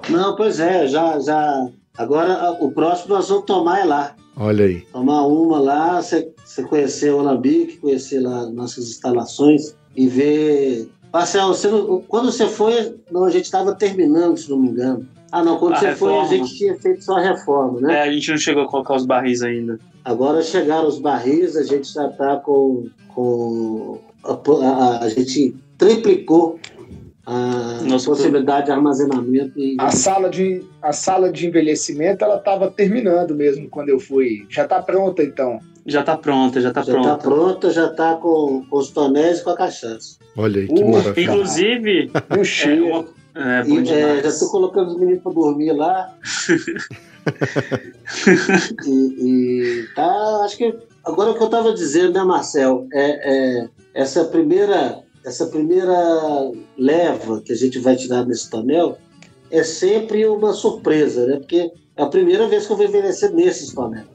Não, 0.09 0.37
pois 0.37 0.61
é, 0.61 0.87
já, 0.87 1.19
já. 1.19 1.69
Agora 1.97 2.53
o 2.61 2.71
próximo 2.71 3.15
nós 3.15 3.29
vamos 3.29 3.45
tomar 3.45 3.81
é 3.81 3.85
lá. 3.85 4.15
Olha 4.37 4.67
aí. 4.67 4.81
Tomar 4.93 5.27
uma 5.27 5.59
lá, 5.59 6.03
você 6.03 6.31
você 6.45 6.63
conhecer 6.63 7.13
o 7.13 7.19
Alambique, 7.21 7.79
conhecer 7.79 8.21
lá 8.21 8.47
nossas 8.51 8.85
instalações 8.89 9.75
e 9.97 10.07
ver. 10.07 10.89
Marcelo, 11.13 11.55
você 11.55 11.69
não... 11.69 12.01
quando 12.03 12.31
você 12.31 12.47
foi, 12.47 12.95
não, 13.11 13.25
a 13.25 13.31
gente 13.31 13.45
estava 13.47 13.75
terminando, 13.75 14.37
se 14.37 14.51
não 14.51 14.59
me 14.59 14.69
engano. 14.69 15.09
Ah, 15.33 15.43
não, 15.43 15.59
quando 15.59 15.75
A 15.75 15.79
você 15.79 15.87
reforma. 15.89 16.27
foi, 16.27 16.37
a 16.37 16.39
gente 16.39 16.55
tinha 16.57 16.75
feito 16.79 17.03
só 17.05 17.17
a 17.17 17.21
reforma, 17.23 17.81
né? 17.81 17.95
É, 17.95 18.03
a 18.03 18.13
gente 18.13 18.31
não 18.31 18.39
chegou 18.39 18.63
a 18.63 18.69
colocar 18.69 18.95
os 18.95 19.05
barris 19.07 19.43
ainda. 19.43 19.79
Agora 20.05 20.41
chegaram 20.43 20.87
os 20.87 20.99
barris, 20.99 21.57
a 21.57 21.63
gente 21.65 21.93
já 21.93 22.07
está 22.09 22.37
com. 22.37 22.87
com 23.15 23.99
a, 24.23 24.33
a- 24.69 24.99
a 25.05 25.09
gente 25.09 25.57
triplicou 25.79 26.59
a 27.27 27.81
Nosso 27.83 28.07
possibilidade 28.07 28.67
de 28.67 28.73
armazenamento. 28.73 29.59
E, 29.59 29.77
A 29.81 29.91
sala 29.91 30.31
de, 30.31 30.63
a 30.81 30.93
sala 30.93 31.31
de 31.31 31.49
envelhecimento 31.49 32.25
ela 32.25 32.37
estava 32.37 32.71
terminando 32.71 33.35
mesmo 33.35 33.69
quando 33.69 33.89
eu 33.89 33.99
fui. 33.99 34.47
Já 34.49 34.63
está 34.63 34.81
pronta 34.81 35.23
então. 35.25 35.59
Já 35.85 36.03
tá 36.05 36.17
pronta, 36.17 36.61
já 36.61 36.73
tá 36.73 36.83
já 36.83 36.93
pronta. 36.93 37.09
está 37.13 37.29
pronta, 37.29 37.71
já 37.71 37.87
está 37.87 38.15
com, 38.15 38.65
com 38.71 38.77
os 38.77 38.91
tonéis 38.91 39.41
e 39.41 39.45
com 39.45 39.51
a 39.51 39.57
cachaça. 39.57 40.17
Olha 40.37 40.61
aí, 40.61 40.69
que 40.69 40.83
Uh, 40.83 40.91
maravilha. 40.93 41.33
Inclusive, 41.33 42.11
No 42.31 42.41
é, 42.41 42.45
cheio. 42.45 42.87
uma... 42.87 43.05
é 43.35 43.63
bom 43.65 43.81
E, 43.81 43.93
é, 43.93 44.23
já 44.23 44.29
estou 44.29 44.51
colocando 44.51 44.89
os 44.89 44.99
meninos 44.99 45.23
para 45.23 45.33
dormir 45.33 45.73
lá. 45.73 46.15
e, 48.87 48.91
e 49.21 49.87
tá, 49.95 50.43
acho 50.45 50.57
que 50.57 50.75
agora 51.05 51.31
o 51.31 51.35
que 51.35 51.43
eu 51.43 51.47
estava 51.47 51.73
dizendo, 51.73 52.13
né, 52.13 52.25
Marcel? 52.25 52.87
É, 52.93 53.61
é, 53.63 53.69
essa 53.95 54.25
primeira 54.25 54.99
essa 55.27 55.47
primeira 55.47 55.93
leva 56.79 57.43
que 57.43 57.53
a 57.53 57.57
gente 57.57 57.81
vai 57.81 57.97
tirar 57.97 58.25
nesse 58.25 58.49
tonel 58.49 58.97
é 59.51 59.65
sempre 59.65 60.25
uma 60.25 60.53
surpresa, 60.53 61.27
né? 61.27 61.37
Porque 61.39 61.73
é 61.97 62.03
a 62.03 62.07
primeira 62.07 62.47
vez 62.47 62.65
que 62.67 62.73
eu 62.73 62.77
vou 62.77 62.87
envelhecer 62.87 63.33
nesses. 63.33 63.75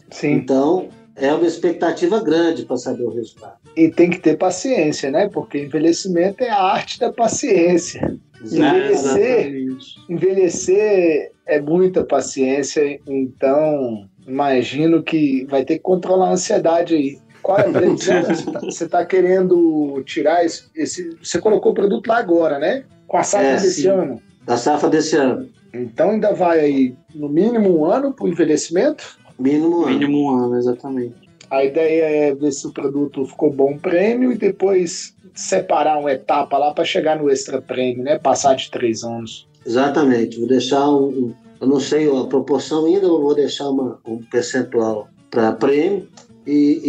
Sim. 0.09 0.31
Então 0.31 0.87
é 1.17 1.33
uma 1.33 1.45
expectativa 1.45 2.23
grande 2.23 2.65
para 2.65 2.77
saber 2.77 3.03
o 3.03 3.13
resultado. 3.13 3.57
E 3.75 3.89
tem 3.89 4.09
que 4.09 4.19
ter 4.19 4.37
paciência, 4.37 5.11
né? 5.11 5.27
Porque 5.27 5.59
envelhecimento 5.59 6.43
é 6.43 6.49
a 6.49 6.61
arte 6.61 6.97
da 6.97 7.11
paciência. 7.11 8.17
Envelhecer-. 8.41 9.67
Envelhecer 10.09 11.31
é 11.45 11.59
muita 11.59 12.05
paciência, 12.05 12.99
então 13.05 14.07
imagino 14.25 15.03
que 15.03 15.45
vai 15.49 15.65
ter 15.65 15.75
que 15.75 15.83
controlar 15.83 16.29
a 16.29 16.33
ansiedade 16.33 16.95
aí. 16.95 17.19
Qual 17.41 17.57
é? 17.59 17.63
Você 17.71 18.51
tá- 18.51 18.59
Você 18.59 18.83
está 18.85 19.05
querendo 19.05 20.01
tirar 20.05 20.45
esse, 20.45 20.63
esse- 20.75 21.17
Você 21.21 21.39
colocou 21.39 21.71
o 21.71 21.75
produto 21.75 22.07
lá 22.07 22.17
agora, 22.17 22.59
né? 22.59 22.83
Com 23.07 23.17
a 23.17 23.23
safra 23.23 23.47
É, 23.47 23.53
desse 23.53 23.81
sim. 23.83 23.87
ano. 23.87 24.21
Da 24.45 24.57
safra 24.57 24.89
desse 24.89 25.15
ano, 25.15 25.47
Então 25.73 26.09
ainda 26.11 26.33
vai 26.33 26.59
aí 26.59 26.95
no 27.13 27.29
mínimo 27.29 27.77
um 27.77 27.85
ano 27.85 28.11
para 28.13 28.25
o 28.25 28.27
envelhecimento. 28.27 29.17
mínimo 29.39 29.79
um 29.79 29.83
ano. 29.85 29.89
Mínimo 29.99 30.23
um 30.23 30.29
ano, 30.45 30.57
exatamente. 30.57 31.15
A 31.49 31.63
ideia 31.65 32.03
é 32.29 32.35
ver 32.35 32.51
se 32.51 32.65
o 32.65 32.71
produto 32.71 33.25
ficou 33.25 33.51
bom 33.51 33.77
prêmio 33.77 34.31
e 34.31 34.37
depois 34.37 35.13
separar 35.33 35.97
uma 35.99 36.11
etapa 36.11 36.57
lá 36.57 36.73
para 36.73 36.83
chegar 36.85 37.17
no 37.17 37.29
extra 37.29 37.61
prêmio, 37.61 38.03
né? 38.03 38.17
Passar 38.19 38.55
de 38.55 38.69
três 38.71 39.03
anos. 39.03 39.47
Exatamente. 39.65 40.39
Vou 40.39 40.47
deixar 40.47 40.89
um, 40.89 41.07
um- 41.07 41.33
eu 41.59 41.67
não 41.67 41.79
sei 41.79 42.07
a 42.09 42.23
proporção 42.25 42.85
ainda, 42.85 43.05
eu 43.05 43.21
vou 43.21 43.35
deixar 43.35 43.69
uma, 43.69 43.99
um 44.05 44.17
percentual 44.23 45.07
para 45.29 45.51
prêmio. 45.53 46.07
E, 46.45 46.81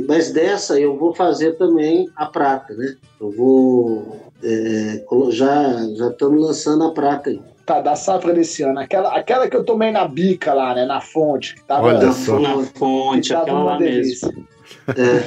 e- 0.00 0.04
mas 0.08 0.32
dessa 0.32 0.78
eu 0.80 0.96
vou 0.96 1.14
fazer 1.14 1.52
também 1.52 2.08
a 2.16 2.26
prata, 2.26 2.74
né? 2.74 2.94
Eu 3.20 3.30
vou 3.30 4.16
é, 4.42 5.04
já 5.30 5.86
já 5.96 6.08
estamos 6.08 6.42
lançando 6.42 6.84
a 6.84 6.90
prata 6.92 7.30
aí. 7.30 7.40
Tá, 7.64 7.80
da 7.80 7.96
safra 7.96 8.32
desse 8.32 8.62
ano. 8.62 8.78
Aquela, 8.78 9.08
aquela 9.16 9.48
que 9.48 9.56
eu 9.56 9.64
tomei 9.64 9.90
na 9.90 10.06
bica 10.06 10.54
lá, 10.54 10.72
né? 10.74 10.84
Na 10.84 11.00
fonte. 11.00 11.54
Que 11.56 11.64
tava, 11.64 11.86
Olha 11.88 12.12
só. 12.12 12.38
Na 12.38 12.62
fonte, 12.62 13.34
aquela 13.34 13.62
lá 13.64 13.78
mesmo. 13.78 14.02
delícia. 14.02 14.34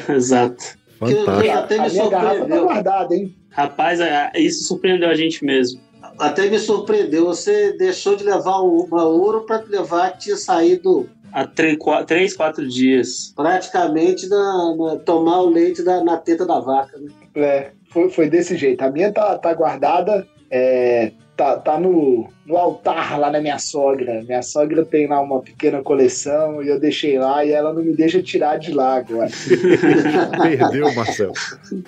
É, 0.10 0.12
Exato. 0.16 0.64
Fantástico. 1.00 1.58
até 1.58 1.78
A 1.80 1.84
me 1.84 1.90
minha 1.90 2.10
garrafa 2.10 2.30
tá 2.30 2.38
surpreendeu. 2.40 2.64
guardada, 2.66 3.16
hein? 3.16 3.36
Rapaz, 3.50 4.00
é- 4.00 4.32
isso 4.36 4.64
surpreendeu 4.66 5.10
a 5.10 5.16
gente 5.16 5.44
mesmo. 5.44 5.82
Até 6.18 6.50
me 6.50 6.60
surpreendeu. 6.60 7.26
Você 7.26 7.74
deixou 7.74 8.16
de 8.16 8.24
levar 8.24 8.60
o- 8.60 8.84
uma 8.86 9.04
ouro 9.06 9.42
para 9.42 9.64
levar 9.68 10.12
que 10.14 10.20
tinha 10.20 10.38
saído 10.38 11.10
Há 11.32 11.46
três, 11.46 11.78
qua- 11.78 12.04
três 12.04 12.36
quatro 12.36 12.68
dias. 12.68 13.32
praticamente 13.36 14.28
na, 14.28 14.76
na- 14.76 14.96
tomar 14.98 15.42
o 15.42 15.50
leite 15.50 15.84
da, 15.84 16.04
na 16.04 16.18
teta 16.18 16.46
da 16.46 16.60
vaca. 16.60 16.98
Né? 16.98 17.12
É, 17.36 17.72
foi, 17.92 18.10
foi 18.10 18.30
desse 18.30 18.56
jeito. 18.58 18.82
A 18.82 18.92
minha 18.92 19.12
tá, 19.12 19.38
tá 19.38 19.54
guardada, 19.54 20.28
é, 20.50 21.12
tá, 21.38 21.58
tá 21.58 21.80
no, 21.80 22.28
no 22.50 22.58
altar 22.58 23.20
lá 23.20 23.30
na 23.30 23.40
minha 23.40 23.60
sogra. 23.60 24.24
Minha 24.28 24.42
sogra 24.42 24.84
tem 24.84 25.08
lá 25.08 25.22
uma 25.22 25.40
pequena 25.40 25.84
coleção 25.84 26.64
e 26.64 26.68
eu 26.68 26.80
deixei 26.80 27.20
lá 27.20 27.46
e 27.46 27.52
ela 27.52 27.72
não 27.72 27.84
me 27.84 27.94
deixa 27.96 28.24
tirar 28.24 28.58
de 28.58 28.74
lá 28.74 28.96
agora. 28.96 29.30
Perdeu, 30.42 30.92
Marcel. 30.96 31.32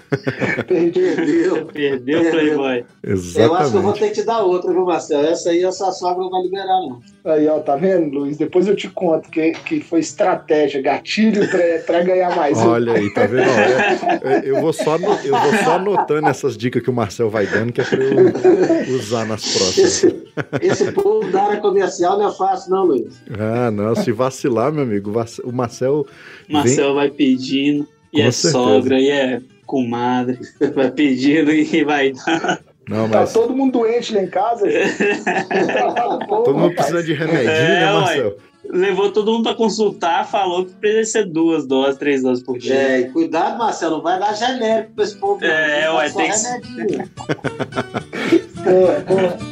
Perdi. 0.67 0.99
Entendeu? 0.99 1.65
Perdeu 1.65 2.21
o 2.21 2.29
Playboy. 2.31 2.85
Eu 3.03 3.15
acho 3.15 3.31
que 3.33 3.39
eu 3.41 3.47
vou 3.49 3.59
Exatamente. 3.61 3.99
ter 3.99 4.07
que 4.09 4.13
te 4.13 4.23
dar 4.23 4.41
outra, 4.43 4.71
viu, 4.71 4.85
Marcelo? 4.85 5.25
Essa 5.25 5.49
aí 5.49 5.65
a 5.65 5.71
sua 5.71 5.91
sogra 5.91 6.21
não 6.21 6.29
vai 6.29 6.43
liberar, 6.43 6.67
não. 6.67 7.01
Aí, 7.25 7.47
ó, 7.47 7.59
tá 7.59 7.75
vendo, 7.75 8.19
Luiz? 8.19 8.37
Depois 8.37 8.67
eu 8.67 8.75
te 8.75 8.87
conto 8.87 9.29
que, 9.31 9.51
que 9.51 9.81
foi 9.81 9.99
estratégia, 9.99 10.79
gatilho 10.81 11.47
pra, 11.49 11.59
pra 11.87 12.03
ganhar 12.03 12.35
mais. 12.35 12.57
Olha 12.59 12.93
aí, 12.93 13.11
tá 13.13 13.25
vendo? 13.25 13.49
Ó, 13.49 13.59
é- 13.59 14.19
é- 14.37 14.41
eu, 14.45 14.61
vou 14.61 14.73
só, 14.73 14.95
eu 14.95 15.31
vou 15.31 15.53
só 15.63 15.75
anotando 15.75 16.27
essas 16.27 16.55
dicas 16.55 16.83
que 16.83 16.89
o 16.89 16.93
Marcel 16.93 17.29
vai 17.31 17.47
dando, 17.47 17.73
que 17.73 17.81
é 17.81 17.83
pra 17.83 17.97
eu 18.03 18.95
usar 18.95 19.25
nas 19.25 19.41
próximas. 19.57 20.21
Esse, 20.61 20.91
povo 20.91 21.31
da 21.31 21.43
área 21.43 21.59
comercial 21.61 22.17
não 22.17 22.29
é 22.29 22.31
fácil, 22.33 22.71
não, 22.71 22.83
Luiz. 22.85 23.21
Ah, 23.39 23.69
não, 23.71 23.95
se 23.95 24.11
vacilar, 24.11 24.71
meu 24.71 24.83
amigo, 24.83 25.11
o 25.43 25.51
Marcel. 25.53 26.05
Marcel 26.49 26.93
vai 26.95 27.09
pedindo, 27.09 27.87
e 28.11 28.17
Com 28.21 28.27
é 28.27 28.31
certeza. 28.31 28.51
sogra, 28.51 28.99
e 28.99 29.09
é 29.09 29.41
comadre. 29.65 30.37
Vai 30.75 30.91
pedindo 30.91 31.49
e 31.53 31.83
vai 31.85 32.11
dar. 32.11 32.59
Não, 32.89 33.07
Tá 33.07 33.19
mas 33.21 33.31
todo 33.31 33.55
mundo 33.55 33.71
doente 33.79 34.13
lá 34.13 34.21
em 34.21 34.27
casa. 34.27 34.65
todo 36.27 36.57
mundo 36.57 36.73
precisa 36.75 37.01
de 37.01 37.13
remedinho, 37.13 37.49
É, 37.49 37.79
né, 37.79 37.85
ué. 37.85 37.99
Marcel? 38.01 38.37
Levou 38.69 39.11
todo 39.11 39.31
mundo 39.31 39.43
pra 39.43 39.55
consultar, 39.55 40.25
falou 40.29 40.65
que 40.65 40.73
precisa 40.73 41.11
ser 41.11 41.25
duas 41.25 41.65
doses, 41.65 41.97
três 41.97 42.21
doses 42.21 42.43
por 42.43 42.57
dia. 42.59 42.73
É, 42.75 42.99
e 42.99 43.09
cuidado, 43.09 43.57
Marcelo, 43.57 43.95
não 43.97 44.03
vai 44.03 44.19
dar 44.19 44.33
genérico 44.33 44.91
pra 44.93 45.03
esse 45.03 45.15
povo. 45.17 45.43
É, 45.43 45.89
ué, 45.91 46.09
tem 46.09 46.29
que- 46.31 47.01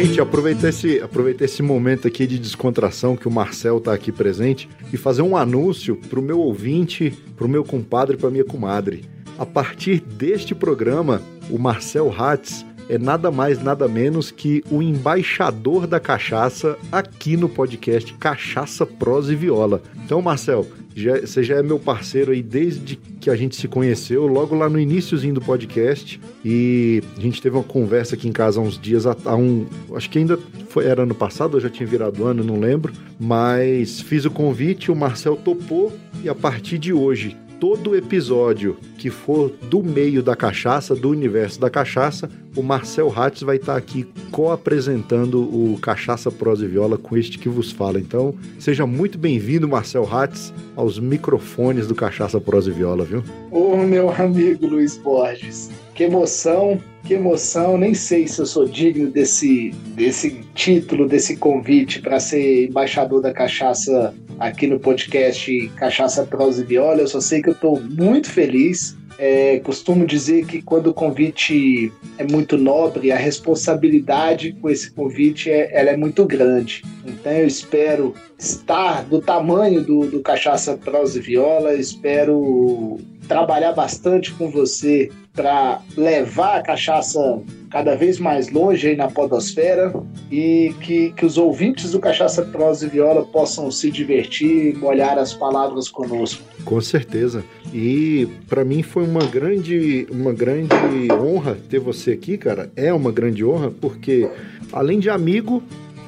Gente, 0.00 0.20
aproveitar 0.20 0.68
esse, 0.68 1.00
aproveitar 1.00 1.44
esse 1.44 1.60
momento 1.60 2.06
aqui 2.06 2.24
de 2.24 2.38
descontração 2.38 3.16
que 3.16 3.26
o 3.26 3.30
Marcel 3.32 3.80
tá 3.80 3.92
aqui 3.92 4.12
presente 4.12 4.68
e 4.92 4.96
fazer 4.96 5.22
um 5.22 5.36
anúncio 5.36 5.96
pro 5.96 6.22
meu 6.22 6.38
ouvinte, 6.38 7.10
pro 7.36 7.48
meu 7.48 7.64
compadre 7.64 8.16
pra 8.16 8.30
minha 8.30 8.44
comadre. 8.44 9.04
A 9.36 9.44
partir 9.44 9.98
deste 9.98 10.54
programa, 10.54 11.20
o 11.50 11.58
Marcel 11.58 12.14
Hatz 12.16 12.64
é 12.88 12.98
nada 12.98 13.30
mais, 13.30 13.62
nada 13.62 13.86
menos 13.88 14.30
que 14.30 14.62
o 14.70 14.82
embaixador 14.82 15.86
da 15.86 16.00
cachaça 16.00 16.76
aqui 16.90 17.36
no 17.36 17.48
podcast 17.48 18.12
Cachaça, 18.14 18.86
Prosa 18.86 19.32
e 19.32 19.36
Viola. 19.36 19.82
Então, 20.04 20.22
Marcel, 20.22 20.66
já- 20.94 21.20
você 21.20 21.42
já 21.42 21.56
é 21.56 21.62
meu 21.62 21.78
parceiro 21.78 22.32
aí 22.32 22.42
desde 22.42 22.96
que 23.20 23.30
a 23.30 23.36
gente 23.36 23.54
se 23.56 23.68
conheceu, 23.68 24.26
logo 24.26 24.54
lá 24.54 24.68
no 24.68 24.80
iníciozinho 24.80 25.34
do 25.34 25.40
podcast. 25.40 26.20
E 26.44 27.02
a 27.16 27.20
gente 27.20 27.42
teve 27.42 27.56
uma 27.56 27.62
conversa 27.64 28.14
aqui 28.14 28.26
em 28.28 28.32
casa 28.32 28.58
há 28.58 28.62
uns 28.62 28.78
dias, 28.80 29.04
há 29.06 29.36
um. 29.36 29.66
Acho 29.94 30.08
que 30.10 30.18
ainda 30.18 30.38
foi, 30.70 30.86
era 30.86 31.02
ano 31.02 31.14
passado, 31.14 31.54
ou 31.54 31.60
já 31.60 31.68
tinha 31.68 31.86
virado 31.86 32.24
ano, 32.24 32.42
não 32.42 32.58
lembro. 32.58 32.92
Mas 33.20 34.00
fiz 34.00 34.24
o 34.24 34.30
convite, 34.30 34.90
o 34.90 34.96
Marcel 34.96 35.36
topou, 35.36 35.92
e 36.22 36.28
a 36.28 36.34
partir 36.34 36.78
de 36.78 36.92
hoje, 36.92 37.36
todo 37.60 37.96
episódio 37.96 38.76
que 38.96 39.10
for 39.10 39.50
do 39.68 39.82
meio 39.82 40.22
da 40.22 40.36
cachaça, 40.36 40.94
do 40.94 41.10
universo 41.10 41.60
da 41.60 41.68
cachaça, 41.68 42.30
o 42.56 42.62
Marcel 42.62 43.12
Hatz 43.14 43.42
vai 43.42 43.56
estar 43.56 43.76
aqui 43.76 44.06
co-apresentando 44.30 45.40
o 45.40 45.78
Cachaça 45.80 46.30
Prosa 46.30 46.64
e 46.64 46.68
Viola 46.68 46.98
com 46.98 47.16
este 47.16 47.38
que 47.38 47.48
vos 47.48 47.70
fala. 47.70 47.98
Então, 47.98 48.34
seja 48.58 48.86
muito 48.86 49.18
bem-vindo, 49.18 49.68
Marcel 49.68 50.08
Hatz, 50.10 50.52
aos 50.74 50.98
microfones 50.98 51.86
do 51.86 51.94
Cachaça 51.94 52.40
Prosa 52.40 52.70
e 52.70 52.74
Viola, 52.74 53.04
viu? 53.04 53.22
Ô, 53.50 53.76
meu 53.76 54.10
amigo 54.10 54.66
Luiz 54.66 54.96
Borges, 54.96 55.70
que 55.98 56.04
emoção, 56.04 56.80
que 57.02 57.14
emoção. 57.14 57.76
Nem 57.76 57.92
sei 57.92 58.28
se 58.28 58.38
eu 58.38 58.46
sou 58.46 58.68
digno 58.68 59.10
desse, 59.10 59.70
desse 59.96 60.30
título, 60.54 61.08
desse 61.08 61.36
convite 61.36 62.00
para 62.00 62.20
ser 62.20 62.68
embaixador 62.68 63.20
da 63.20 63.32
cachaça 63.32 64.14
aqui 64.38 64.68
no 64.68 64.78
podcast 64.78 65.68
Cachaça 65.74 66.24
Prosa 66.24 66.62
e 66.62 66.64
Viola. 66.64 67.00
Eu 67.00 67.08
só 67.08 67.20
sei 67.20 67.42
que 67.42 67.48
eu 67.48 67.52
estou 67.52 67.80
muito 67.80 68.30
feliz. 68.30 68.96
É, 69.18 69.58
costumo 69.58 70.06
dizer 70.06 70.46
que 70.46 70.62
quando 70.62 70.90
o 70.90 70.94
convite 70.94 71.92
é 72.16 72.22
muito 72.22 72.56
nobre, 72.56 73.10
a 73.10 73.16
responsabilidade 73.16 74.52
com 74.52 74.70
esse 74.70 74.92
convite 74.92 75.50
é, 75.50 75.76
ela 75.76 75.90
é 75.90 75.96
muito 75.96 76.24
grande. 76.24 76.84
Então 77.04 77.32
eu 77.32 77.48
espero 77.48 78.14
estar 78.38 79.02
do 79.02 79.20
tamanho 79.20 79.82
do, 79.82 80.06
do 80.06 80.20
Cachaça 80.20 80.76
Prosa 80.76 81.18
e 81.18 81.22
Viola, 81.22 81.74
espero 81.74 83.00
trabalhar 83.26 83.72
bastante 83.72 84.32
com 84.32 84.48
você 84.48 85.10
para 85.38 85.80
levar 85.96 86.56
a 86.56 86.62
cachaça 86.62 87.40
cada 87.70 87.94
vez 87.94 88.18
mais 88.18 88.50
longe 88.50 88.88
aí 88.88 88.96
na 88.96 89.06
podosfera 89.06 89.94
e 90.32 90.74
que, 90.80 91.12
que 91.12 91.24
os 91.24 91.38
ouvintes 91.38 91.92
do 91.92 92.00
Cachaça 92.00 92.42
Prosa 92.42 92.86
e 92.86 92.88
Viola 92.88 93.24
possam 93.24 93.70
se 93.70 93.88
divertir, 93.88 94.76
molhar 94.78 95.16
as 95.16 95.32
palavras 95.32 95.88
conosco. 95.88 96.42
Com 96.64 96.80
certeza. 96.80 97.44
E 97.72 98.26
para 98.48 98.64
mim 98.64 98.82
foi 98.82 99.04
uma 99.04 99.24
grande, 99.26 100.08
uma 100.10 100.32
grande 100.32 100.74
honra 101.12 101.56
ter 101.68 101.78
você 101.78 102.10
aqui, 102.12 102.36
cara. 102.36 102.72
É 102.74 102.92
uma 102.92 103.12
grande 103.12 103.44
honra 103.44 103.70
porque 103.70 104.28
além 104.72 104.98
de 104.98 105.08
amigo, 105.08 105.62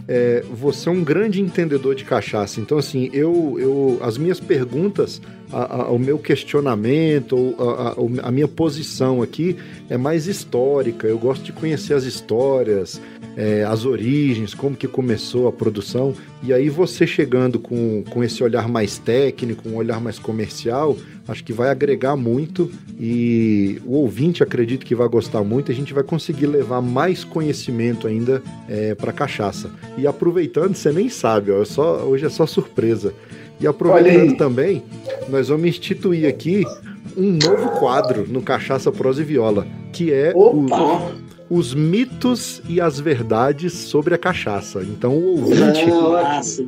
é, 0.08 0.42
você 0.50 0.88
é 0.88 0.92
um 0.92 1.04
grande 1.04 1.40
entendedor 1.40 1.94
de 1.94 2.04
cachaça. 2.04 2.60
Então, 2.60 2.78
assim, 2.78 3.08
eu, 3.12 3.56
eu 3.60 4.00
as 4.02 4.18
minhas 4.18 4.40
perguntas, 4.40 5.22
a, 5.52 5.82
a, 5.82 5.90
o 5.90 5.98
meu 5.98 6.18
questionamento, 6.18 7.54
a, 7.58 8.28
a, 8.28 8.30
minha 8.30 8.48
posição 8.48 9.22
aqui 9.22 9.56
é 9.88 9.96
mais 9.96 10.26
histórica. 10.26 11.06
Eu 11.06 11.18
gosto 11.18 11.44
de 11.44 11.52
conhecer 11.52 11.94
as 11.94 12.04
histórias, 12.04 13.00
é, 13.36 13.64
as 13.64 13.84
origens, 13.84 14.54
como 14.54 14.76
que 14.76 14.86
começou 14.86 15.48
a 15.48 15.52
produção. 15.52 16.14
E 16.42 16.52
aí 16.52 16.68
você 16.68 17.06
chegando 17.06 17.58
com, 17.58 18.02
com 18.08 18.24
esse 18.24 18.42
olhar 18.42 18.68
mais 18.68 18.98
técnico, 18.98 19.68
um 19.68 19.76
olhar 19.76 20.00
mais 20.00 20.18
comercial, 20.18 20.96
acho 21.26 21.44
que 21.44 21.52
vai 21.52 21.68
agregar 21.68 22.16
muito 22.16 22.70
e 22.98 23.80
o 23.84 23.94
ouvinte 23.94 24.42
acredito 24.42 24.86
que 24.86 24.94
vai 24.94 25.08
gostar 25.08 25.42
muito. 25.42 25.70
A 25.70 25.74
gente 25.74 25.92
vai 25.92 26.02
conseguir 26.02 26.46
levar 26.46 26.80
mais 26.80 27.24
conhecimento 27.24 28.06
ainda 28.06 28.42
é, 28.68 28.94
para 28.94 29.12
cachaça. 29.12 29.70
E 29.98 30.06
aproveitando, 30.06 30.74
você 30.74 30.92
nem 30.92 31.08
sabe, 31.08 31.50
ó, 31.50 31.64
só, 31.64 32.04
hoje 32.04 32.26
é 32.26 32.30
só 32.30 32.46
surpresa. 32.46 33.12
E 33.60 33.66
aproveitando 33.66 34.36
também, 34.36 34.82
nós 35.28 35.48
vamos 35.48 35.68
instituir 35.68 36.26
aqui 36.28 36.64
um 37.16 37.32
novo 37.32 37.78
quadro 37.78 38.26
no 38.28 38.40
Cachaça 38.40 38.90
Prosa 38.90 39.20
e 39.20 39.24
Viola, 39.24 39.66
que 39.92 40.12
é 40.12 40.32
Opa. 40.34 40.82
o 40.82 41.30
os 41.50 41.74
mitos 41.74 42.62
e 42.68 42.80
as 42.80 43.00
verdades 43.00 43.72
sobre 43.72 44.14
a 44.14 44.18
cachaça. 44.18 44.84
Então 44.84 45.12
o 45.16 45.40
ouvinte, 45.40 45.86
Nossa, 45.86 46.62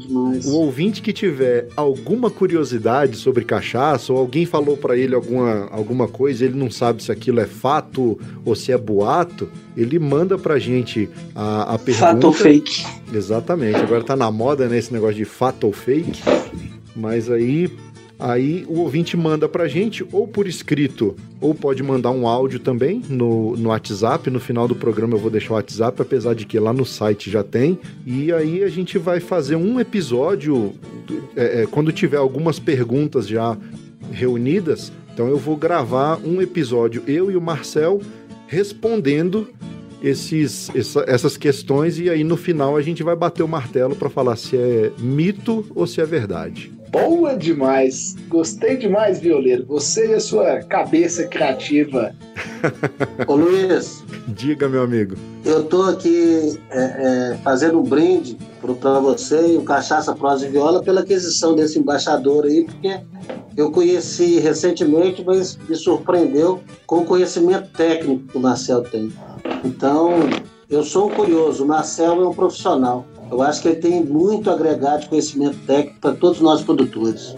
o 0.45 0.55
ouvinte 0.57 1.01
que 1.01 1.12
tiver 1.12 1.68
alguma 1.76 2.28
curiosidade 2.28 3.16
sobre 3.16 3.45
cachaça 3.45 4.12
ou 4.12 4.18
alguém 4.18 4.45
falou 4.45 4.76
para 4.76 4.97
ele 4.97 5.14
alguma, 5.14 5.68
alguma 5.70 6.09
coisa, 6.09 6.45
ele 6.45 6.59
não 6.59 6.68
sabe 6.68 7.01
se 7.01 7.12
aquilo 7.12 7.38
é 7.38 7.47
fato 7.47 8.18
ou 8.45 8.57
se 8.57 8.72
é 8.72 8.76
boato, 8.76 9.49
ele 9.76 10.01
manda 10.01 10.36
pra 10.36 10.59
gente 10.59 11.09
a, 11.32 11.74
a 11.74 11.78
pergunta. 11.78 12.07
Fato 12.14 12.24
ou 12.24 12.32
fake? 12.32 12.84
Exatamente. 13.14 13.76
Agora 13.76 14.03
tá 14.03 14.16
na 14.16 14.32
moda, 14.32 14.66
né, 14.66 14.78
esse 14.78 14.93
negócio 14.93 15.14
de 15.14 15.24
fato 15.24 15.68
ou 15.68 15.72
fake. 15.72 16.20
Mas 16.95 17.30
aí 17.30 17.70
Aí 18.22 18.64
o 18.68 18.78
ouvinte 18.78 19.16
manda 19.16 19.49
pra 19.49 19.66
gente, 19.66 20.07
ou 20.12 20.28
por 20.28 20.47
escrito, 20.47 21.16
ou 21.40 21.53
pode 21.53 21.82
mandar 21.82 22.12
um 22.12 22.28
áudio 22.28 22.61
também 22.61 23.03
no, 23.09 23.57
no 23.57 23.70
WhatsApp. 23.70 24.30
No 24.30 24.38
final 24.38 24.68
do 24.68 24.76
programa 24.76 25.14
eu 25.14 25.18
vou 25.18 25.28
deixar 25.28 25.55
o 25.55 25.57
WhatsApp, 25.57 26.01
apesar 26.01 26.32
de 26.32 26.47
que 26.47 26.57
lá 26.57 26.72
no 26.72 26.86
site 26.86 27.28
já 27.28 27.43
tem. 27.43 27.76
E 28.07 28.32
aí 28.32 28.62
a 28.62 28.68
gente 28.68 28.97
vai 28.97 29.18
fazer 29.18 29.57
um 29.57 29.80
episódio 29.80 30.72
é, 31.34 31.62
é, 31.62 31.66
quando 31.66 31.90
tiver 31.90 32.16
algumas 32.16 32.61
perguntas 32.61 33.26
já 33.26 33.59
reunidas. 34.12 34.93
Então 35.12 35.26
eu 35.26 35.36
vou 35.36 35.57
gravar 35.57 36.20
um 36.24 36.40
episódio, 36.40 37.03
eu 37.09 37.28
e 37.28 37.36
o 37.36 37.40
Marcel, 37.40 38.01
respondendo 38.47 39.49
esses, 40.01 40.70
essa, 40.76 41.05
essas 41.09 41.36
questões 41.36 41.99
e 41.99 42.09
aí 42.09 42.22
no 42.22 42.36
final 42.36 42.76
a 42.76 42.82
gente 42.82 43.03
vai 43.03 43.16
bater 43.16 43.43
o 43.43 43.49
martelo 43.49 43.97
para 43.97 44.09
falar 44.09 44.36
se 44.36 44.57
é 44.57 44.93
mito 45.01 45.66
ou 45.74 45.88
se 45.88 46.01
é 46.01 46.05
verdade. 46.07 46.70
Boa 46.93 47.34
demais. 47.34 48.14
Gostei 48.28 48.76
demais, 48.76 49.18
Violeiro. 49.18 49.64
Você 49.66 50.11
e 50.11 50.14
a 50.14 50.20
sua 50.20 50.62
cabeça 50.62 51.26
criativa. 51.26 52.14
Ô 53.26 53.34
Luiz, 53.34 54.05
Diga, 54.28 54.68
meu 54.68 54.82
amigo. 54.82 55.16
eu 55.43 55.64
tô 55.64 55.84
aqui 55.84 56.61
é, 56.70 56.80
é, 57.32 57.38
fazendo 57.43 57.80
um 57.80 57.82
brinde 57.82 58.36
para 58.78 59.01
você 59.01 59.55
e 59.55 59.57
o 59.57 59.62
Cachaça 59.62 60.14
Prosa 60.14 60.47
e 60.47 60.51
Viola 60.51 60.82
pela 60.82 61.01
aquisição 61.01 61.55
desse 61.55 61.78
embaixador 61.78 62.45
aí, 62.45 62.64
porque 62.64 63.01
eu 63.57 63.70
conheci 63.70 64.38
recentemente, 64.38 65.24
mas 65.24 65.57
me 65.66 65.74
surpreendeu 65.74 66.61
com 66.86 66.99
o 66.99 67.05
conhecimento 67.07 67.68
técnico 67.76 68.28
que 68.28 68.36
o 68.36 68.40
Marcel 68.40 68.82
tem. 68.82 69.11
Então, 69.64 70.12
eu 70.68 70.84
sou 70.84 71.11
um 71.11 71.14
curioso, 71.14 71.64
o 71.64 71.66
Marcel 71.66 72.22
é 72.22 72.28
um 72.28 72.34
profissional. 72.34 73.07
Eu 73.33 73.41
acho 73.41 73.62
que 73.62 73.68
ele 73.68 73.76
tem 73.76 74.05
muito 74.05 74.51
agregado 74.51 75.01
de 75.01 75.09
conhecimento 75.09 75.57
técnico 75.66 75.99
para 76.01 76.14
todos 76.14 76.39
nós 76.41 76.62
produtores. 76.62 77.35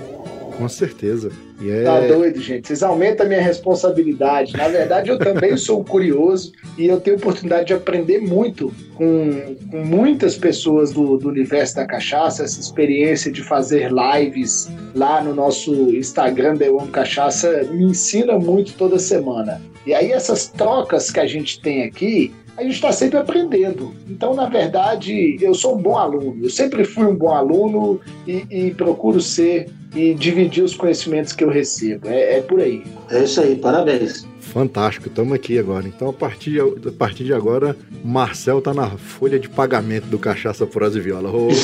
Com 0.57 0.69
certeza. 0.69 1.31
E 1.61 1.85
Tá 1.85 1.99
é, 1.99 2.09
doido, 2.09 2.41
gente. 2.41 2.67
Vocês 2.67 2.83
aumentam 2.83 3.27
a 3.27 3.29
minha 3.29 3.41
responsabilidade. 3.41 4.57
Na 4.57 4.69
verdade, 4.69 5.09
eu 5.09 5.19
também 5.19 5.55
sou 5.57 5.81
um 5.81 5.85
curioso 5.85 6.53
e 6.77 6.87
eu 6.87 7.01
tenho 7.01 7.17
oportunidade 7.17 7.67
de 7.67 7.75
aprender 7.75 8.19
muito 8.19 8.73
com, 8.95 9.57
com 9.71 9.85
muitas 9.85 10.37
pessoas 10.37 10.93
do, 10.93 11.17
do 11.17 11.29
universo 11.29 11.77
da 11.77 11.87
cachaça. 11.87 12.43
Essa 12.43 12.61
experiência 12.61 13.31
de 13.31 13.43
fazer 13.43 13.91
lives 13.91 14.69
lá 14.95 15.23
no 15.23 15.33
nosso 15.33 15.73
Instagram, 15.95 16.57
da 16.57 16.67
Eu 16.67 16.81
Amo 16.81 16.91
Cachaça, 16.91 17.69
me 17.71 17.85
ensina 17.85 18.37
muito 18.37 18.75
toda 18.75 18.99
semana. 18.99 19.63
E 19.87 19.95
aí, 19.95 20.11
essas 20.13 20.49
trocas 20.49 21.11
que 21.11 21.21
a 21.21 21.27
gente 21.27 21.61
tem 21.61 21.83
aqui, 21.83 22.33
a 22.57 22.63
gente 22.63 22.75
está 22.75 22.93
sempre 22.93 23.19
aprendendo. 23.19 23.95
Então, 24.09 24.35
na 24.35 24.47
verdade, 24.47 25.37
eu 25.41 25.55
sou 25.55 25.77
um 25.77 25.83
bom 25.83 25.97
aluno. 25.97 26.45
Eu 26.45 26.51
sempre 26.51 26.85
fui 26.85 27.07
um 27.07 27.15
bom 27.15 27.33
aluno 27.33 28.01
e, 28.27 28.47
e 28.51 28.75
procuro 28.75 29.21
ser 29.21 29.69
e 29.95 30.15
dividir 30.15 30.65
os 30.65 30.75
conhecimentos 30.75 31.33
que 31.33 31.45
eu 31.45 31.49
recebo. 31.49 32.09
É, 32.09 32.39
é 32.39 32.41
por 32.41 32.61
aí. 32.61 32.83
É 33.11 33.25
isso 33.25 33.41
aí, 33.41 33.57
parabéns. 33.57 34.27
fantástico, 34.41 35.09
estamos 35.09 35.33
aqui 35.33 35.59
agora. 35.59 35.87
Então, 35.87 36.09
a 36.09 36.13
partir, 36.13 36.51
de, 36.51 36.61
a 36.61 36.93
partir 36.93 37.25
de 37.25 37.33
agora, 37.33 37.77
Marcel 38.05 38.61
tá 38.61 38.75
na 38.75 38.91
folha 38.91 39.39
de 39.39 39.49
pagamento 39.49 40.07
do 40.07 40.19
Cachaça 40.19 40.67
Prosa 40.67 40.99
e 40.99 41.03
Viola. 41.03 41.31
Ô, 41.31 41.49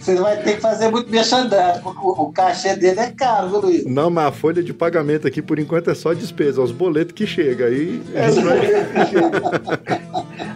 Você 0.09 0.15
vai 0.15 0.37
ter 0.37 0.55
que 0.55 0.61
fazer 0.61 0.89
muito 0.89 1.11
merchandising, 1.11 1.81
porque 1.83 1.99
o, 2.01 2.31
cachê 2.31 2.75
dele 2.75 2.99
é 2.99 3.11
caro, 3.11 3.49
viu, 3.49 3.61
Luiz? 3.61 3.85
Não, 3.85 4.09
mas 4.09 4.25
a 4.25 4.31
folha 4.31 4.63
de 4.63 4.73
pagamento 4.73 5.27
aqui, 5.27 5.39
por 5.39 5.59
enquanto, 5.59 5.91
é 5.91 5.93
só 5.93 6.13
despesa, 6.13 6.63
os 6.63 6.71
boletos 6.71 7.13
que 7.13 7.27
chega. 7.27 7.65
Aí 7.65 8.01
a 8.17 8.31
vai... 8.41 8.69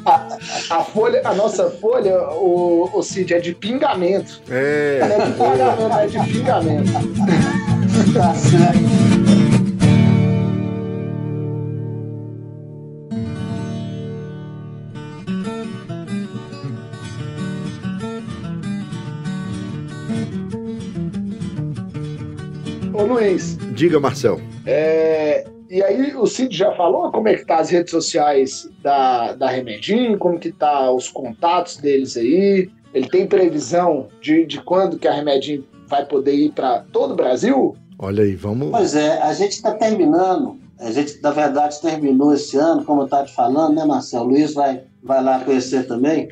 A, 0.06 0.38
a 0.72 0.84
folha, 0.84 1.22
a 1.24 1.36
nossa 1.36 1.70
folha, 1.70 2.18
o, 2.32 2.90
o 2.92 3.04
Cid, 3.04 3.36
é 3.36 3.40
de 3.40 3.54
pingamento. 3.54 4.42
Não 4.48 4.58
É, 4.58 5.00
é 5.02 5.26
de 5.26 5.32
pagamento, 5.34 6.00
é 6.00 6.08
de 6.08 6.32
pingamento. 6.32 6.92
Tá 8.12 8.34
certo. 8.34 9.13
Diga, 23.84 24.00
Marcel. 24.00 24.40
é, 24.66 25.46
e 25.70 25.84
aí 25.84 26.16
o 26.16 26.26
Cid 26.26 26.56
já 26.56 26.72
falou 26.74 27.12
como 27.12 27.28
é 27.28 27.36
que 27.36 27.46
tá 27.46 27.58
as 27.58 27.70
redes 27.70 27.92
sociais 27.92 28.70
da, 28.82 29.34
da 29.34 29.50
Remedinho, 29.50 30.18
como 30.18 30.40
que 30.40 30.52
tá 30.52 30.90
os 30.92 31.10
contatos 31.10 31.78
deles 31.78 32.16
aí. 32.16 32.70
Ele 32.94 33.10
tem 33.10 33.28
previsão 33.28 34.08
de, 34.22 34.46
de 34.46 34.62
quando 34.62 34.98
que 34.98 35.08
a 35.08 35.14
Remedinho 35.14 35.66
vai 35.88 36.06
poder 36.06 36.34
ir 36.34 36.52
para 36.52 36.86
todo 36.94 37.12
o 37.12 37.16
Brasil? 37.16 37.76
Olha 38.00 38.24
aí, 38.24 38.36
vamos. 38.36 38.70
Pois 38.70 38.96
é, 38.96 39.22
a 39.22 39.34
gente 39.34 39.54
está 39.54 39.72
terminando. 39.74 40.58
A 40.80 40.92
gente, 40.92 41.22
na 41.22 41.32
verdade, 41.32 41.82
terminou 41.82 42.34
esse 42.34 42.56
ano, 42.56 42.86
como 42.86 43.02
eu 43.02 43.06
estava 43.06 43.26
te 43.26 43.34
falando, 43.34 43.76
né, 43.76 43.84
Marcelo? 43.84 44.26
O 44.26 44.30
Luiz 44.30 44.54
vai, 44.54 44.84
vai 45.04 45.22
lá 45.22 45.40
conhecer 45.40 45.88
também. 45.88 46.30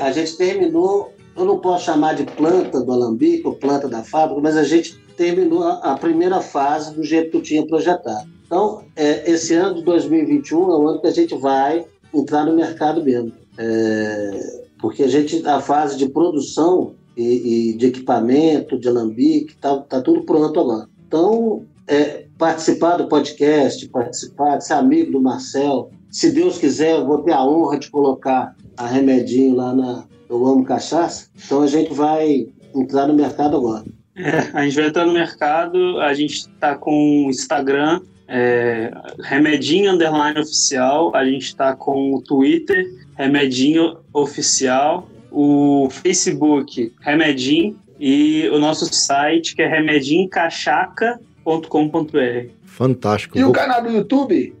A 0.00 0.10
gente 0.10 0.36
terminou, 0.36 1.12
eu 1.36 1.44
não 1.44 1.58
posso 1.58 1.84
chamar 1.84 2.14
de 2.14 2.24
planta 2.24 2.80
do 2.80 2.92
Alambique 2.92 3.46
ou 3.46 3.54
planta 3.54 3.88
da 3.88 4.02
fábrica, 4.02 4.40
mas 4.40 4.56
a 4.56 4.64
gente 4.64 5.03
terminou 5.16 5.64
a, 5.64 5.92
a 5.92 5.98
primeira 5.98 6.40
fase 6.40 6.94
do 6.94 7.02
jeito 7.02 7.30
que 7.30 7.36
eu 7.36 7.42
tinha 7.42 7.66
projetado. 7.66 8.28
Então, 8.46 8.82
é, 8.94 9.30
esse 9.30 9.54
ano 9.54 9.76
de 9.76 9.84
2021 9.84 10.58
é 10.58 10.76
o 10.76 10.88
ano 10.88 11.00
que 11.00 11.06
a 11.06 11.12
gente 11.12 11.34
vai 11.36 11.84
entrar 12.12 12.44
no 12.44 12.54
mercado 12.54 13.02
mesmo. 13.02 13.32
É, 13.58 14.62
porque 14.78 15.02
a 15.02 15.08
gente, 15.08 15.46
a 15.46 15.60
fase 15.60 15.96
de 15.96 16.08
produção 16.08 16.94
e, 17.16 17.70
e 17.70 17.76
de 17.76 17.86
equipamento, 17.86 18.78
de 18.78 18.88
alambique, 18.88 19.56
tá, 19.56 19.78
tá 19.78 20.00
tudo 20.00 20.22
pronto 20.22 20.60
agora. 20.60 20.88
Então, 21.06 21.64
é, 21.86 22.26
participar 22.38 22.96
do 22.96 23.08
podcast, 23.08 23.88
participar, 23.88 24.60
ser 24.60 24.74
amigo 24.74 25.12
do 25.12 25.20
Marcel. 25.20 25.90
Se 26.10 26.30
Deus 26.30 26.58
quiser, 26.58 26.98
eu 26.98 27.06
vou 27.06 27.22
ter 27.22 27.32
a 27.32 27.44
honra 27.44 27.78
de 27.78 27.90
colocar 27.90 28.54
a 28.76 28.86
Remedinho 28.86 29.56
lá 29.56 29.74
na 29.74 30.04
Eu 30.28 30.46
Amo 30.46 30.64
Cachaça. 30.64 31.28
Então 31.44 31.62
a 31.62 31.66
gente 31.66 31.92
vai 31.92 32.48
entrar 32.74 33.06
no 33.06 33.14
mercado 33.14 33.56
agora. 33.56 33.84
É, 34.16 34.50
a 34.52 34.64
gente 34.64 34.76
vai 34.76 34.86
entrar 34.86 35.06
no 35.06 35.12
mercado, 35.12 36.00
a 36.00 36.14
gente 36.14 36.34
está 36.34 36.76
com 36.76 37.26
o 37.26 37.30
Instagram, 37.30 38.00
é, 38.28 38.92
Remedinho 39.20 39.92
Underline 39.92 40.38
Oficial, 40.38 41.10
a 41.14 41.24
gente 41.24 41.46
está 41.46 41.74
com 41.74 42.14
o 42.14 42.22
Twitter, 42.22 42.86
Remedinho 43.16 43.98
Oficial, 44.12 45.08
o 45.30 45.88
Facebook, 45.90 46.92
Remedinho, 47.00 47.78
e 47.98 48.48
o 48.50 48.58
nosso 48.58 48.92
site, 48.92 49.54
que 49.54 49.62
é 49.62 49.68
www.cachaçanorteverde.com.br. 49.68 52.50
Fantástico. 52.64 53.38
E 53.38 53.44
o 53.44 53.52
canal 53.52 53.82
do 53.82 53.90
YouTube? 53.90 54.52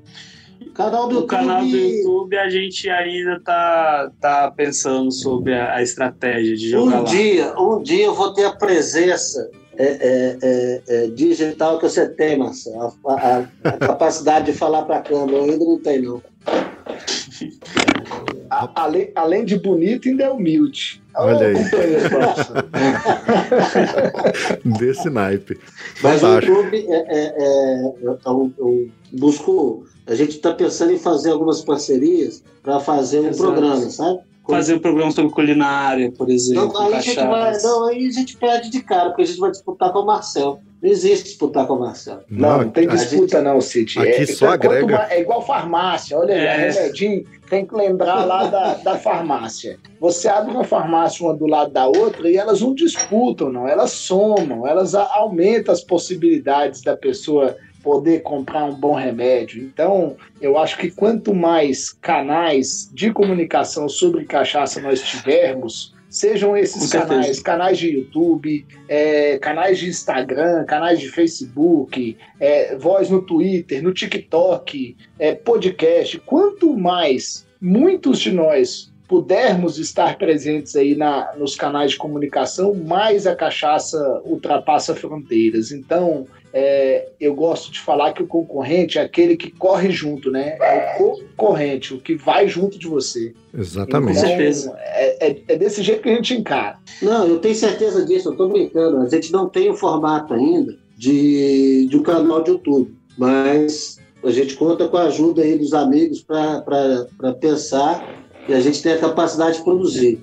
Canal 0.74 1.08
do 1.08 1.20
O 1.20 1.26
canal 1.26 1.60
do 1.60 1.66
YouTube. 1.66 1.96
YouTube 1.98 2.36
a 2.36 2.48
gente 2.50 2.90
ainda 2.90 3.40
tá, 3.40 4.10
tá 4.20 4.50
pensando 4.50 5.10
sobre 5.12 5.54
a, 5.54 5.76
a 5.76 5.82
estratégia 5.82 6.56
de 6.56 6.68
jogar 6.70 7.00
Um 7.00 7.04
lá. 7.04 7.10
dia, 7.10 7.54
um 7.58 7.82
dia 7.82 8.06
eu 8.06 8.14
vou 8.14 8.32
ter 8.34 8.44
a 8.44 8.52
presença 8.56 9.50
é, 9.76 9.86
é, 9.86 10.38
é, 10.42 10.82
é, 10.88 11.06
digital 11.08 11.78
que 11.78 11.88
você 11.88 12.08
tem, 12.08 12.36
Marcelo. 12.38 12.92
A, 13.06 13.12
a- 13.12 13.48
a 13.64 13.72
capacidade 13.78 14.46
de 14.46 14.52
falar 14.52 14.82
para 14.82 14.96
a 14.96 15.00
câmera 15.02 15.38
eu 15.38 15.44
ainda 15.44 15.64
não 15.64 15.78
tem, 15.78 16.02
não. 16.02 16.20
A- 18.50 18.70
além, 18.74 19.10
além 19.14 19.44
de 19.44 19.56
bonito, 19.58 20.08
ainda 20.08 20.24
é 20.24 20.30
humilde. 20.30 21.02
Olha 21.16 21.46
aí. 21.48 21.54
Desse 24.78 25.10
naipe. 25.10 25.58
Mas 26.02 26.22
o 26.22 26.26
Fantástico. 26.26 26.52
YouTube 26.56 26.86
é, 26.88 26.96
é, 26.96 27.34
é, 27.38 27.92
eu, 28.02 28.18
eu- 28.26 28.52
eu 28.58 28.88
busco. 29.12 29.84
A 30.06 30.14
gente 30.14 30.32
está 30.36 30.52
pensando 30.52 30.92
em 30.92 30.98
fazer 30.98 31.30
algumas 31.30 31.62
parcerias 31.62 32.42
para 32.62 32.78
fazer 32.80 33.20
um 33.20 33.28
Exato. 33.28 33.52
programa, 33.52 33.88
sabe? 33.90 34.18
Fazer 34.46 34.74
um 34.74 34.78
programa 34.78 35.10
sobre 35.10 35.32
culinária, 35.32 36.12
por 36.12 36.28
exemplo. 36.28 36.66
Então, 36.66 36.86
aí, 36.88 36.94
a 36.94 37.00
gente 37.00 37.16
vai, 37.16 37.58
não, 37.62 37.86
aí 37.88 38.06
a 38.06 38.10
gente 38.10 38.36
perde 38.36 38.68
de 38.68 38.82
cara, 38.82 39.08
porque 39.08 39.22
a 39.22 39.26
gente 39.26 39.40
vai 39.40 39.50
disputar 39.50 39.90
com 39.90 40.00
o 40.00 40.06
Marcel. 40.06 40.58
Não 40.84 40.90
existe 40.90 41.24
disputar 41.30 41.66
com 41.66 41.76
o 41.76 41.80
Marcel. 41.80 42.20
Não, 42.28 42.58
não 42.58 42.70
tem 42.70 42.86
disputa 42.86 43.40
não, 43.40 43.58
Cid. 43.58 43.98
Aqui 43.98 44.10
é, 44.24 44.26
só 44.26 44.48
quanto 44.48 44.66
agrega. 44.66 44.98
mais- 44.98 45.12
é 45.12 45.20
igual 45.22 45.40
farmácia, 45.40 46.18
olha 46.18 46.34
aí, 46.34 46.40
É. 46.40 46.56
remedinho, 46.70 47.24
tem 47.48 47.64
que 47.64 47.74
lembrar 47.74 48.22
lá 48.26 48.48
da, 48.48 48.74
da 48.74 48.98
farmácia. 48.98 49.78
Você 49.98 50.28
abre 50.28 50.52
uma 50.52 50.62
farmácia 50.62 51.24
uma 51.24 51.32
do 51.34 51.46
lado 51.46 51.72
da 51.72 51.86
outra 51.86 52.28
e 52.30 52.36
elas 52.36 52.60
não 52.60 52.74
disputam, 52.74 53.50
não, 53.50 53.66
elas 53.66 53.92
somam, 53.92 54.66
elas 54.66 54.94
aumentam 54.94 55.72
as 55.72 55.82
possibilidades 55.82 56.82
da 56.82 56.94
pessoa 56.94 57.56
poder 57.82 58.20
comprar 58.20 58.64
um 58.64 58.74
bom 58.74 58.92
remédio. 58.92 59.62
Então, 59.62 60.16
eu 60.38 60.58
acho 60.58 60.76
que 60.76 60.90
quanto 60.90 61.34
mais 61.34 61.94
canais 61.94 62.90
de 62.92 63.10
comunicação 63.10 63.88
sobre 63.88 64.26
cachaça 64.26 64.82
nós 64.82 65.00
tivermos, 65.00 65.93
sejam 66.14 66.56
esses 66.56 66.92
canais, 66.92 67.40
canais 67.40 67.76
de 67.76 67.88
YouTube, 67.88 68.64
é, 68.88 69.36
canais 69.38 69.80
de 69.80 69.88
Instagram, 69.88 70.64
canais 70.64 71.00
de 71.00 71.08
Facebook, 71.08 72.16
é, 72.38 72.76
voz 72.76 73.10
no 73.10 73.20
Twitter, 73.20 73.82
no 73.82 73.92
TikTok, 73.92 74.96
é, 75.18 75.34
podcast. 75.34 76.20
Quanto 76.20 76.76
mais 76.76 77.44
muitos 77.60 78.20
de 78.20 78.30
nós 78.30 78.92
pudermos 79.08 79.76
estar 79.76 80.16
presentes 80.16 80.76
aí 80.76 80.94
na, 80.94 81.34
nos 81.36 81.56
canais 81.56 81.90
de 81.90 81.98
comunicação, 81.98 82.74
mais 82.74 83.26
a 83.26 83.34
cachaça 83.34 84.22
ultrapassa 84.24 84.94
fronteiras. 84.94 85.72
Então, 85.72 86.28
é, 86.56 87.08
eu 87.18 87.34
gosto 87.34 87.72
de 87.72 87.80
falar 87.80 88.12
que 88.12 88.22
o 88.22 88.28
concorrente 88.28 88.96
é 88.96 89.02
aquele 89.02 89.36
que 89.36 89.50
corre 89.50 89.90
junto, 89.90 90.30
né? 90.30 90.56
É 90.60 90.96
o 91.00 91.16
concorrente, 91.36 91.92
o 91.92 91.98
que 91.98 92.14
vai 92.14 92.46
junto 92.46 92.78
de 92.78 92.86
você. 92.86 93.34
Exatamente. 93.52 94.20
Com 94.20 94.26
certeza. 94.26 94.72
É, 94.78 95.30
é- 95.30 95.42
é 95.48 95.56
desse 95.56 95.82
jeito 95.82 96.02
que 96.02 96.08
a 96.10 96.14
gente 96.14 96.32
encara. 96.32 96.78
Não, 97.02 97.26
eu 97.26 97.40
tenho 97.40 97.56
certeza 97.56 98.06
disso, 98.06 98.28
eu 98.28 98.32
estou 98.32 98.48
brincando. 98.48 98.98
A 98.98 99.08
gente 99.08 99.32
não 99.32 99.48
tem 99.48 99.68
o 99.68 99.74
formato 99.74 100.32
ainda 100.32 100.76
de, 100.96 101.88
de 101.90 101.96
um 101.96 102.04
canal 102.04 102.40
de 102.40 102.52
YouTube, 102.52 102.94
mas 103.18 103.98
a 104.22 104.30
gente 104.30 104.54
conta 104.54 104.86
com 104.86 104.96
a 104.96 105.06
ajuda 105.06 105.42
aí 105.42 105.58
dos 105.58 105.74
amigos 105.74 106.22
para 106.22 107.32
pensar 107.40 108.24
e 108.48 108.54
a 108.54 108.60
gente 108.60 108.80
tem 108.80 108.92
a 108.92 108.98
capacidade 108.98 109.56
de 109.58 109.64
produzir. 109.64 110.20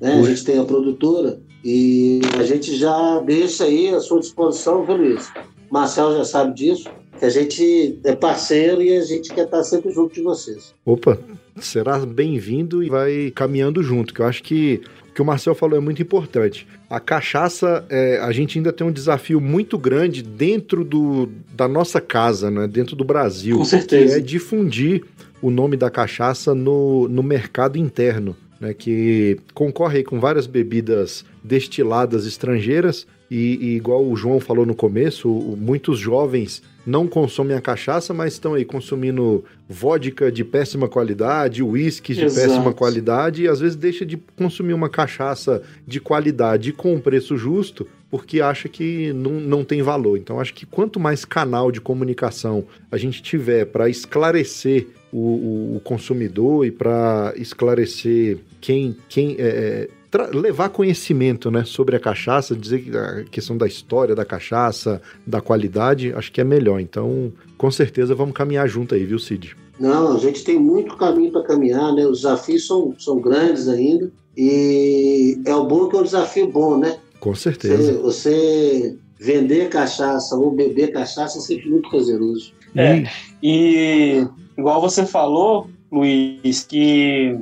Né? 0.00 0.14
A 0.14 0.22
gente 0.22 0.44
tem 0.44 0.58
a 0.58 0.64
produtora 0.64 1.38
e 1.62 2.20
a 2.38 2.42
gente 2.42 2.74
já 2.74 3.20
deixa 3.20 3.64
aí 3.64 3.94
à 3.94 4.00
sua 4.00 4.18
disposição, 4.18 4.82
viu, 4.86 4.96
Luiz? 4.96 5.30
Marcel 5.70 6.16
já 6.16 6.24
sabe 6.24 6.54
disso, 6.54 6.88
que 7.18 7.24
a 7.24 7.30
gente 7.30 7.98
é 8.04 8.14
parceiro 8.14 8.80
e 8.80 8.96
a 8.96 9.04
gente 9.04 9.32
quer 9.32 9.44
estar 9.44 9.62
sempre 9.64 9.90
junto 9.92 10.14
de 10.14 10.22
vocês. 10.22 10.74
Opa, 10.84 11.18
será 11.60 11.98
bem-vindo 11.98 12.82
e 12.82 12.88
vai 12.88 13.32
caminhando 13.34 13.82
junto, 13.82 14.14
que 14.14 14.20
eu 14.20 14.26
acho 14.26 14.42
que 14.42 14.80
o 15.10 15.12
que 15.12 15.22
o 15.22 15.24
Marcel 15.24 15.54
falou 15.54 15.76
é 15.76 15.80
muito 15.80 16.00
importante. 16.00 16.66
A 16.88 17.00
cachaça, 17.00 17.84
é, 17.90 18.18
a 18.18 18.30
gente 18.30 18.58
ainda 18.58 18.72
tem 18.72 18.86
um 18.86 18.92
desafio 18.92 19.40
muito 19.40 19.76
grande 19.76 20.22
dentro 20.22 20.84
do, 20.84 21.28
da 21.54 21.66
nossa 21.66 22.00
casa, 22.00 22.50
né? 22.50 22.68
dentro 22.68 22.94
do 22.94 23.04
Brasil, 23.04 23.56
Com 23.56 23.62
que 23.64 23.68
certeza. 23.68 24.16
é 24.16 24.20
difundir 24.20 25.04
o 25.42 25.50
nome 25.50 25.76
da 25.76 25.90
cachaça 25.90 26.54
no, 26.54 27.08
no 27.08 27.22
mercado 27.22 27.76
interno, 27.76 28.36
né? 28.60 28.72
que 28.72 29.38
concorre 29.54 30.04
com 30.04 30.20
várias 30.20 30.46
bebidas 30.46 31.24
destiladas 31.42 32.24
estrangeiras 32.24 33.06
e, 33.30 33.56
e 33.60 33.76
igual 33.76 34.04
o 34.04 34.16
João 34.16 34.40
falou 34.40 34.64
no 34.64 34.74
começo, 34.74 35.28
muitos 35.58 35.98
jovens 35.98 36.62
não 36.86 37.06
consomem 37.06 37.54
a 37.54 37.60
cachaça, 37.60 38.14
mas 38.14 38.32
estão 38.32 38.54
aí 38.54 38.64
consumindo 38.64 39.44
vodka 39.68 40.32
de 40.32 40.42
péssima 40.42 40.88
qualidade, 40.88 41.62
uísques 41.62 42.16
de 42.16 42.24
Exato. 42.24 42.48
péssima 42.48 42.72
qualidade 42.72 43.42
e 43.42 43.48
às 43.48 43.60
vezes 43.60 43.76
deixa 43.76 44.06
de 44.06 44.16
consumir 44.36 44.72
uma 44.72 44.88
cachaça 44.88 45.62
de 45.86 46.00
qualidade 46.00 46.72
com 46.72 46.94
um 46.94 47.00
preço 47.00 47.36
justo 47.36 47.86
porque 48.10 48.40
acha 48.40 48.70
que 48.70 49.12
não, 49.12 49.32
não 49.32 49.62
tem 49.64 49.82
valor. 49.82 50.16
Então 50.16 50.40
acho 50.40 50.54
que 50.54 50.64
quanto 50.64 50.98
mais 50.98 51.26
canal 51.26 51.70
de 51.70 51.78
comunicação 51.78 52.64
a 52.90 52.96
gente 52.96 53.22
tiver 53.22 53.66
para 53.66 53.90
esclarecer 53.90 54.86
o, 55.12 55.18
o- 55.18 55.76
o 55.76 55.80
consumidor 55.80 56.64
e 56.64 56.70
para 56.70 57.34
esclarecer 57.36 58.38
quem, 58.62 58.96
quem 59.10 59.36
é, 59.38 59.42
é, 59.42 59.88
levar 60.32 60.70
conhecimento 60.70 61.50
né, 61.50 61.64
sobre 61.64 61.96
a 61.96 62.00
cachaça, 62.00 62.54
dizer 62.56 62.80
que 62.82 62.96
a 62.96 63.24
questão 63.24 63.56
da 63.56 63.66
história 63.66 64.14
da 64.14 64.24
cachaça, 64.24 65.02
da 65.26 65.40
qualidade, 65.40 66.12
acho 66.14 66.32
que 66.32 66.40
é 66.40 66.44
melhor. 66.44 66.80
Então, 66.80 67.32
com 67.56 67.70
certeza, 67.70 68.14
vamos 68.14 68.34
caminhar 68.34 68.68
junto 68.68 68.94
aí, 68.94 69.04
viu, 69.04 69.18
Cid? 69.18 69.54
Não, 69.78 70.16
a 70.16 70.18
gente 70.18 70.42
tem 70.44 70.58
muito 70.58 70.96
caminho 70.96 71.30
para 71.30 71.42
caminhar, 71.44 71.92
né? 71.94 72.06
Os 72.06 72.22
desafios 72.22 72.66
são, 72.66 72.94
são 72.98 73.20
grandes 73.20 73.68
ainda. 73.68 74.10
E 74.36 75.38
é 75.44 75.54
o 75.54 75.64
bom 75.64 75.88
que 75.88 75.96
é 75.96 76.00
um 76.00 76.04
desafio 76.04 76.48
bom, 76.48 76.78
né? 76.78 76.98
Com 77.20 77.34
Você, 77.34 77.42
certeza. 77.52 77.92
você 78.00 78.96
vender 79.20 79.68
cachaça 79.68 80.36
ou 80.36 80.50
beber 80.52 80.92
cachaça 80.92 81.38
é 81.38 81.40
sempre 81.40 81.68
muito 81.68 81.90
prazeroso. 81.90 82.52
É. 82.74 83.02
E- 83.02 83.08
E 83.42 84.26
igual 84.56 84.80
você 84.80 85.04
falou, 85.06 85.68
Luiz, 85.92 86.64
que 86.64 87.38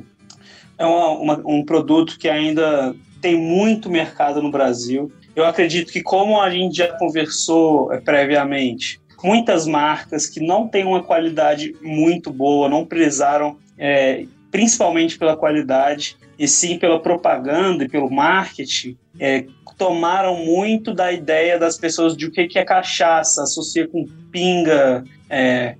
é 0.79 0.85
uma- 0.85 1.11
uma- 1.11 1.43
um 1.47 1.65
produto 1.65 2.19
que 2.19 2.29
ainda 2.29 2.95
tem 3.21 3.37
muito 3.37 3.91
mercado 3.91 4.43
no 4.43 4.51
Brasil. 4.51 5.11
Eu 5.35 5.45
acredito 5.45 5.93
que, 5.93 6.03
como 6.03 6.41
a 6.41 6.51
gente 6.51 6.77
já 6.77 6.89
conversou 6.99 7.93
eh, 7.93 8.01
previamente, 8.01 9.01
muitas 9.23 9.67
marcas 9.67 10.27
que 10.27 10.41
não 10.41 10.69
têm 10.69 10.85
uma 10.85 11.03
qualidade 11.03 11.75
muito 11.83 12.31
boa, 12.33 12.69
não 12.69 12.85
prezaram 12.85 13.57
eh, 13.79 14.27
principalmente 14.51 15.19
pela 15.19 15.37
qualidade, 15.37 16.17
e 16.39 16.47
sim 16.47 16.79
pela 16.79 17.01
propaganda 17.01 17.85
e 17.85 17.89
pelo 17.89 18.11
marketing, 18.11 18.97
eh, 19.19 19.45
tomaram 19.77 20.37
muito 20.45 20.95
da 20.95 21.13
ideia 21.13 21.59
das 21.59 21.77
pessoas 21.77 22.17
de 22.17 22.27
o 22.27 22.31
que 22.31 22.59
é 22.59 22.65
cachaça, 22.65 23.43
associa 23.43 23.87
com 23.87 24.07
pinga, 24.31 25.05
é, 25.29 25.75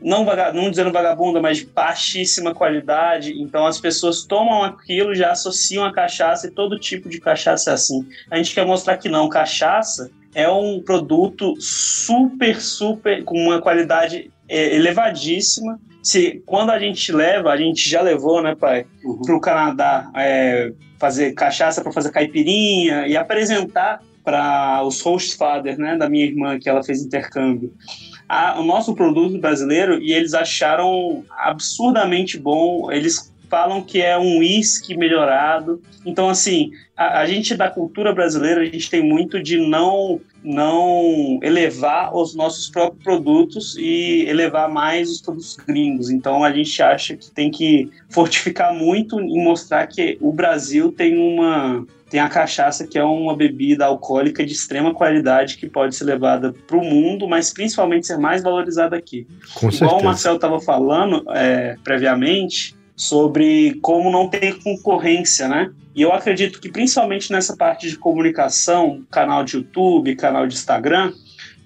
não, 0.00 0.24
vaga- 0.24 0.52
não 0.52 0.68
dizendo 0.70 0.90
vagabunda, 0.92 1.40
mas 1.40 1.58
de 1.58 1.66
baixíssima 1.66 2.54
qualidade. 2.54 3.32
Então 3.40 3.64
as 3.66 3.80
pessoas 3.80 4.24
tomam 4.24 4.62
aquilo, 4.62 5.14
já 5.14 5.30
associam 5.32 5.84
a 5.84 5.92
cachaça 5.92 6.46
e 6.46 6.50
todo 6.50 6.78
tipo 6.78 7.08
de 7.08 7.20
cachaça 7.20 7.70
é 7.70 7.74
assim. 7.74 8.06
A 8.30 8.36
gente 8.36 8.54
quer 8.54 8.66
mostrar 8.66 8.96
que 8.96 9.08
não, 9.08 9.28
cachaça 9.28 10.10
é 10.34 10.48
um 10.48 10.82
produto 10.82 11.54
super, 11.60 12.60
super, 12.60 13.22
com 13.24 13.38
uma 13.38 13.60
qualidade 13.60 14.30
é, 14.48 14.74
elevadíssima. 14.74 15.78
Se, 16.02 16.42
quando 16.46 16.70
a 16.70 16.78
gente 16.78 17.12
leva, 17.12 17.50
a 17.52 17.56
gente 17.56 17.88
já 17.88 18.00
levou, 18.02 18.42
né, 18.42 18.56
pai, 18.56 18.86
Uhum. 19.04 19.22
para 19.22 19.36
o 19.36 19.40
Canadá 19.40 20.10
é, 20.16 20.72
fazer 20.98 21.32
cachaça 21.32 21.80
para 21.82 21.92
fazer 21.92 22.10
caipirinha 22.10 23.06
e 23.06 23.16
apresentar 23.16 24.00
para 24.24 24.82
os 24.84 25.00
host 25.00 25.36
fathers, 25.36 25.76
né, 25.78 25.96
da 25.96 26.08
minha 26.08 26.24
irmã 26.24 26.58
que 26.58 26.68
ela 26.68 26.82
fez 26.82 27.02
intercâmbio, 27.02 27.72
a- 28.28 28.58
o 28.60 28.64
nosso 28.64 28.94
produto 28.94 29.38
brasileiro 29.38 30.00
e 30.00 30.12
eles 30.12 30.34
acharam 30.34 31.24
absurdamente 31.38 32.38
bom. 32.38 32.90
Eles 32.90 33.32
falam 33.48 33.82
que 33.82 34.00
é 34.00 34.16
um 34.16 34.38
whisky 34.38 34.96
melhorado. 34.96 35.82
Então, 36.06 36.28
assim, 36.30 36.70
a, 36.96 37.20
a 37.20 37.26
gente 37.26 37.54
da 37.54 37.68
cultura 37.68 38.10
brasileira, 38.14 38.62
a 38.62 38.64
gente 38.64 38.88
tem 38.88 39.02
muito 39.02 39.42
de 39.42 39.58
não 39.58 40.20
não 40.44 41.38
elevar 41.40 42.16
os 42.16 42.34
nossos 42.34 42.68
próprios 42.68 43.00
produtos 43.04 43.76
e 43.76 44.24
elevar 44.26 44.68
mais 44.68 45.08
os 45.08 45.20
produtos 45.20 45.56
gringos. 45.56 46.10
Então, 46.10 46.42
a 46.42 46.50
gente 46.50 46.82
acha 46.82 47.16
que 47.16 47.30
tem 47.30 47.48
que 47.48 47.88
fortificar 48.10 48.74
muito 48.74 49.20
e 49.20 49.38
mostrar 49.44 49.86
que 49.86 50.18
o 50.20 50.32
Brasil 50.32 50.90
tem 50.90 51.16
uma 51.16 51.86
tem 52.12 52.20
a 52.20 52.28
cachaça 52.28 52.86
que 52.86 52.98
é 52.98 53.02
uma 53.02 53.34
bebida 53.34 53.86
alcoólica 53.86 54.44
de 54.44 54.52
extrema 54.52 54.92
qualidade 54.92 55.56
que 55.56 55.66
pode 55.66 55.96
ser 55.96 56.04
levada 56.04 56.52
para 56.66 56.76
o 56.76 56.84
mundo, 56.84 57.26
mas 57.26 57.50
principalmente 57.50 58.06
ser 58.06 58.18
mais 58.18 58.42
valorizada 58.42 58.94
aqui. 58.94 59.26
Com 59.54 59.70
Igual 59.70 59.70
o 59.70 59.72
certeza. 59.72 60.04
Marcel 60.04 60.34
estava 60.34 60.60
falando 60.60 61.24
é, 61.30 61.74
previamente 61.82 62.76
sobre 62.94 63.78
como 63.80 64.10
não 64.10 64.28
ter 64.28 64.62
concorrência, 64.62 65.48
né? 65.48 65.72
E 65.94 66.02
eu 66.02 66.12
acredito 66.12 66.60
que 66.60 66.70
principalmente 66.70 67.32
nessa 67.32 67.56
parte 67.56 67.88
de 67.88 67.96
comunicação, 67.96 69.02
canal 69.10 69.42
de 69.42 69.56
YouTube, 69.56 70.14
canal 70.14 70.46
de 70.46 70.52
Instagram, 70.52 71.14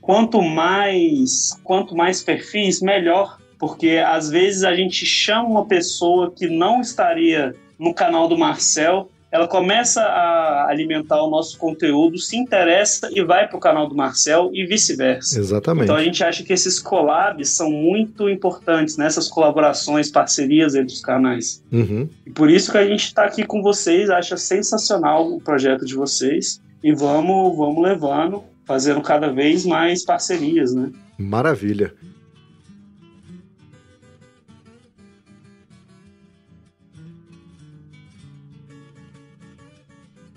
quanto 0.01 0.41
mais, 0.41 1.61
quanto 1.65 1.97
mais 1.97 2.23
perfis, 2.23 2.81
melhor, 2.81 3.37
porque 3.59 4.01
às 4.07 4.31
vezes 4.31 4.63
a 4.63 4.77
gente 4.77 5.05
chama 5.05 5.49
uma 5.49 5.67
pessoa 5.67 6.31
que 6.31 6.47
não 6.47 6.81
estaria 6.81 7.53
no 7.77 7.93
canal 7.93 8.29
do 8.29 8.39
Marcel 8.39 9.11
ela 9.37 9.47
começa 9.47 10.01
a 10.01 10.67
alimentar 10.69 11.23
o 11.23 11.29
nosso 11.29 11.59
conteúdo, 11.59 12.19
se 12.19 12.37
interessa 12.37 13.11
e 13.13 13.23
vai 13.23 13.47
para 13.47 13.57
o 13.57 13.61
canal 13.61 13.87
do 13.87 13.95
Marcel 13.95 14.51
e 14.53 14.65
vice-versa. 14.65 15.39
Exatamente. 15.39 15.85
Então 15.85 15.97
a 15.97 16.03
gente 16.03 16.25
acha 16.25 16.43
que 16.43 16.55
esses 16.55 16.79
collabs 16.79 17.51
são 17.51 17.71
muito 17.71 18.31
importantes 18.31 18.97
nessas 18.97 19.29
colaborações, 19.29 20.11
parcerias 20.11 20.75
entre 20.75 20.95
os 20.95 21.03
canais. 21.03 21.63
Uhum. 21.71 22.09
E 22.25 22.31
por 22.31 22.51
isso 22.51 22.73
que 22.73 22.79
a 22.79 22.87
gente 22.87 23.05
está 23.05 23.25
aqui 23.25 23.45
com 23.45 23.61
vocês, 23.61 24.09
acha 24.09 24.39
sensacional 24.39 25.31
o 25.31 25.41
projeto 25.41 25.85
de 25.85 25.95
vocês 25.95 26.59
e 26.83 26.95
vamos, 26.95 27.57
vamos 27.59 27.83
levando, 27.83 28.43
fazendo 28.65 29.03
cada 29.03 29.31
vez 29.31 29.67
mais 29.67 30.03
parcerias, 30.03 30.73
né? 30.75 30.91
Maravilha. 31.19 31.93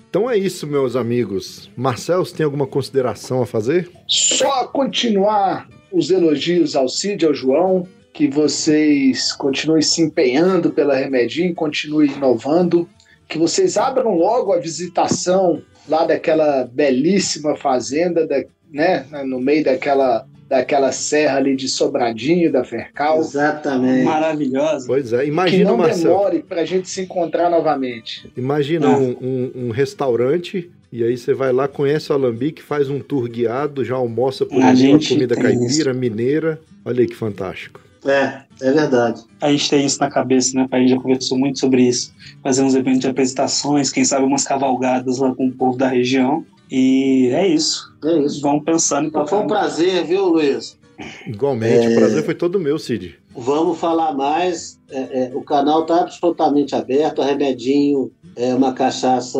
Então 0.09 0.29
é 0.29 0.35
isso, 0.35 0.65
meus 0.65 0.95
amigos. 0.95 1.69
Marcel, 1.77 2.25
você 2.25 2.35
tem 2.35 2.43
alguma 2.43 2.65
consideração 2.65 3.43
a 3.43 3.45
fazer? 3.45 3.89
Só 4.07 4.65
continuar 4.67 5.69
os 5.91 6.09
elogios 6.09 6.75
ao 6.75 6.89
Cid, 6.89 7.25
ao 7.25 7.33
João, 7.33 7.87
que 8.11 8.27
vocês 8.27 9.31
continuem 9.33 9.83
se 9.83 10.01
empenhando 10.01 10.71
pela 10.71 10.95
Remedim, 10.95 11.53
continuem 11.53 12.11
inovando, 12.11 12.89
que 13.27 13.37
vocês 13.37 13.77
abram 13.77 14.15
logo 14.15 14.51
a 14.51 14.57
visitação 14.57 15.61
lá 15.87 16.05
daquela 16.05 16.65
belíssima 16.65 17.55
fazenda, 17.55 18.25
da, 18.25 18.43
né, 18.71 19.05
no 19.25 19.39
meio 19.39 19.63
daquela 19.63 20.27
daquela 20.49 20.91
serra 20.91 21.37
ali 21.37 21.55
de 21.55 21.67
Sobradinho, 21.69 22.51
da 22.51 22.63
Fercal. 22.63 23.19
Exatamente. 23.19 24.03
Maravilhosa. 24.03 24.87
Pois 24.87 25.13
é, 25.13 25.21
Que 25.21 25.27
imagina, 25.27 25.69
não 25.69 25.77
Marcel. 25.77 26.09
demore 26.11 26.39
para 26.39 26.61
a 26.61 26.65
gente 26.65 26.89
se 26.89 27.01
encontrar 27.01 27.49
novamente. 27.49 28.29
Imagina 28.35 28.87
Ah. 28.87 28.97
um, 28.97 29.15
um- 29.21 29.51
um 29.67 29.69
restaurante 29.69 30.69
e 30.91 31.03
aí 31.03 31.15
você 31.15 31.33
vai 31.35 31.53
lá, 31.53 31.67
conhece 31.67 32.11
o 32.11 32.15
Alambique, 32.15 32.63
faz 32.63 32.89
um 32.89 32.99
tour 32.99 33.29
guiado, 33.29 33.85
já 33.85 33.95
almoça 33.95 34.43
por 34.45 34.59
A 34.61 34.69
ali 34.69 34.91
comida 35.07 35.35
caipira, 35.35 35.93
mineira. 35.93 36.59
Olha 36.83 37.01
aí 37.01 37.07
que 37.07 37.15
fantástico. 37.15 37.79
É, 38.05 38.39
é 38.61 38.71
verdade. 38.71 39.21
A 39.41 39.51
gente 39.51 39.69
tem 39.69 39.85
isso 39.85 39.99
na 39.99 40.09
cabeça, 40.09 40.55
né? 40.55 40.65
A 40.71 40.79
gente 40.79 40.89
já 40.91 40.97
conversou 40.97 41.37
muito 41.37 41.59
sobre 41.59 41.83
isso. 41.83 42.11
Fazer 42.41 42.63
uns 42.63 42.73
eventos 42.73 43.01
de 43.01 43.07
apresentações, 43.07 43.91
quem 43.91 44.05
sabe 44.05 44.25
umas 44.25 44.45
cavalgadas 44.45 45.17
lá 45.19 45.35
com 45.35 45.47
o 45.47 45.51
povo 45.51 45.77
da 45.77 45.89
região. 45.89 46.43
E 46.71 47.29
é 47.33 47.47
isso. 47.47 47.93
É 48.03 48.19
isso. 48.19 48.41
Vamos 48.41 48.63
pensando 48.63 49.05
em 49.05 49.07
Então, 49.07 49.25
foi 49.27 49.39
um 49.39 49.47
prazer, 49.47 50.05
viu, 50.05 50.25
Luiz? 50.27 50.77
Igualmente, 51.25 51.87
É. 51.87 51.89
o 51.89 51.95
prazer 51.95 52.23
foi 52.25 52.35
todo 52.35 52.59
meu, 52.59 52.77
Cid. 52.77 53.17
Vamos 53.35 53.77
falar 53.79 54.13
mais. 54.13 54.79
É, 54.91 54.97
é, 54.99 55.31
o 55.33 55.41
canal 55.41 55.81
está 55.83 56.01
absolutamente 56.01 56.75
aberto. 56.75 57.21
A 57.21 57.25
Remedinho 57.25 58.11
é 58.35 58.53
uma 58.53 58.73
cachaça 58.73 59.39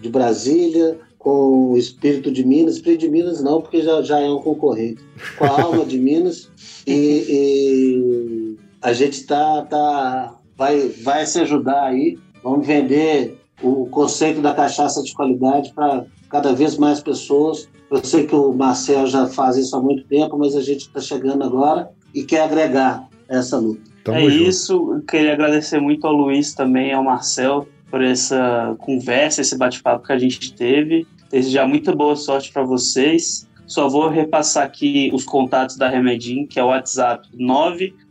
de 0.00 0.08
Brasília 0.08 0.98
com 1.18 1.72
o 1.72 1.76
espírito 1.76 2.30
de 2.30 2.44
Minas. 2.44 2.76
Espírito 2.76 3.00
de 3.00 3.10
Minas 3.10 3.42
não, 3.42 3.60
porque 3.60 3.82
já, 3.82 4.00
já 4.02 4.20
é 4.20 4.28
um 4.30 4.40
concorrente. 4.40 5.02
Com 5.38 5.44
a 5.44 5.60
alma 5.62 5.84
de 5.84 5.98
Minas. 5.98 6.50
E, 6.86 6.94
e 7.28 8.56
a 8.80 8.92
gente 8.92 9.24
tá, 9.26 9.62
tá, 9.62 10.34
vai, 10.56 10.88
vai 11.02 11.26
se 11.26 11.38
ajudar 11.40 11.84
aí. 11.84 12.18
Vamos 12.42 12.66
vender 12.66 13.38
o 13.62 13.86
conceito 13.86 14.40
da 14.40 14.52
cachaça 14.54 15.02
de 15.02 15.12
qualidade 15.14 15.72
para 15.74 16.06
cada 16.34 16.52
vez 16.52 16.76
mais 16.76 17.00
pessoas. 17.00 17.68
Eu 17.88 18.04
sei 18.04 18.26
que 18.26 18.34
o 18.34 18.52
Marcel 18.52 19.06
já 19.06 19.28
faz 19.28 19.56
isso 19.56 19.76
há 19.76 19.80
muito 19.80 20.02
tempo, 20.08 20.36
mas 20.36 20.56
a 20.56 20.62
gente 20.62 20.80
está 20.80 21.00
chegando 21.00 21.44
agora 21.44 21.88
e 22.12 22.24
quer 22.24 22.40
agregar 22.40 23.08
essa 23.28 23.56
luta. 23.56 23.82
Tamo 24.02 24.18
é 24.18 24.28
junto. 24.28 24.48
isso. 24.48 24.94
Eu 24.94 25.02
queria 25.02 25.32
agradecer 25.32 25.78
muito 25.78 26.04
ao 26.04 26.12
Luiz 26.12 26.52
também, 26.52 26.92
ao 26.92 27.04
Marcel, 27.04 27.68
por 27.88 28.02
essa 28.02 28.74
conversa, 28.80 29.42
esse 29.42 29.56
bate-papo 29.56 30.04
que 30.04 30.12
a 30.12 30.18
gente 30.18 30.52
teve. 30.54 31.06
Desejar 31.30 31.68
muita 31.68 31.94
boa 31.94 32.16
sorte 32.16 32.52
para 32.52 32.64
vocês. 32.64 33.48
Só 33.64 33.88
vou 33.88 34.08
repassar 34.08 34.64
aqui 34.64 35.12
os 35.14 35.24
contatos 35.24 35.76
da 35.76 35.88
Remedim, 35.88 36.46
que 36.46 36.58
é 36.58 36.64
o 36.64 36.66
WhatsApp 36.66 37.28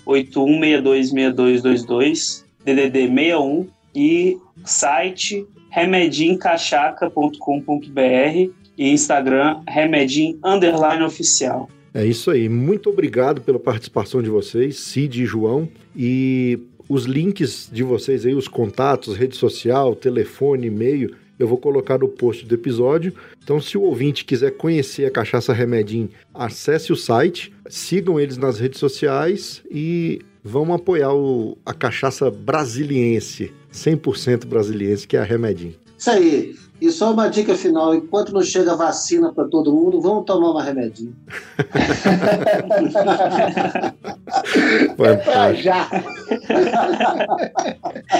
981626222, 0.07 2.45
DDD 2.63 3.09
61 3.09 3.67
e 3.93 4.37
site 4.63 5.45
remedimcachaca.com.br 5.73 8.51
e 8.77 8.89
Instagram 8.91 9.61
remedim 9.67 10.39
underline 10.43 11.03
oficial. 11.03 11.69
É 11.93 12.05
isso 12.05 12.31
aí. 12.31 12.49
Muito 12.49 12.89
obrigado 12.89 13.41
pela 13.41 13.59
participação 13.59 14.21
de 14.21 14.29
vocês, 14.29 14.79
Cid 14.79 15.21
e 15.21 15.25
João. 15.25 15.69
E 15.95 16.59
os 16.89 17.05
links 17.05 17.69
de 17.71 17.83
vocês 17.83 18.25
aí, 18.25 18.33
os 18.33 18.47
contatos, 18.47 19.15
rede 19.15 19.35
social, 19.35 19.95
telefone, 19.95 20.67
e-mail, 20.67 21.15
eu 21.37 21.47
vou 21.47 21.57
colocar 21.57 21.99
no 21.99 22.07
post 22.07 22.45
do 22.45 22.55
episódio. 22.55 23.13
Então, 23.43 23.59
se 23.61 23.77
o 23.77 23.81
ouvinte 23.81 24.25
quiser 24.25 24.51
conhecer 24.51 25.05
a 25.05 25.11
Cachaça 25.11 25.53
Remedim, 25.53 26.09
acesse 26.33 26.91
o 26.91 26.95
site, 26.95 27.53
sigam 27.69 28.19
eles 28.19 28.37
nas 28.37 28.59
redes 28.59 28.79
sociais 28.79 29.61
e 29.69 30.19
vamos 30.43 30.75
apoiar 30.75 31.13
o- 31.13 31.57
a 31.65 31.73
cachaça 31.73 32.31
brasiliense, 32.31 33.51
100% 33.73 34.45
brasiliense, 34.45 35.07
que 35.07 35.17
é 35.17 35.19
a 35.19 35.23
Remedim. 35.23 35.75
Isso 35.97 36.09
aí. 36.11 36.55
E 36.83 36.91
só 36.91 37.13
uma 37.13 37.29
dica 37.29 37.55
final: 37.55 37.95
enquanto 37.95 38.33
não 38.33 38.41
chega 38.41 38.75
vacina 38.75 39.31
para 39.31 39.45
todo 39.45 39.71
mundo, 39.71 40.01
vamos 40.01 40.25
tomar 40.25 40.51
uma 40.51 40.61
remedinho. 40.61 41.15
Fantástico. 44.97 45.63
já. 45.63 45.89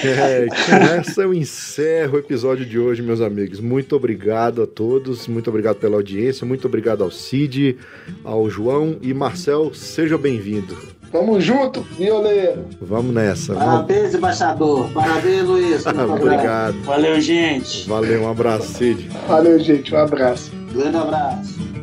É, 0.03 0.47
com 0.47 0.75
essa 0.75 1.21
eu 1.21 1.33
encerro 1.33 2.15
o 2.15 2.19
episódio 2.19 2.65
de 2.65 2.79
hoje, 2.79 3.01
meus 3.01 3.21
amigos. 3.21 3.59
Muito 3.59 3.95
obrigado 3.95 4.61
a 4.63 4.67
todos, 4.67 5.27
muito 5.27 5.49
obrigado 5.49 5.77
pela 5.77 5.95
audiência, 5.95 6.45
muito 6.45 6.67
obrigado 6.67 7.03
ao 7.03 7.11
Cid, 7.11 7.77
ao 8.23 8.49
João 8.49 8.97
e 9.01 9.13
Marcel, 9.13 9.73
seja 9.73 10.17
bem-vindo. 10.17 10.75
Tamo 11.13 11.39
junto, 11.39 11.81
violeiro. 11.95 12.65
Vamos 12.81 13.13
nessa. 13.13 13.53
Vamos... 13.53 13.69
Parabéns, 13.69 14.15
embaixador. 14.15 14.89
Parabéns, 14.91 15.43
Luiz. 15.43 15.83
programa. 15.83 16.15
obrigado. 16.15 16.81
Valeu, 16.81 17.21
gente! 17.21 17.87
Valeu, 17.87 18.23
um 18.23 18.31
abraço, 18.31 18.73
Cid. 18.73 19.09
Valeu, 19.27 19.59
gente. 19.59 19.93
Um 19.93 19.99
abraço. 19.99 20.51
Grande 20.73 20.97
abraço. 20.97 21.73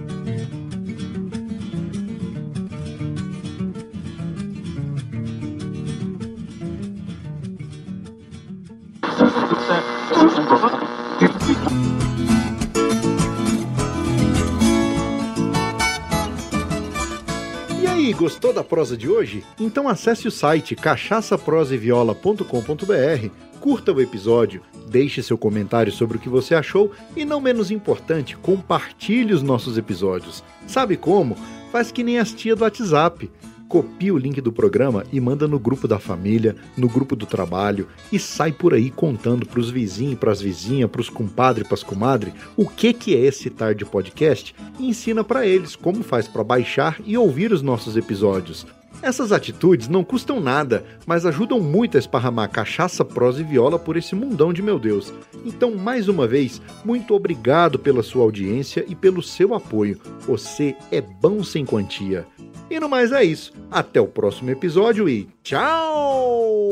Gostou 18.20 18.52
da 18.52 18.62
prosa 18.62 18.98
de 18.98 19.08
hoje? 19.08 19.42
Então 19.58 19.88
acesse 19.88 20.28
o 20.28 20.30
site 20.30 20.76
cachaçaproseviola.com.br, 20.76 23.28
curta 23.58 23.94
o 23.94 24.00
episódio, 24.02 24.60
deixe 24.88 25.22
seu 25.22 25.38
comentário 25.38 25.90
sobre 25.90 26.18
o 26.18 26.20
que 26.20 26.28
você 26.28 26.54
achou 26.54 26.92
e, 27.16 27.24
não 27.24 27.40
menos 27.40 27.70
importante, 27.70 28.36
compartilhe 28.36 29.32
os 29.32 29.42
nossos 29.42 29.78
episódios. 29.78 30.44
Sabe 30.66 30.98
como? 30.98 31.34
Faz 31.72 31.90
que 31.90 32.04
nem 32.04 32.18
as 32.18 32.30
tia 32.30 32.54
do 32.54 32.62
WhatsApp. 32.62 33.30
Copia 33.70 34.12
o 34.12 34.18
link 34.18 34.40
do 34.40 34.50
programa 34.50 35.04
e 35.12 35.20
manda 35.20 35.46
no 35.46 35.56
grupo 35.56 35.86
da 35.86 36.00
família, 36.00 36.56
no 36.76 36.88
grupo 36.88 37.14
do 37.14 37.24
trabalho 37.24 37.86
e 38.10 38.18
sai 38.18 38.50
por 38.50 38.74
aí 38.74 38.90
contando 38.90 39.46
pros 39.46 39.70
vizinhos, 39.70 40.18
pras 40.18 40.40
vizinhas, 40.40 40.90
pros 40.90 41.08
compadres, 41.08 41.68
pras 41.68 41.84
comadres 41.84 42.34
o 42.56 42.68
que 42.68 42.92
que 42.92 43.14
é 43.14 43.20
esse 43.20 43.48
Tarde 43.48 43.84
Podcast 43.84 44.56
e 44.76 44.88
ensina 44.88 45.22
pra 45.22 45.46
eles 45.46 45.76
como 45.76 46.02
faz 46.02 46.26
pra 46.26 46.42
baixar 46.42 47.00
e 47.06 47.16
ouvir 47.16 47.52
os 47.52 47.62
nossos 47.62 47.96
episódios. 47.96 48.66
Essas 49.02 49.32
atitudes 49.32 49.88
não 49.88 50.04
custam 50.04 50.40
nada, 50.40 50.84
mas 51.06 51.24
ajudam 51.24 51.58
muito 51.58 51.96
a 51.96 52.00
esparramar 52.00 52.50
cachaça, 52.50 53.04
prosa 53.04 53.40
e 53.40 53.44
viola 53.44 53.78
por 53.78 53.96
esse 53.96 54.14
mundão 54.14 54.52
de 54.52 54.60
meu 54.62 54.78
Deus. 54.78 55.12
Então, 55.44 55.74
mais 55.74 56.06
uma 56.08 56.26
vez, 56.26 56.60
muito 56.84 57.14
obrigado 57.14 57.78
pela 57.78 58.02
sua 58.02 58.22
audiência 58.22 58.84
e 58.86 58.94
pelo 58.94 59.22
seu 59.22 59.54
apoio. 59.54 59.98
Você 60.20 60.76
é 60.92 61.00
bom 61.00 61.42
sem 61.42 61.64
quantia. 61.64 62.26
E 62.70 62.78
no 62.78 62.88
mais 62.88 63.10
é 63.10 63.24
isso. 63.24 63.52
Até 63.70 64.00
o 64.00 64.06
próximo 64.06 64.50
episódio 64.50 65.08
e 65.08 65.28
tchau! 65.42 66.70